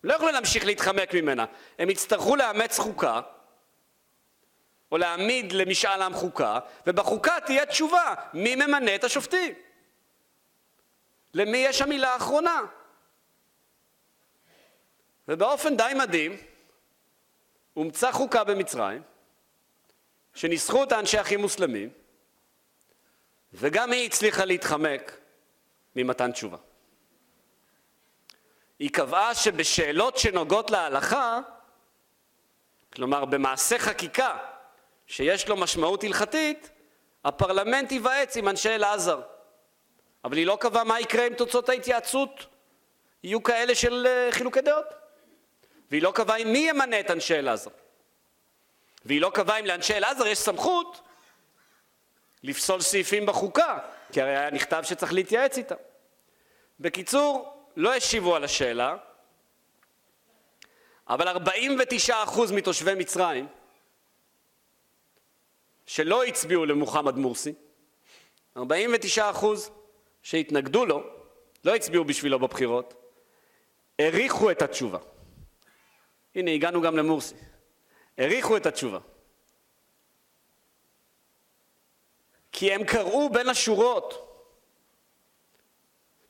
לא 0.05 0.13
יוכלו 0.13 0.29
להמשיך 0.29 0.65
להתחמק 0.65 1.15
ממנה. 1.15 1.45
הם 1.79 1.91
יצטרכו 1.91 2.37
לאמץ 2.37 2.79
חוקה, 2.79 3.21
או 4.93 4.99
להעמיד 4.99 5.53
למשאל 5.53 6.03
עם 6.03 6.15
חוקה, 6.15 6.59
ובחוקה 6.87 7.37
תהיה 7.47 7.67
תשובה, 7.67 8.15
מי 8.35 8.55
ממנה 8.55 8.95
את 8.95 9.05
השופטים? 9.05 9.55
למי 11.35 11.59
יש 11.59 11.83
המילה 11.83 12.13
האחרונה? 12.13 12.61
ובאופן 15.29 15.77
די 15.77 15.93
מדהים, 15.99 16.37
הומצאה 17.75 18.13
חוקה 18.13 18.45
במצרים, 18.45 19.03
שניסחו 20.35 20.81
אותה 20.81 20.99
אנשי 20.99 21.21
אחים 21.21 21.41
מוסלמים, 21.41 21.89
וגם 23.53 23.93
היא 23.93 24.07
הצליחה 24.07 24.45
להתחמק 24.45 25.17
ממתן 25.97 26.33
תשובה. 26.33 26.57
היא 28.79 28.91
קבעה 28.91 29.35
שבשאלות 29.35 30.19
שנוגעות 30.19 30.71
להלכה, 30.71 31.41
כלומר 32.93 33.25
במעשה 33.25 33.79
חקיקה 33.79 34.37
שיש 35.07 35.49
לו 35.49 35.57
משמעות 35.57 36.05
הלכתית, 36.05 36.71
הפרלמנט 37.25 37.93
ייוועץ 37.93 38.37
עם 38.37 38.49
אנשי 38.49 38.69
אלעזר. 38.69 39.21
אבל 40.25 40.37
היא 40.37 40.47
לא 40.47 40.59
קבעה 40.61 40.85
מה 40.85 41.01
יקרה 41.01 41.27
אם 41.27 41.35
תוצאות 41.35 41.69
ההתייעצות 41.69 42.47
יהיו 43.23 43.43
כאלה 43.43 43.75
של 43.75 44.07
אה, 44.07 44.29
חילוקי 44.33 44.61
דעות. 44.61 44.87
והיא 45.91 46.03
לא 46.03 46.13
קבעה 46.15 46.45
מי 46.45 46.59
ימנה 46.59 47.01
את 47.01 47.11
אנשי 47.11 47.35
אלעזר. 47.35 47.71
והיא 49.05 49.21
לא 49.21 49.31
קבעה 49.35 49.59
אם 49.59 49.67
לאנשי 49.67 49.95
אלעזר 49.97 50.27
יש 50.27 50.39
סמכות 50.39 51.09
לפסול 52.43 52.81
סעיפים 52.81 53.27
בחוקה, 53.27 53.79
כי 54.13 54.23
הרי 54.23 54.37
היה 54.37 54.51
נכתב 54.51 54.83
שצריך 54.83 55.13
להתייעץ 55.13 55.59
איתם. 55.59 55.75
בקיצור, 56.81 57.58
לא 57.79 57.95
השיבו 57.95 58.37
על 58.37 58.45
השאלה, 58.45 58.97
אבל 61.09 61.37
49% 61.37 62.53
מתושבי 62.55 62.95
מצרים 62.95 63.49
שלא 65.87 66.25
הצביעו 66.25 66.67
למוחמד 66.67 67.17
מורסי, 67.17 67.53
49% 68.57 68.61
שהתנגדו 70.23 70.87
לו, 70.87 71.03
לא 71.65 71.75
הצביעו 71.75 72.05
בשבילו 72.05 72.39
בבחירות, 72.39 72.95
העריכו 73.99 74.51
את 74.51 74.63
התשובה. 74.63 74.99
הנה, 76.35 76.51
הגענו 76.51 76.83
גם 76.83 76.97
למורסי. 76.97 77.35
העריכו 78.19 78.57
את 78.57 78.67
התשובה. 78.67 78.99
כי 82.53 82.73
הם 82.73 82.85
קראו 82.85 83.31
בין 83.33 83.49
השורות. 83.49 84.28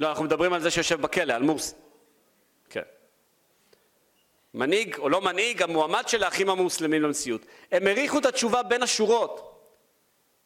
לא, 0.00 0.08
אנחנו 0.08 0.24
מדברים 0.24 0.52
על 0.52 0.60
זה 0.60 0.70
שיושב 0.70 1.00
בכלא, 1.00 1.32
על 1.32 1.42
מורסי. 1.42 1.74
כן. 2.70 2.82
מנהיג 4.54 4.98
או 4.98 5.08
לא 5.08 5.20
מנהיג, 5.20 5.62
המועמד 5.62 6.08
של 6.08 6.24
האחים 6.24 6.50
המוסלמים 6.50 7.02
לנשיאות. 7.02 7.46
הם 7.72 7.86
העריכו 7.86 8.18
את 8.18 8.26
התשובה 8.26 8.62
בין 8.62 8.82
השורות. 8.82 9.54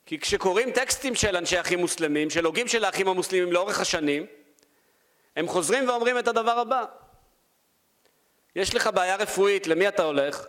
כי 0.07 0.19
כשקוראים 0.19 0.71
טקסטים 0.71 1.15
של 1.15 1.37
אנשי 1.37 1.61
אחים 1.61 1.79
מוסלמים, 1.79 2.31
של 2.31 2.45
הוגים 2.45 2.69
של 2.69 2.85
האחים 2.85 3.09
המוסלמים 3.09 3.53
לאורך 3.53 3.81
השנים, 3.81 4.27
הם 5.37 5.49
חוזרים 5.49 5.89
ואומרים 5.89 6.19
את 6.19 6.29
הדבר 6.29 6.59
הבא: 6.59 6.85
יש 8.57 8.75
לך 8.75 8.91
בעיה 8.95 9.17
רפואית, 9.17 9.67
למי 9.67 9.89
אתה 9.89 10.03
הולך? 10.03 10.47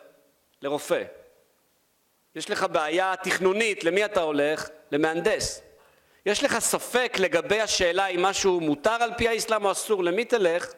לרופא. 0.62 1.04
יש 2.36 2.50
לך 2.50 2.66
בעיה 2.72 3.14
תכנונית, 3.24 3.84
למי 3.84 4.06
אתה 4.06 4.22
הולך? 4.22 4.70
למהנדס. 4.92 5.62
יש 6.26 6.44
לך 6.44 6.60
ספק 6.60 7.18
לגבי 7.20 7.62
השאלה 7.62 8.08
אם 8.08 8.22
משהו 8.22 8.60
מותר 8.60 9.04
על 9.04 9.14
פי 9.18 9.28
האסלאם 9.28 9.66
או 9.66 9.72
אסור, 9.72 10.04
למי 10.04 10.26
תלך? 10.26 10.74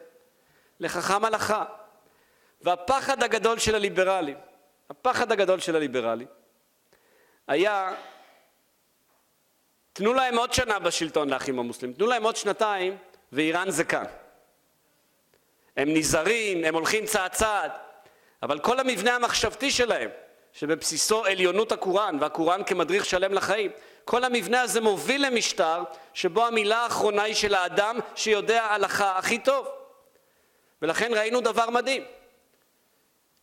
לחכם 0.80 1.24
הלכה. 1.24 1.64
והפחד 2.60 3.22
הגדול 3.22 3.58
של 3.58 3.74
הליברלים, 3.74 4.36
הפחד 4.90 5.32
הגדול 5.32 5.60
של 5.60 5.76
הליברלים, 5.76 6.26
היה 7.46 7.94
תנו 9.92 10.14
להם 10.14 10.38
עוד 10.38 10.52
שנה 10.52 10.78
בשלטון 10.78 11.30
לאחים 11.30 11.58
המוסלמים, 11.58 11.96
תנו 11.96 12.06
להם 12.06 12.22
עוד 12.22 12.36
שנתיים 12.36 12.96
ואיראן 13.32 13.70
זה 13.70 13.84
כאן. 13.84 14.04
הם 15.76 15.94
נזהרים, 15.94 16.64
הם 16.64 16.74
הולכים 16.74 17.06
צעד 17.06 17.32
צעד, 17.32 17.70
אבל 18.42 18.58
כל 18.58 18.80
המבנה 18.80 19.14
המחשבתי 19.14 19.70
שלהם, 19.70 20.10
שבבסיסו 20.52 21.24
עליונות 21.24 21.72
הקוראן 21.72 22.16
והקוראן 22.20 22.64
כמדריך 22.64 23.04
שלם 23.04 23.32
לחיים, 23.32 23.70
כל 24.06 24.24
המבנה 24.24 24.62
הזה 24.62 24.80
מוביל 24.80 25.26
למשטר 25.26 25.82
שבו 26.14 26.46
המילה 26.46 26.78
האחרונה 26.78 27.22
היא 27.22 27.34
של 27.34 27.54
האדם 27.54 27.98
שיודע 28.14 28.64
הלכה 28.64 29.18
הכי 29.18 29.38
טוב. 29.38 29.68
ולכן 30.82 31.14
ראינו 31.14 31.40
דבר 31.40 31.70
מדהים. 31.70 32.04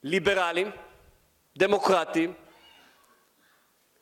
ליברלים, 0.03 0.71
דמוקרטים, 1.57 2.33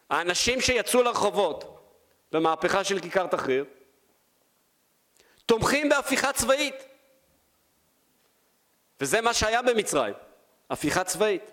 האנשים 0.10 0.62
שיצאו 0.62 1.04
לרחובות 1.04 1.84
במהפכה 2.32 2.84
של 2.84 3.00
כיכר 3.00 3.28
תחריר, 3.28 3.66
תומכים 5.46 5.90
בהפיכה 5.90 6.34
צבאית. 6.34 6.76
וזה 9.00 9.22
מה 9.22 9.34
שהיה 9.34 9.62
במצרים, 9.62 10.14
הפיכה 10.70 11.04
צבאית. 11.04 11.52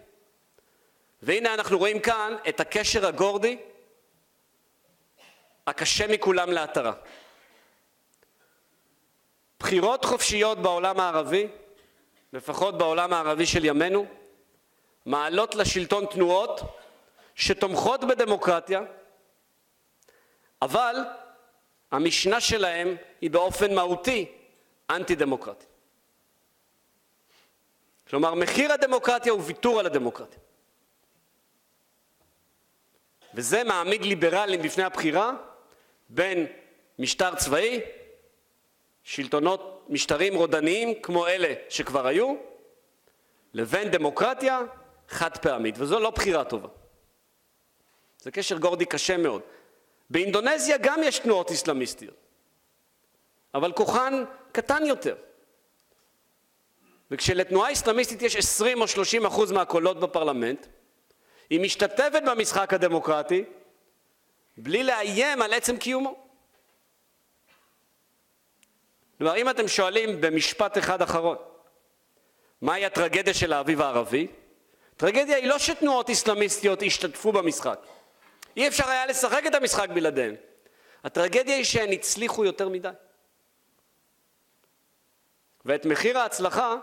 והנה 1.23 1.55
אנחנו 1.55 1.79
רואים 1.79 2.01
כאן 2.01 2.37
את 2.49 2.61
הקשר 2.61 3.07
הגורדי 3.07 3.59
הקשה 5.69 6.07
מכולם 6.07 6.53
להתרה. 6.53 6.93
בחירות 9.61 10.05
חופשיות 10.05 10.59
בעולם 10.59 11.01
הערבי, 11.01 11.49
לפחות 12.33 12.79
בעולם 12.79 13.13
הערבי 13.13 13.47
של 13.47 13.65
ימינו, 13.65 14.07
מעלות 15.07 15.55
לשלטון 15.55 16.07
תנועות 16.07 16.61
שתומכות 17.35 18.05
בדמוקרטיה, 18.05 18.81
אבל 20.63 20.97
המשנה 21.91 22.41
שלהם 22.41 22.97
היא 23.21 23.31
באופן 23.31 23.75
מהותי 23.75 24.33
אנטי 24.91 25.15
דמוקרטית. 25.15 25.69
כלומר, 28.11 28.35
מחיר 28.35 28.73
הדמוקרטיה 28.73 29.33
הוא 29.33 29.43
ויתור 29.45 29.81
על 29.81 29.87
הדמוקרטיה. 29.87 30.39
וזה 33.35 33.65
מעמיד 33.65 34.05
ליברלים 34.05 34.63
בפני 34.63 34.85
הבחירה 34.85 35.33
בין 36.09 36.47
משטר 36.99 37.35
צבאי, 37.35 37.81
שלטונות, 39.03 39.87
משטרים 39.89 40.35
רודניים 40.35 41.03
כמו 41.03 41.27
אלה 41.27 41.55
שכבר 41.69 42.07
היו, 42.07 42.35
לבין 43.55 43.91
דמוקרטיה 43.91 44.61
חד 45.09 45.37
פעמית, 45.37 45.75
וזו 45.79 46.01
לא 46.01 46.11
בחירה 46.11 46.45
טובה. 46.45 46.69
זה 48.19 48.31
קשר 48.31 48.59
גורדי 48.59 48.85
קשה 48.85 49.17
מאוד. 49.17 49.43
באינדונזיה 50.11 50.77
גם 50.77 51.01
יש 51.05 51.19
תנועות 51.19 51.51
אסלאמיסטיות, 51.51 52.15
אבל 53.55 53.73
כוחן 53.73 54.25
קטן 54.53 54.87
יותר. 54.87 55.17
וכשלתנועה 57.11 57.73
אסלאמיסטית 57.73 58.23
יש 58.23 58.37
20 58.37 58.81
או 58.81 58.89
30 58.89 59.27
אחוז 59.27 59.53
מהקולות 59.53 60.01
בפרלמנט, 60.01 60.67
היא 61.51 61.61
משתתפת 61.61 62.23
במשחק 62.27 62.75
הדמוקרטי 62.75 63.45
בלי 64.59 64.83
לאיים 64.83 65.43
על 65.43 65.53
עצם 65.53 65.77
קיומו. 65.77 66.29
כלומר, 69.19 69.37
אם 69.37 69.51
אתם 69.51 69.69
שואלים 69.69 70.21
במשפט 70.21 70.79
אחד 70.79 71.03
אחרון, 71.03 71.37
מהי 72.61 72.85
הטרגדיה 72.85 73.35
של 73.35 73.53
האביב 73.53 73.81
הערבי? 73.81 74.27
טרגדיה 74.97 75.37
היא 75.37 75.47
לא 75.47 75.59
שתנועות 75.59 76.11
אסלאמיסטיות 76.11 76.83
השתתפו 76.83 77.33
במשחק. 77.33 77.81
אי 78.57 78.69
אפשר 78.69 78.89
היה 78.89 79.07
לשחק 79.07 79.43
את 79.47 79.55
המשחק 79.55 79.89
בלעדיהן. 79.89 80.35
הטרגדיה 81.05 81.57
היא 81.57 81.65
שהן 81.65 81.93
הצליחו 81.93 82.45
יותר 82.45 82.69
מדי. 82.69 82.89
ואת 85.65 85.87
מחיר 85.87 86.19
ההצלחה 86.19 86.77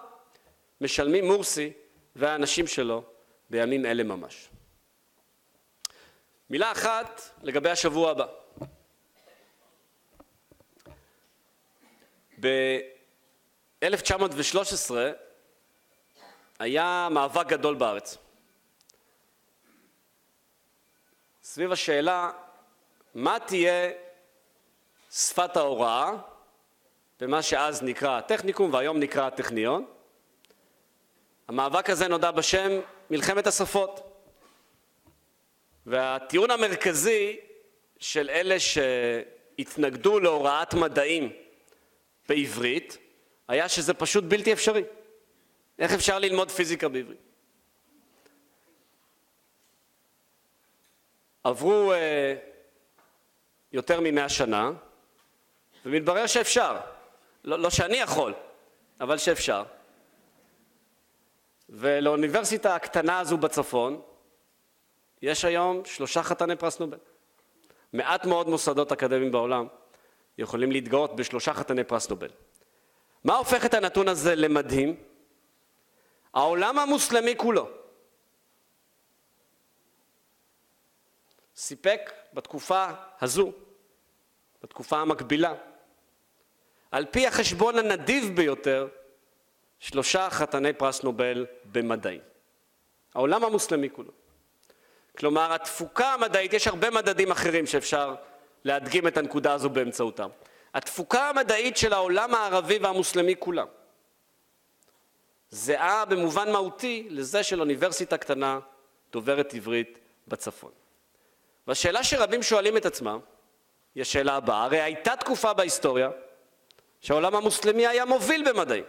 משלמים 0.81 1.25
מורסי 1.25 1.71
והאנשים 2.15 2.67
שלו 2.67 3.03
בימים 3.49 3.85
אלה 3.85 4.03
ממש. 4.03 4.49
מילה 6.49 6.71
אחת 6.71 7.21
לגבי 7.43 7.69
השבוע 7.69 8.11
הבא. 8.11 8.25
ב-1913 12.39 14.91
היה 16.59 17.07
מאבק 17.11 17.47
גדול 17.47 17.75
בארץ. 17.75 18.17
סביב 21.43 21.71
השאלה 21.71 22.31
מה 23.15 23.39
תהיה 23.39 23.91
שפת 25.11 25.57
ההוראה 25.57 26.11
במה 27.19 27.41
שאז 27.41 27.83
נקרא 27.83 28.17
הטכניקום 28.17 28.73
והיום 28.73 28.99
נקרא 28.99 29.27
הטכניון. 29.27 29.85
המאבק 31.47 31.89
הזה 31.89 32.07
נודע 32.07 32.31
בשם 32.31 32.69
מלחמת 33.09 33.47
השפות. 33.47 34.04
והטיעון 35.85 36.51
המרכזי 36.51 37.39
של 37.99 38.29
אלה 38.29 38.55
שהתנגדו 38.59 40.19
להוראת 40.19 40.73
מדעים 40.73 41.33
בעברית 42.29 42.97
היה 43.47 43.69
שזה 43.69 43.93
פשוט 43.93 44.23
בלתי 44.23 44.53
אפשרי. 44.53 44.83
איך 45.79 45.93
אפשר 45.93 46.19
ללמוד 46.19 46.51
פיזיקה 46.51 46.87
בעברית? 46.87 47.17
עברו 51.43 51.93
אה, 51.93 52.35
יותר 53.71 53.99
ממאה 54.01 54.29
שנה, 54.29 54.71
ומתברר 55.85 56.27
שאפשר. 56.27 56.77
לא, 57.43 57.59
לא 57.59 57.69
שאני 57.69 57.97
יכול, 57.97 58.33
אבל 58.99 59.17
שאפשר. 59.17 59.63
ולאוניברסיטה 61.69 62.75
הקטנה 62.75 63.19
הזו 63.19 63.37
בצפון, 63.37 64.01
יש 65.21 65.45
היום 65.45 65.85
שלושה 65.85 66.23
חתני 66.23 66.55
פרס 66.55 66.79
נובל. 66.79 66.97
מעט 67.93 68.25
מאוד 68.25 68.49
מוסדות 68.49 68.91
אקדמיים 68.91 69.31
בעולם 69.31 69.67
יכולים 70.37 70.71
להתגאות 70.71 71.15
בשלושה 71.15 71.53
חתני 71.53 71.83
פרס 71.83 72.09
נובל. 72.09 72.29
מה 73.23 73.35
הופך 73.35 73.65
את 73.65 73.73
הנתון 73.73 74.07
הזה 74.07 74.35
למדהים? 74.35 74.95
העולם 76.33 76.79
המוסלמי 76.79 77.35
כולו 77.37 77.69
סיפק 81.55 82.11
בתקופה 82.33 82.87
הזו, 83.21 83.51
בתקופה 84.63 84.97
המקבילה, 84.97 85.53
על 86.91 87.05
פי 87.05 87.27
החשבון 87.27 87.77
הנדיב 87.77 88.35
ביותר, 88.35 88.87
שלושה 89.79 90.29
חתני 90.29 90.73
פרס 90.73 91.03
נובל 91.03 91.45
במדעים. 91.71 92.21
העולם 93.13 93.43
המוסלמי 93.43 93.89
כולו. 93.89 94.11
כלומר, 95.17 95.53
התפוקה 95.53 96.13
המדעית, 96.13 96.53
יש 96.53 96.67
הרבה 96.67 96.89
מדדים 96.89 97.31
אחרים 97.31 97.65
שאפשר 97.65 98.15
להדגים 98.63 99.07
את 99.07 99.17
הנקודה 99.17 99.53
הזו 99.53 99.69
באמצעותם. 99.69 100.29
התפוקה 100.73 101.29
המדעית 101.29 101.77
של 101.77 101.93
העולם 101.93 102.33
הערבי 102.33 102.77
והמוסלמי 102.77 103.35
כולם 103.39 103.67
זהה 105.49 106.05
במובן 106.05 106.51
מהותי 106.51 107.07
לזה 107.09 107.43
של 107.43 107.59
אוניברסיטה 107.59 108.17
קטנה 108.17 108.59
דוברת 109.11 109.53
עברית 109.53 109.99
בצפון. 110.27 110.71
והשאלה 111.67 112.03
שרבים 112.03 112.43
שואלים 112.43 112.77
את 112.77 112.85
עצמם 112.85 113.19
היא 113.95 114.01
השאלה 114.01 114.35
הבאה, 114.35 114.63
הרי 114.63 114.81
הייתה 114.81 115.15
תקופה 115.15 115.53
בהיסטוריה 115.53 116.09
שהעולם 117.01 117.35
המוסלמי 117.35 117.87
היה 117.87 118.05
מוביל 118.05 118.49
במדעים. 118.51 118.83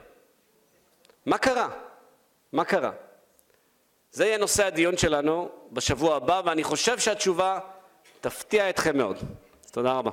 מה 1.26 1.38
קרה? 1.38 1.68
מה 2.52 2.64
קרה? 2.64 2.90
זה 4.16 4.26
יהיה 4.26 4.38
נושא 4.38 4.66
הדיון 4.66 4.96
שלנו 4.96 5.48
בשבוע 5.72 6.16
הבא, 6.16 6.42
ואני 6.44 6.64
חושב 6.64 6.98
שהתשובה 6.98 7.58
תפתיע 8.20 8.70
אתכם 8.70 8.96
מאוד. 8.96 9.16
תודה 9.72 9.92
רבה. 9.92 10.10